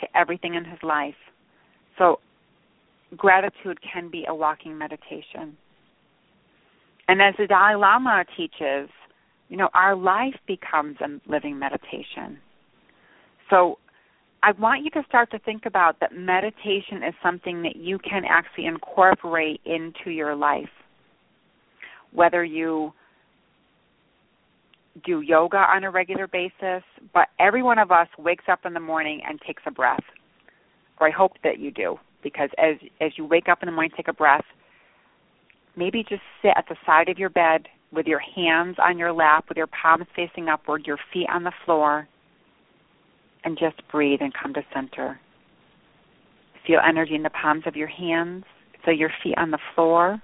to 0.01 0.07
everything 0.17 0.55
in 0.55 0.65
his 0.65 0.79
life. 0.83 1.15
So 1.99 2.21
gratitude 3.17 3.79
can 3.83 4.11
be 4.11 4.25
a 4.29 4.35
walking 4.35 4.77
meditation. 4.77 5.57
And 7.09 7.21
as 7.21 7.35
the 7.39 7.47
Dalai 7.47 7.75
Lama 7.75 8.25
teaches, 8.37 8.89
you 9.49 9.57
know, 9.57 9.69
our 9.75 9.97
life 9.97 10.37
becomes 10.47 10.97
a 11.01 11.21
living 11.29 11.59
meditation. 11.59 12.39
So 13.51 13.79
I 14.43 14.53
want 14.53 14.85
you 14.85 14.91
to 14.93 15.03
start 15.09 15.31
to 15.33 15.39
think 15.41 15.67
about 15.67 15.99
that 16.01 16.15
meditation 16.15 17.03
is 17.07 17.15
something 17.23 17.63
that 17.63 17.77
you 17.77 17.99
can 17.99 18.23
actually 18.25 18.67
incorporate 18.67 19.61
into 19.65 20.11
your 20.11 20.37
life. 20.37 20.71
Whether 22.13 22.45
you 22.45 22.93
do 25.05 25.21
yoga 25.21 25.59
on 25.59 25.85
a 25.85 25.91
regular 25.91 26.27
basis, 26.27 26.83
but 27.15 27.29
every 27.39 27.63
one 27.63 27.79
of 27.79 27.91
us 27.91 28.09
wakes 28.19 28.45
up 28.51 28.61
in 28.65 28.75
the 28.75 28.81
morning 28.81 29.21
and 29.27 29.41
takes 29.47 29.63
a 29.67 29.71
breath. 29.71 30.03
Or 31.01 31.07
I 31.07 31.11
hope 31.11 31.33
that 31.45 31.59
you 31.59 31.71
do, 31.71 31.99
because 32.23 32.51
as 32.59 32.77
as 33.01 33.13
you 33.17 33.25
wake 33.25 33.49
up 33.49 33.63
in 33.63 33.67
the 33.67 33.73
morning, 33.73 33.93
take 33.97 34.09
a 34.09 34.13
breath. 34.13 34.45
Maybe 35.77 36.03
just 36.03 36.23
sit 36.43 36.53
at 36.57 36.67
the 36.69 36.77
side 36.85 37.09
of 37.09 37.19
your 37.19 37.31
bed 37.31 37.69
with 37.93 38.07
your 38.07 38.19
hands 38.19 38.77
on 38.83 38.99
your 38.99 39.13
lap, 39.13 39.47
with 39.49 39.57
your 39.57 39.69
palms 39.69 40.07
facing 40.15 40.49
upward, 40.49 40.87
your 40.87 40.99
feet 41.13 41.29
on 41.33 41.45
the 41.45 41.53
floor, 41.65 42.09
and 43.45 43.59
just 43.59 43.81
breathe 43.91 44.21
and 44.21 44.33
come 44.35 44.53
to 44.55 44.63
center. 44.75 45.19
Feel 46.67 46.81
energy 46.87 47.15
in 47.15 47.23
the 47.23 47.31
palms 47.31 47.63
of 47.67 47.77
your 47.77 47.89
hands. 47.89 48.45
Feel 48.85 48.95
your 48.95 49.13
feet 49.23 49.39
on 49.39 49.51
the 49.51 49.59
floor, 49.75 50.21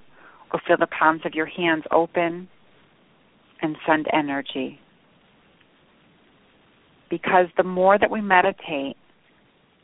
or 0.53 0.61
feel 0.67 0.77
the 0.79 0.87
palms 0.87 1.23
of 1.25 1.35
your 1.35 1.47
hands 1.47 1.85
open 1.91 2.49
and 3.63 3.77
send 3.87 4.07
energy. 4.13 4.79
Because 7.09 7.47
the 7.57 7.63
more 7.63 7.99
that 7.99 8.11
we 8.11 8.21
meditate, 8.21 8.97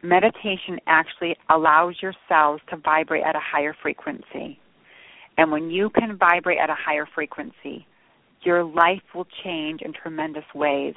meditation 0.02 0.78
actually 0.86 1.36
allows 1.50 1.94
your 2.02 2.12
cells 2.28 2.60
to 2.70 2.76
vibrate 2.76 3.22
at 3.24 3.36
a 3.36 3.40
higher 3.40 3.74
frequency. 3.80 4.58
And 5.38 5.50
when 5.50 5.70
you 5.70 5.90
can 5.90 6.18
vibrate 6.18 6.58
at 6.58 6.68
a 6.68 6.76
higher 6.76 7.06
frequency, 7.14 7.86
your 8.42 8.64
life 8.64 9.02
will 9.14 9.26
change 9.44 9.80
in 9.82 9.92
tremendous 9.92 10.44
ways. 10.54 10.94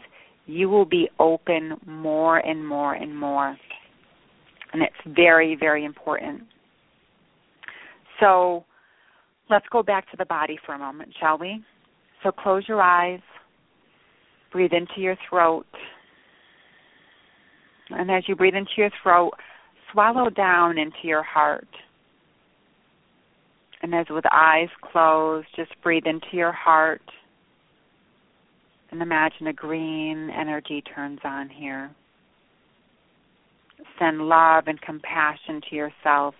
You 0.47 0.69
will 0.69 0.85
be 0.85 1.09
open 1.19 1.77
more 1.85 2.39
and 2.39 2.67
more 2.67 2.93
and 2.95 3.17
more. 3.17 3.55
And 4.73 4.81
it's 4.81 5.15
very, 5.15 5.55
very 5.55 5.85
important. 5.85 6.43
So 8.19 8.65
let's 9.49 9.65
go 9.71 9.83
back 9.83 10.09
to 10.11 10.17
the 10.17 10.25
body 10.25 10.57
for 10.65 10.73
a 10.73 10.79
moment, 10.79 11.13
shall 11.19 11.37
we? 11.37 11.63
So 12.25 12.31
close 12.31 12.63
your 12.67 12.81
eyes, 12.81 13.19
breathe 14.51 14.73
into 14.73 14.99
your 14.99 15.15
throat. 15.29 15.67
And 17.91 18.09
as 18.09 18.23
you 18.27 18.35
breathe 18.35 18.55
into 18.55 18.71
your 18.77 18.89
throat, 19.03 19.33
swallow 19.91 20.31
down 20.31 20.79
into 20.79 21.03
your 21.03 21.21
heart. 21.21 21.67
And 23.83 23.93
as 23.93 24.07
with 24.09 24.25
eyes 24.33 24.69
closed, 24.91 25.45
just 25.55 25.69
breathe 25.83 26.07
into 26.07 26.29
your 26.33 26.51
heart 26.51 27.03
and 28.89 29.03
imagine 29.03 29.45
a 29.45 29.53
green 29.53 30.31
energy 30.31 30.81
turns 30.81 31.19
on 31.23 31.47
here. 31.47 31.91
Send 33.99 34.21
love 34.21 34.63
and 34.65 34.81
compassion 34.81 35.61
to 35.69 35.75
yourself, 35.75 36.33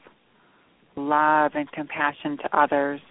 love 0.96 1.52
and 1.54 1.72
compassion 1.74 2.38
to 2.38 2.58
others 2.58 3.02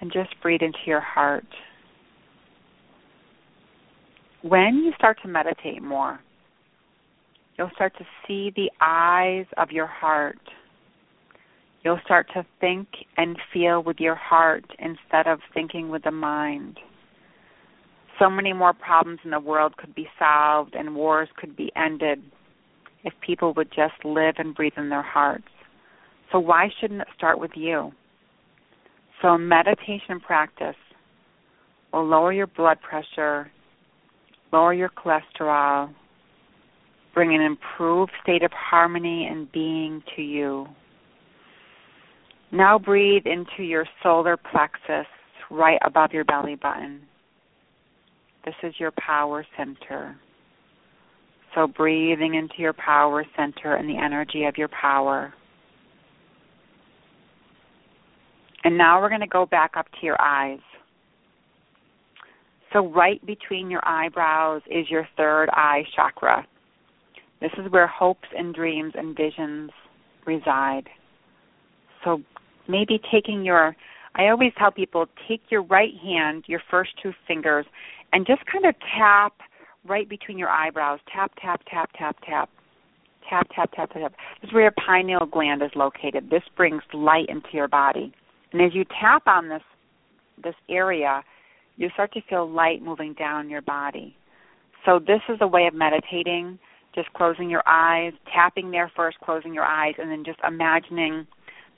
and 0.00 0.12
just 0.12 0.30
breathe 0.42 0.62
into 0.62 0.78
your 0.86 1.00
heart. 1.00 1.46
When 4.42 4.82
you 4.84 4.92
start 4.96 5.18
to 5.22 5.28
meditate 5.28 5.82
more, 5.82 6.20
you'll 7.56 7.70
start 7.74 7.92
to 7.98 8.04
see 8.26 8.52
the 8.54 8.70
eyes 8.80 9.46
of 9.56 9.70
your 9.72 9.86
heart. 9.86 10.38
You'll 11.82 12.00
start 12.04 12.28
to 12.34 12.46
think 12.60 12.88
and 13.16 13.36
feel 13.52 13.82
with 13.82 13.98
your 13.98 14.14
heart 14.14 14.64
instead 14.78 15.26
of 15.26 15.40
thinking 15.54 15.88
with 15.88 16.04
the 16.04 16.10
mind. 16.10 16.78
So 18.18 18.28
many 18.28 18.52
more 18.52 18.72
problems 18.72 19.20
in 19.24 19.30
the 19.30 19.40
world 19.40 19.76
could 19.76 19.94
be 19.94 20.08
solved 20.18 20.74
and 20.74 20.94
wars 20.94 21.28
could 21.36 21.56
be 21.56 21.70
ended 21.76 22.22
if 23.04 23.12
people 23.24 23.54
would 23.54 23.70
just 23.70 24.04
live 24.04 24.34
and 24.38 24.54
breathe 24.54 24.72
in 24.76 24.88
their 24.88 25.02
hearts. 25.02 25.44
So, 26.32 26.38
why 26.38 26.68
shouldn't 26.80 27.00
it 27.00 27.08
start 27.16 27.38
with 27.38 27.52
you? 27.54 27.92
So, 29.22 29.36
meditation 29.36 30.20
practice 30.20 30.76
will 31.92 32.06
lower 32.06 32.32
your 32.32 32.46
blood 32.46 32.78
pressure, 32.80 33.50
lower 34.52 34.72
your 34.72 34.90
cholesterol, 34.90 35.92
bring 37.14 37.34
an 37.34 37.40
improved 37.40 38.12
state 38.22 38.44
of 38.44 38.52
harmony 38.52 39.26
and 39.30 39.50
being 39.50 40.02
to 40.14 40.22
you. 40.22 40.66
Now 42.52 42.78
breathe 42.78 43.26
into 43.26 43.64
your 43.64 43.86
solar 44.02 44.36
plexus 44.36 45.06
right 45.50 45.80
above 45.84 46.12
your 46.12 46.24
belly 46.24 46.54
button. 46.54 47.00
This 48.44 48.54
is 48.62 48.74
your 48.78 48.92
power 48.92 49.44
center. 49.56 50.16
So, 51.54 51.66
breathing 51.66 52.34
into 52.34 52.54
your 52.58 52.72
power 52.74 53.24
center 53.36 53.74
and 53.74 53.88
the 53.88 53.96
energy 53.96 54.44
of 54.44 54.56
your 54.56 54.68
power. 54.68 55.34
And 58.64 58.76
now 58.76 59.00
we're 59.00 59.08
going 59.08 59.20
to 59.20 59.26
go 59.26 59.46
back 59.46 59.72
up 59.76 59.86
to 60.00 60.06
your 60.06 60.20
eyes. 60.20 60.58
So, 62.72 62.86
right 62.86 63.24
between 63.24 63.70
your 63.70 63.80
eyebrows 63.86 64.62
is 64.70 64.90
your 64.90 65.08
third 65.16 65.48
eye 65.50 65.84
chakra. 65.96 66.46
This 67.40 67.52
is 67.56 67.70
where 67.70 67.86
hopes 67.86 68.28
and 68.36 68.54
dreams 68.54 68.92
and 68.94 69.16
visions 69.16 69.70
reside. 70.26 70.84
So, 72.04 72.20
maybe 72.68 73.00
taking 73.10 73.44
your, 73.44 73.74
I 74.16 74.28
always 74.28 74.52
tell 74.58 74.70
people, 74.70 75.06
take 75.28 75.40
your 75.50 75.62
right 75.62 75.94
hand, 76.02 76.44
your 76.46 76.60
first 76.70 76.90
two 77.02 77.12
fingers, 77.26 77.64
and 78.12 78.26
just 78.26 78.42
kind 78.52 78.66
of 78.66 78.74
tap 78.98 79.34
right 79.86 80.08
between 80.08 80.38
your 80.38 80.50
eyebrows. 80.50 81.00
Tap, 81.12 81.32
tap, 81.40 81.62
tap, 81.70 81.90
tap, 81.98 82.16
tap. 82.26 82.50
Tap, 83.28 83.46
tap, 83.54 83.70
tap, 83.74 83.92
tap. 83.92 84.02
Tap. 84.02 84.12
This 84.40 84.48
is 84.48 84.54
where 84.54 84.64
your 84.64 84.74
pineal 84.86 85.26
gland 85.26 85.62
is 85.62 85.70
located. 85.74 86.28
This 86.30 86.42
brings 86.56 86.82
light 86.92 87.26
into 87.28 87.48
your 87.52 87.68
body. 87.68 88.12
And 88.52 88.62
as 88.62 88.74
you 88.74 88.84
tap 89.00 89.26
on 89.26 89.48
this 89.48 89.62
this 90.42 90.54
area, 90.68 91.22
you 91.76 91.88
start 91.94 92.12
to 92.12 92.20
feel 92.28 92.48
light 92.48 92.82
moving 92.82 93.12
down 93.14 93.50
your 93.50 93.62
body. 93.62 94.14
So 94.84 94.98
this 94.98 95.20
is 95.28 95.38
a 95.40 95.46
way 95.46 95.66
of 95.66 95.74
meditating, 95.74 96.58
just 96.94 97.12
closing 97.12 97.50
your 97.50 97.62
eyes, 97.66 98.12
tapping 98.32 98.70
there 98.70 98.90
first, 98.94 99.18
closing 99.20 99.52
your 99.52 99.64
eyes, 99.64 99.94
and 99.98 100.10
then 100.10 100.24
just 100.24 100.38
imagining 100.46 101.26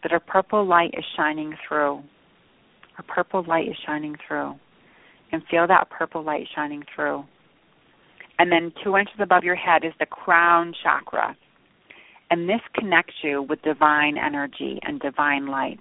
that 0.02 0.12
a 0.12 0.20
purple 0.20 0.64
light 0.66 0.94
is 0.96 1.04
shining 1.16 1.54
through. 1.66 2.02
A 2.98 3.02
purple 3.02 3.44
light 3.46 3.68
is 3.68 3.76
shining 3.86 4.16
through. 4.26 4.54
And 5.32 5.42
feel 5.50 5.66
that 5.66 5.90
purple 5.90 6.22
light 6.22 6.46
shining 6.54 6.82
through. 6.94 7.24
And 8.38 8.50
then 8.50 8.72
two 8.82 8.96
inches 8.96 9.16
above 9.20 9.44
your 9.44 9.54
head 9.54 9.84
is 9.84 9.92
the 10.00 10.06
crown 10.06 10.74
chakra. 10.82 11.36
And 12.30 12.48
this 12.48 12.60
connects 12.74 13.14
you 13.22 13.42
with 13.42 13.60
divine 13.62 14.16
energy 14.16 14.78
and 14.82 15.00
divine 15.00 15.46
light. 15.46 15.80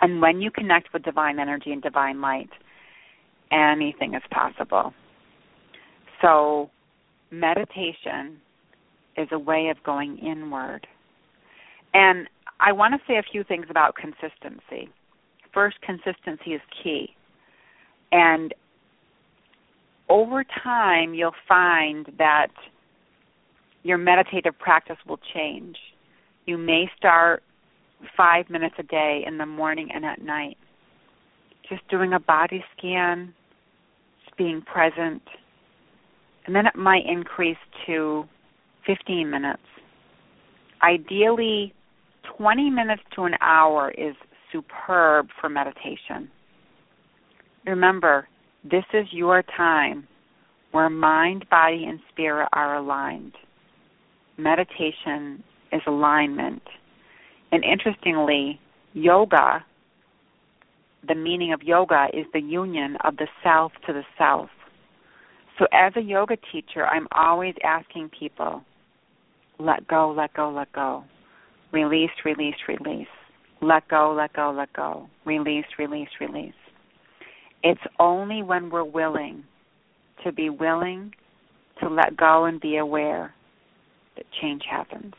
And 0.00 0.20
when 0.20 0.40
you 0.40 0.50
connect 0.50 0.92
with 0.92 1.02
divine 1.02 1.38
energy 1.38 1.72
and 1.72 1.82
divine 1.82 2.20
light, 2.20 2.50
anything 3.52 4.14
is 4.14 4.22
possible. 4.30 4.94
So, 6.22 6.70
meditation 7.30 8.38
is 9.16 9.28
a 9.32 9.38
way 9.38 9.68
of 9.68 9.82
going 9.84 10.18
inward. 10.18 10.86
And 11.92 12.28
I 12.60 12.72
want 12.72 12.94
to 12.94 13.00
say 13.06 13.18
a 13.18 13.22
few 13.22 13.44
things 13.44 13.66
about 13.68 13.94
consistency. 13.96 14.88
First, 15.52 15.76
consistency 15.82 16.52
is 16.52 16.60
key. 16.82 17.14
And 18.12 18.54
over 20.08 20.44
time, 20.62 21.14
you'll 21.14 21.32
find 21.48 22.06
that 22.18 22.48
your 23.82 23.98
meditative 23.98 24.58
practice 24.58 24.96
will 25.06 25.20
change. 25.34 25.76
You 26.46 26.58
may 26.58 26.90
start 26.96 27.42
five 28.16 28.48
minutes 28.50 28.74
a 28.78 28.82
day 28.82 29.22
in 29.26 29.38
the 29.38 29.46
morning 29.46 29.88
and 29.94 30.04
at 30.04 30.22
night. 30.22 30.56
Just 31.68 31.86
doing 31.88 32.12
a 32.12 32.20
body 32.20 32.64
scan, 32.76 33.34
just 34.24 34.36
being 34.36 34.62
present. 34.62 35.22
And 36.46 36.54
then 36.54 36.66
it 36.66 36.76
might 36.76 37.06
increase 37.06 37.58
to 37.86 38.24
15 38.86 39.30
minutes. 39.30 39.62
Ideally, 40.82 41.74
20 42.36 42.70
minutes 42.70 43.02
to 43.14 43.24
an 43.24 43.34
hour 43.40 43.90
is 43.90 44.14
superb 44.50 45.28
for 45.40 45.48
meditation. 45.48 46.30
Remember, 47.66 48.26
this 48.64 48.84
is 48.92 49.06
your 49.12 49.42
time 49.56 50.06
where 50.72 50.88
mind, 50.88 51.46
body, 51.50 51.84
and 51.86 52.00
spirit 52.10 52.48
are 52.52 52.76
aligned. 52.76 53.34
Meditation 54.36 55.42
is 55.72 55.82
alignment. 55.86 56.62
And 57.52 57.64
interestingly, 57.64 58.60
yoga, 58.92 59.64
the 61.06 61.14
meaning 61.14 61.52
of 61.52 61.62
yoga 61.62 62.08
is 62.12 62.26
the 62.32 62.40
union 62.40 62.96
of 63.04 63.16
the 63.16 63.26
self 63.42 63.72
to 63.86 63.92
the 63.92 64.04
self. 64.18 64.50
So, 65.58 65.66
as 65.72 65.92
a 65.96 66.00
yoga 66.00 66.36
teacher, 66.52 66.86
I'm 66.86 67.06
always 67.12 67.54
asking 67.64 68.10
people 68.18 68.62
let 69.58 69.86
go, 69.88 70.10
let 70.16 70.32
go, 70.32 70.50
let 70.50 70.72
go. 70.72 71.04
Release, 71.72 72.10
release, 72.24 72.54
release. 72.66 73.06
Let 73.60 73.86
go, 73.88 74.14
let 74.16 74.32
go, 74.32 74.54
let 74.56 74.72
go. 74.72 75.06
Release, 75.26 75.66
release, 75.78 76.08
release. 76.18 76.54
It's 77.62 77.80
only 77.98 78.42
when 78.42 78.70
we're 78.70 78.84
willing 78.84 79.44
to 80.24 80.32
be 80.32 80.48
willing 80.48 81.12
to 81.80 81.88
let 81.88 82.16
go 82.16 82.46
and 82.46 82.60
be 82.60 82.78
aware 82.78 83.34
that 84.16 84.24
change 84.40 84.62
happens. 84.68 85.12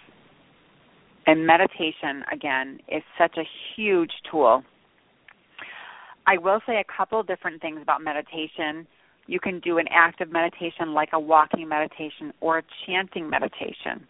And 1.27 1.45
meditation, 1.45 2.23
again, 2.31 2.79
is 2.87 3.03
such 3.17 3.37
a 3.37 3.43
huge 3.75 4.11
tool. 4.29 4.63
I 6.27 6.37
will 6.37 6.59
say 6.65 6.77
a 6.77 6.97
couple 6.97 7.21
different 7.23 7.61
things 7.61 7.79
about 7.81 8.01
meditation. 8.01 8.87
You 9.27 9.39
can 9.39 9.59
do 9.59 9.77
an 9.77 9.85
active 9.91 10.31
meditation 10.31 10.93
like 10.93 11.09
a 11.13 11.19
walking 11.19 11.67
meditation 11.67 12.33
or 12.41 12.59
a 12.59 12.63
chanting 12.85 13.29
meditation. 13.29 14.07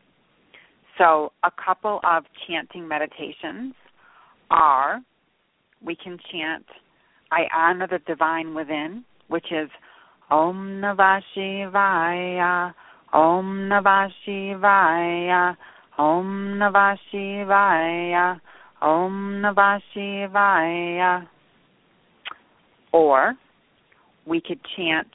So, 0.98 1.32
a 1.44 1.52
couple 1.64 2.00
of 2.04 2.24
chanting 2.48 2.88
meditations 2.88 3.74
are 4.50 5.02
we 5.84 5.96
can 5.96 6.18
chant 6.32 6.66
I 7.32 7.48
honor 7.56 7.88
the 7.88 8.00
divine 8.00 8.54
within, 8.54 9.06
which 9.30 9.52
is 9.52 9.70
Om 10.30 10.82
Namah 10.84 11.22
Shivaya, 11.36 12.74
Om 13.14 13.70
Namah 13.72 14.10
Shivaya, 14.28 15.56
Om 16.02 16.58
Namah 16.58 16.98
Shivaya, 17.14 18.42
Om 18.82 19.44
Namah 19.44 19.80
Shivaya. 19.94 21.28
Or 22.92 23.36
we 24.26 24.42
could 24.42 24.60
chant 24.76 25.10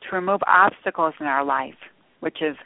to 0.00 0.16
remove 0.16 0.40
obstacles 0.46 1.12
in 1.20 1.26
our 1.26 1.44
life, 1.44 1.76
which 2.20 2.38
is 2.40 2.56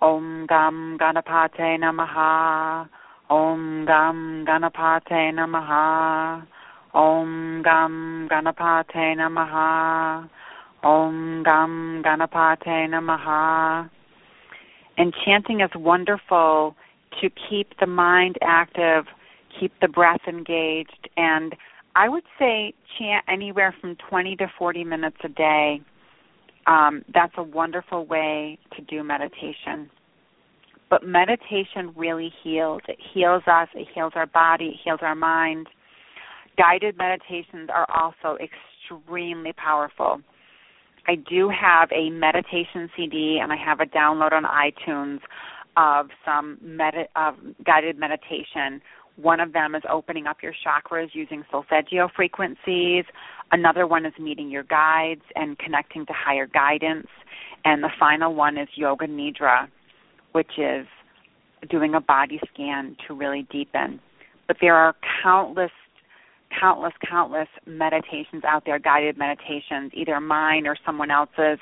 Om 0.00 0.46
Gam 0.48 0.96
Ganapate 1.00 1.76
Namaha, 1.82 2.88
Om 3.28 3.84
Gam 3.84 4.44
Ganapate 4.46 5.34
Namaha, 5.34 6.46
Om 6.94 7.62
Gam 7.64 8.28
Ganapate 8.30 9.16
Namaha, 9.18 10.28
Om 10.84 11.42
Gam 11.44 12.00
Ganapate 12.06 12.88
Namaha. 12.88 13.90
And 14.96 15.12
chanting 15.24 15.62
is 15.62 15.70
wonderful 15.74 16.76
to 17.20 17.30
keep 17.48 17.78
the 17.80 17.86
mind 17.86 18.36
active, 18.42 19.04
keep 19.58 19.72
the 19.80 19.88
breath 19.88 20.20
engaged, 20.28 21.08
and 21.16 21.54
I 21.96 22.08
would 22.08 22.24
say 22.38 22.74
chant 22.98 23.24
anywhere 23.28 23.74
from 23.80 23.96
20 24.08 24.36
to 24.36 24.46
40 24.58 24.84
minutes 24.84 25.16
a 25.22 25.28
day 25.28 25.80
um, 26.66 27.04
that's 27.12 27.34
a 27.36 27.42
wonderful 27.42 28.06
way 28.06 28.58
to 28.76 28.82
do 28.82 29.02
meditation. 29.02 29.90
But 30.90 31.04
meditation 31.04 31.92
really 31.96 32.32
heals. 32.42 32.82
It 32.88 32.98
heals 33.12 33.42
us, 33.46 33.68
it 33.74 33.88
heals 33.94 34.12
our 34.14 34.26
body, 34.26 34.66
it 34.66 34.80
heals 34.82 35.00
our 35.02 35.14
mind. 35.14 35.66
Guided 36.56 36.96
meditations 36.96 37.68
are 37.72 37.86
also 37.92 38.38
extremely 38.38 39.52
powerful. 39.52 40.20
I 41.06 41.16
do 41.16 41.50
have 41.50 41.90
a 41.92 42.10
meditation 42.10 42.88
CD 42.96 43.38
and 43.42 43.52
I 43.52 43.56
have 43.56 43.80
a 43.80 43.86
download 43.86 44.32
on 44.32 44.44
iTunes 44.44 45.20
of 45.76 46.08
some 46.24 46.58
med- 46.62 47.08
of 47.16 47.34
guided 47.64 47.98
meditation 47.98 48.80
one 49.16 49.38
of 49.40 49.52
them 49.52 49.74
is 49.74 49.82
opening 49.88 50.26
up 50.26 50.38
your 50.42 50.52
chakras 50.52 51.08
using 51.12 51.44
solfeggio 51.50 52.08
frequencies. 52.14 53.04
Another 53.52 53.86
one 53.86 54.04
is 54.04 54.12
meeting 54.18 54.50
your 54.50 54.64
guides 54.64 55.22
and 55.36 55.58
connecting 55.58 56.04
to 56.06 56.12
higher 56.12 56.46
guidance. 56.46 57.06
And 57.64 57.82
the 57.82 57.90
final 57.98 58.34
one 58.34 58.58
is 58.58 58.68
Yoga 58.74 59.06
Nidra, 59.06 59.68
which 60.32 60.58
is 60.58 60.86
doing 61.70 61.94
a 61.94 62.00
body 62.00 62.40
scan 62.52 62.96
to 63.06 63.14
really 63.14 63.46
deepen. 63.50 64.00
But 64.48 64.56
there 64.60 64.74
are 64.74 64.94
countless, 65.22 65.70
countless, 66.60 66.92
countless 67.08 67.48
meditations 67.66 68.42
out 68.46 68.64
there, 68.66 68.78
guided 68.78 69.16
meditations, 69.16 69.92
either 69.94 70.18
mine 70.20 70.66
or 70.66 70.76
someone 70.84 71.10
else's. 71.10 71.58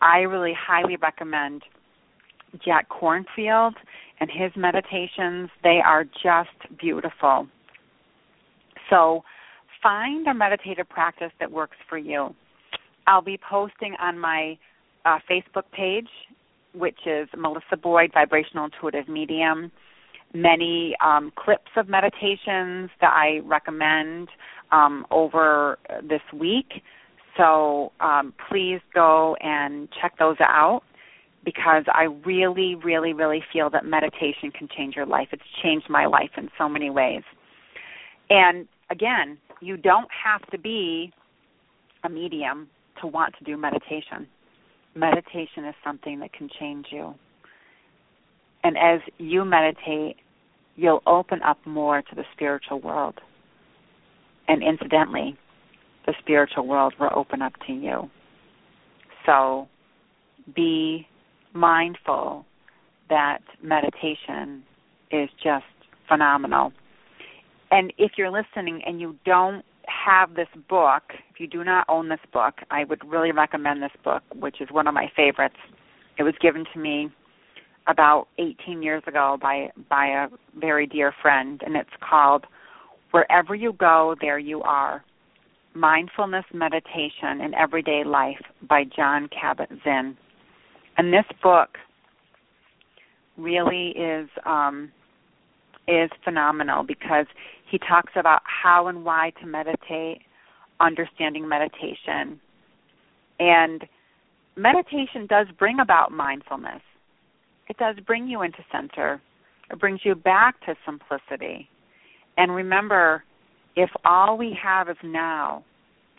I 0.00 0.20
really 0.20 0.54
highly 0.58 0.96
recommend 0.96 1.62
Jack 2.64 2.88
Kornfield 2.88 3.74
and 4.20 4.30
his 4.30 4.50
meditations. 4.56 5.50
They 5.62 5.80
are 5.84 6.04
just 6.04 6.78
beautiful. 6.78 7.46
So 8.90 9.24
find 9.82 10.26
a 10.26 10.34
meditative 10.34 10.88
practice 10.88 11.32
that 11.40 11.50
works 11.50 11.76
for 11.88 11.98
you. 11.98 12.34
I'll 13.06 13.22
be 13.22 13.38
posting 13.48 13.94
on 14.00 14.18
my 14.18 14.58
uh, 15.04 15.18
Facebook 15.30 15.64
page, 15.72 16.08
which 16.74 16.98
is 17.06 17.28
Melissa 17.36 17.76
Boyd, 17.80 18.10
Vibrational 18.12 18.64
Intuitive 18.66 19.08
Medium, 19.08 19.70
many 20.34 20.96
um, 21.04 21.32
clips 21.36 21.70
of 21.76 21.88
meditations 21.88 22.90
that 23.00 23.12
I 23.14 23.40
recommend 23.44 24.28
um, 24.72 25.06
over 25.10 25.78
this 26.02 26.20
week. 26.34 26.82
So 27.36 27.92
um, 28.00 28.34
please 28.48 28.80
go 28.94 29.36
and 29.36 29.88
check 30.00 30.18
those 30.18 30.36
out 30.40 30.82
because 31.46 31.84
I 31.94 32.08
really, 32.26 32.74
really, 32.74 33.12
really 33.12 33.40
feel 33.52 33.70
that 33.70 33.86
meditation 33.86 34.50
can 34.50 34.68
change 34.76 34.96
your 34.96 35.06
life. 35.06 35.28
It's 35.30 35.42
changed 35.62 35.88
my 35.88 36.04
life 36.04 36.30
in 36.36 36.50
so 36.58 36.68
many 36.68 36.90
ways. 36.90 37.22
And 38.28 38.66
again, 38.90 39.38
you 39.62 39.76
don't 39.76 40.08
have 40.24 40.44
to 40.50 40.58
be 40.58 41.12
a 42.02 42.08
medium 42.08 42.68
to 43.00 43.06
want 43.06 43.32
to 43.38 43.44
do 43.44 43.56
meditation. 43.56 44.26
Meditation 44.96 45.64
is 45.68 45.74
something 45.84 46.18
that 46.18 46.32
can 46.32 46.50
change 46.58 46.86
you. 46.90 47.14
And 48.64 48.76
as 48.76 49.00
you 49.18 49.44
meditate, 49.44 50.16
you'll 50.74 51.02
open 51.06 51.40
up 51.42 51.58
more 51.64 52.02
to 52.02 52.14
the 52.16 52.24
spiritual 52.34 52.80
world. 52.80 53.14
And 54.48 54.64
incidentally, 54.64 55.38
the 56.06 56.14
spiritual 56.18 56.66
world 56.66 56.94
will 56.98 57.10
open 57.14 57.40
up 57.40 57.52
to 57.68 57.72
you. 57.72 58.10
So 59.24 59.68
be 60.56 61.06
mindful 61.56 62.44
that 63.08 63.40
meditation 63.62 64.62
is 65.10 65.28
just 65.42 65.64
phenomenal. 66.08 66.72
And 67.70 67.92
if 67.98 68.12
you're 68.16 68.30
listening 68.30 68.82
and 68.86 69.00
you 69.00 69.16
don't 69.24 69.64
have 69.86 70.34
this 70.34 70.48
book, 70.68 71.02
if 71.30 71.40
you 71.40 71.46
do 71.46 71.64
not 71.64 71.86
own 71.88 72.08
this 72.08 72.20
book, 72.32 72.54
I 72.70 72.84
would 72.84 73.00
really 73.08 73.32
recommend 73.32 73.82
this 73.82 73.90
book, 74.04 74.22
which 74.34 74.60
is 74.60 74.68
one 74.70 74.86
of 74.86 74.94
my 74.94 75.10
favorites. 75.16 75.56
It 76.18 76.22
was 76.22 76.34
given 76.40 76.64
to 76.72 76.78
me 76.78 77.10
about 77.88 78.28
18 78.38 78.82
years 78.82 79.02
ago 79.06 79.38
by 79.40 79.70
by 79.88 80.06
a 80.06 80.28
very 80.58 80.86
dear 80.86 81.12
friend 81.22 81.60
and 81.64 81.76
it's 81.76 81.88
called 82.08 82.44
Wherever 83.12 83.54
You 83.54 83.72
Go 83.74 84.16
There 84.20 84.38
You 84.38 84.62
Are 84.62 85.04
Mindfulness 85.74 86.44
Meditation 86.52 87.40
in 87.42 87.54
Everyday 87.54 88.02
Life 88.04 88.42
by 88.68 88.84
Jon 88.84 89.28
Kabat-Zinn. 89.28 90.16
And 90.96 91.12
this 91.12 91.24
book 91.42 91.76
really 93.36 93.88
is 93.90 94.28
um, 94.44 94.90
is 95.88 96.10
phenomenal 96.24 96.82
because 96.82 97.26
he 97.70 97.78
talks 97.78 98.12
about 98.16 98.40
how 98.44 98.88
and 98.88 99.04
why 99.04 99.32
to 99.40 99.46
meditate, 99.46 100.22
understanding 100.80 101.48
meditation. 101.48 102.40
And 103.38 103.84
meditation 104.56 105.26
does 105.28 105.46
bring 105.58 105.80
about 105.80 106.10
mindfulness. 106.12 106.82
It 107.68 107.76
does 107.76 107.96
bring 108.06 108.26
you 108.26 108.42
into 108.42 108.58
center. 108.72 109.20
It 109.70 109.78
brings 109.78 110.00
you 110.04 110.14
back 110.14 110.60
to 110.66 110.74
simplicity. 110.84 111.68
And 112.36 112.54
remember, 112.54 113.24
if 113.76 113.90
all 114.04 114.38
we 114.38 114.56
have 114.62 114.88
is 114.88 114.96
now, 115.02 115.64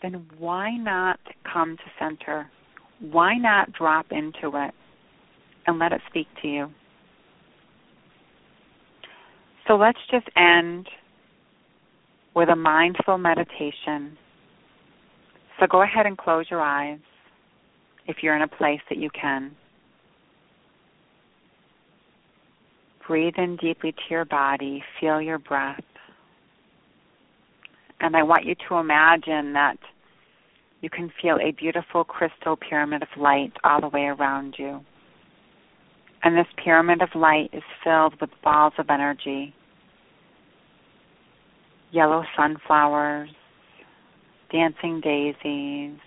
then 0.02 0.26
why 0.38 0.76
not 0.76 1.18
come 1.50 1.76
to 1.76 1.82
center? 1.98 2.50
Why 3.00 3.36
not 3.36 3.72
drop 3.72 4.06
into 4.10 4.56
it 4.56 4.74
and 5.66 5.78
let 5.78 5.92
it 5.92 6.00
speak 6.08 6.26
to 6.42 6.48
you? 6.48 6.68
So 9.66 9.76
let's 9.76 9.98
just 10.10 10.26
end 10.36 10.88
with 12.34 12.48
a 12.48 12.56
mindful 12.56 13.18
meditation. 13.18 14.16
So 15.60 15.66
go 15.66 15.82
ahead 15.82 16.06
and 16.06 16.16
close 16.16 16.46
your 16.50 16.62
eyes 16.62 17.00
if 18.06 18.18
you're 18.22 18.36
in 18.36 18.42
a 18.42 18.48
place 18.48 18.80
that 18.88 18.98
you 18.98 19.10
can. 19.10 19.52
Breathe 23.06 23.34
in 23.38 23.56
deeply 23.56 23.92
to 23.92 24.02
your 24.10 24.24
body, 24.24 24.82
feel 25.00 25.20
your 25.20 25.38
breath. 25.38 25.82
And 28.00 28.14
I 28.16 28.22
want 28.22 28.44
you 28.44 28.54
to 28.68 28.76
imagine 28.76 29.52
that 29.54 29.76
you 30.80 30.90
can 30.90 31.10
feel 31.20 31.38
a 31.42 31.52
beautiful 31.52 32.04
crystal 32.04 32.56
pyramid 32.56 33.02
of 33.02 33.08
light 33.16 33.52
all 33.64 33.80
the 33.80 33.88
way 33.88 34.04
around 34.04 34.56
you. 34.58 34.80
And 36.22 36.36
this 36.36 36.46
pyramid 36.62 37.02
of 37.02 37.08
light 37.14 37.50
is 37.52 37.62
filled 37.84 38.20
with 38.20 38.30
balls 38.42 38.74
of 38.78 38.90
energy 38.90 39.54
yellow 41.90 42.22
sunflowers, 42.36 43.30
dancing 44.52 45.00
daisies. 45.00 45.98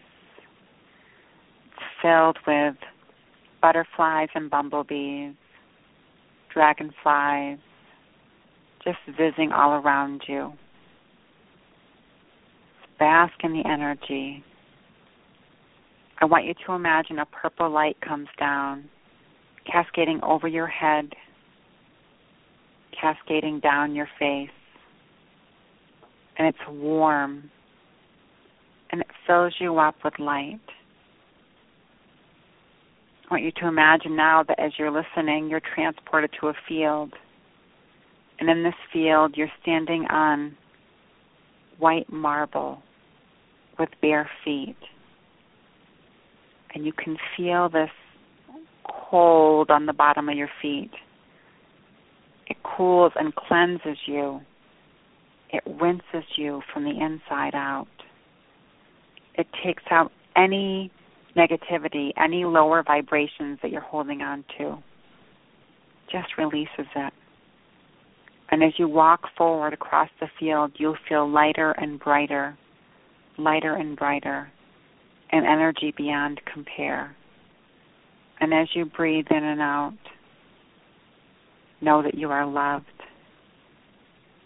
It's 1.65 1.83
filled 2.01 2.37
with 2.45 2.75
butterflies 3.61 4.29
and 4.35 4.49
bumblebees, 4.49 5.33
dragonflies, 6.53 7.57
just 8.83 8.97
visiting 9.17 9.51
all 9.51 9.73
around 9.73 10.23
you. 10.27 10.53
Bask 12.99 13.33
in 13.43 13.53
the 13.53 13.63
energy. 13.67 14.43
I 16.21 16.25
want 16.25 16.45
you 16.45 16.53
to 16.67 16.73
imagine 16.73 17.19
a 17.19 17.25
purple 17.25 17.69
light 17.69 17.97
comes 18.01 18.27
down, 18.39 18.85
cascading 19.69 20.19
over 20.23 20.47
your 20.47 20.67
head, 20.67 21.13
cascading 22.99 23.59
down 23.59 23.95
your 23.95 24.07
face 24.19 24.49
and 26.37 26.47
it's 26.47 26.69
warm 26.69 27.51
and 28.91 29.01
it 29.01 29.07
fills 29.27 29.53
you 29.59 29.77
up 29.77 29.95
with 30.03 30.17
light. 30.19 30.59
I 33.29 33.33
want 33.33 33.43
you 33.43 33.51
to 33.61 33.67
imagine 33.67 34.15
now 34.15 34.43
that 34.47 34.59
as 34.59 34.71
you're 34.77 34.91
listening, 34.91 35.49
you're 35.49 35.61
transported 35.75 36.31
to 36.41 36.47
a 36.47 36.53
field. 36.67 37.13
And 38.39 38.49
in 38.49 38.63
this 38.63 38.73
field, 38.91 39.35
you're 39.37 39.51
standing 39.61 40.05
on 40.09 40.57
white 41.77 42.11
marble 42.11 42.81
with 43.79 43.89
bare 44.01 44.29
feet. 44.43 44.75
And 46.73 46.85
you 46.85 46.93
can 46.93 47.17
feel 47.35 47.69
this 47.69 47.89
cold 49.09 49.69
on 49.69 49.85
the 49.85 49.93
bottom 49.93 50.29
of 50.29 50.37
your 50.37 50.49
feet. 50.61 50.91
It 52.47 52.57
cools 52.63 53.11
and 53.15 53.33
cleanses 53.35 53.97
you 54.05 54.41
it 55.51 55.63
rinses 55.65 56.27
you 56.37 56.61
from 56.73 56.85
the 56.85 56.91
inside 56.91 57.53
out. 57.53 57.87
It 59.35 59.47
takes 59.63 59.83
out 59.91 60.11
any 60.35 60.91
negativity, 61.35 62.11
any 62.17 62.45
lower 62.45 62.83
vibrations 62.83 63.59
that 63.61 63.71
you're 63.71 63.81
holding 63.81 64.21
on 64.21 64.45
to. 64.57 64.77
Just 66.11 66.37
releases 66.37 66.87
it. 66.95 67.13
And 68.49 68.63
as 68.63 68.73
you 68.77 68.87
walk 68.87 69.21
forward 69.37 69.73
across 69.73 70.09
the 70.19 70.27
field, 70.39 70.73
you'll 70.75 70.97
feel 71.07 71.29
lighter 71.29 71.71
and 71.71 71.99
brighter, 71.99 72.57
lighter 73.37 73.75
and 73.75 73.97
brighter, 73.97 74.51
and 75.31 75.45
energy 75.45 75.93
beyond 75.95 76.41
compare. 76.51 77.15
And 78.39 78.53
as 78.53 78.67
you 78.73 78.85
breathe 78.85 79.27
in 79.29 79.43
and 79.43 79.61
out, 79.61 79.97
know 81.81 82.01
that 82.03 82.15
you 82.15 82.29
are 82.29 82.45
loved 82.45 82.85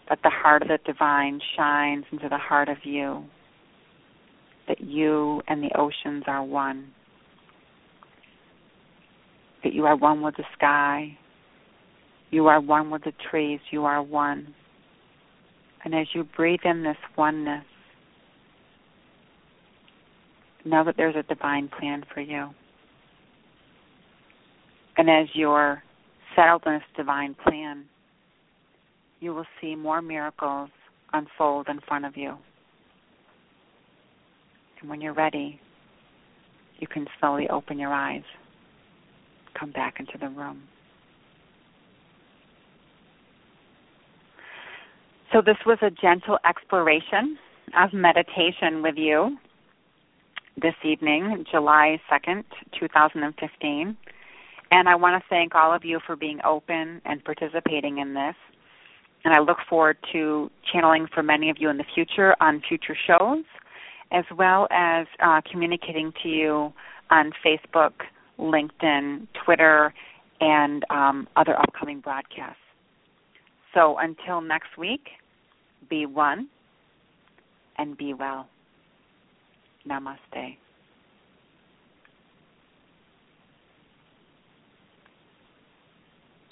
that 0.09 0.19
the 0.23 0.29
heart 0.29 0.61
of 0.61 0.67
the 0.67 0.79
divine 0.85 1.39
shines 1.57 2.05
into 2.11 2.29
the 2.29 2.37
heart 2.37 2.69
of 2.69 2.77
you, 2.83 3.23
that 4.67 4.81
you 4.81 5.41
and 5.47 5.63
the 5.63 5.71
oceans 5.77 6.23
are 6.27 6.43
one, 6.43 6.87
that 9.63 9.73
you 9.73 9.85
are 9.85 9.95
one 9.95 10.21
with 10.21 10.35
the 10.35 10.43
sky, 10.55 11.17
you 12.29 12.47
are 12.47 12.61
one 12.61 12.91
with 12.91 13.03
the 13.03 13.13
trees, 13.29 13.59
you 13.71 13.85
are 13.85 14.01
one. 14.01 14.53
And 15.83 15.93
as 15.95 16.07
you 16.13 16.23
breathe 16.23 16.61
in 16.65 16.83
this 16.83 16.97
oneness, 17.17 17.65
Know 20.65 20.83
that 20.83 20.97
there's 20.97 21.15
a 21.15 21.23
divine 21.23 21.69
plan 21.79 22.03
for 22.11 22.21
you. 22.21 22.49
And 24.97 25.09
as 25.09 25.27
you're 25.33 25.83
settled 26.35 26.63
in 26.65 26.73
this 26.73 26.81
divine 26.97 27.35
plan, 27.35 27.85
you 29.19 29.33
will 29.33 29.45
see 29.61 29.75
more 29.75 30.01
miracles 30.01 30.69
unfold 31.13 31.67
in 31.69 31.79
front 31.87 32.05
of 32.05 32.17
you. 32.17 32.35
And 34.81 34.89
when 34.89 35.01
you're 35.01 35.13
ready, 35.13 35.59
you 36.79 36.87
can 36.87 37.05
slowly 37.19 37.47
open 37.49 37.79
your 37.79 37.93
eyes, 37.93 38.23
come 39.57 39.71
back 39.71 39.99
into 39.99 40.17
the 40.19 40.29
room. 40.29 40.63
So, 45.31 45.41
this 45.41 45.57
was 45.65 45.77
a 45.81 45.89
gentle 45.89 46.37
exploration 46.47 47.37
of 47.77 47.93
meditation 47.93 48.81
with 48.81 48.95
you 48.95 49.37
this 50.61 50.75
evening, 50.83 51.45
July 51.51 51.99
2nd, 52.11 52.43
2015. 52.79 53.97
And 54.71 54.89
I 54.89 54.95
want 54.95 55.21
to 55.21 55.29
thank 55.29 55.53
all 55.53 55.73
of 55.73 55.85
you 55.85 55.99
for 56.05 56.15
being 56.15 56.39
open 56.45 57.01
and 57.05 57.23
participating 57.23 57.99
in 57.99 58.13
this. 58.13 58.35
And 59.23 59.33
I 59.33 59.39
look 59.39 59.57
forward 59.69 59.97
to 60.13 60.49
channeling 60.71 61.07
for 61.13 61.23
many 61.23 61.49
of 61.49 61.57
you 61.59 61.69
in 61.69 61.77
the 61.77 61.85
future 61.93 62.35
on 62.39 62.61
future 62.67 62.95
shows, 63.07 63.43
as 64.11 64.23
well 64.37 64.67
as 64.71 65.07
uh, 65.21 65.41
communicating 65.51 66.13
to 66.23 66.29
you 66.29 66.73
on 67.09 67.31
Facebook, 67.45 67.93
LinkedIn, 68.39 69.27
Twitter, 69.43 69.93
and 70.41 70.83
um, 70.89 71.27
other 71.35 71.57
upcoming 71.59 71.99
broadcasts. 71.99 72.57
So 73.73 73.97
until 73.99 74.41
next 74.41 74.77
week, 74.77 75.07
be 75.89 76.05
one 76.05 76.47
and 77.77 77.97
be 77.97 78.13
well. 78.13 78.47
Namaste. 79.87 80.57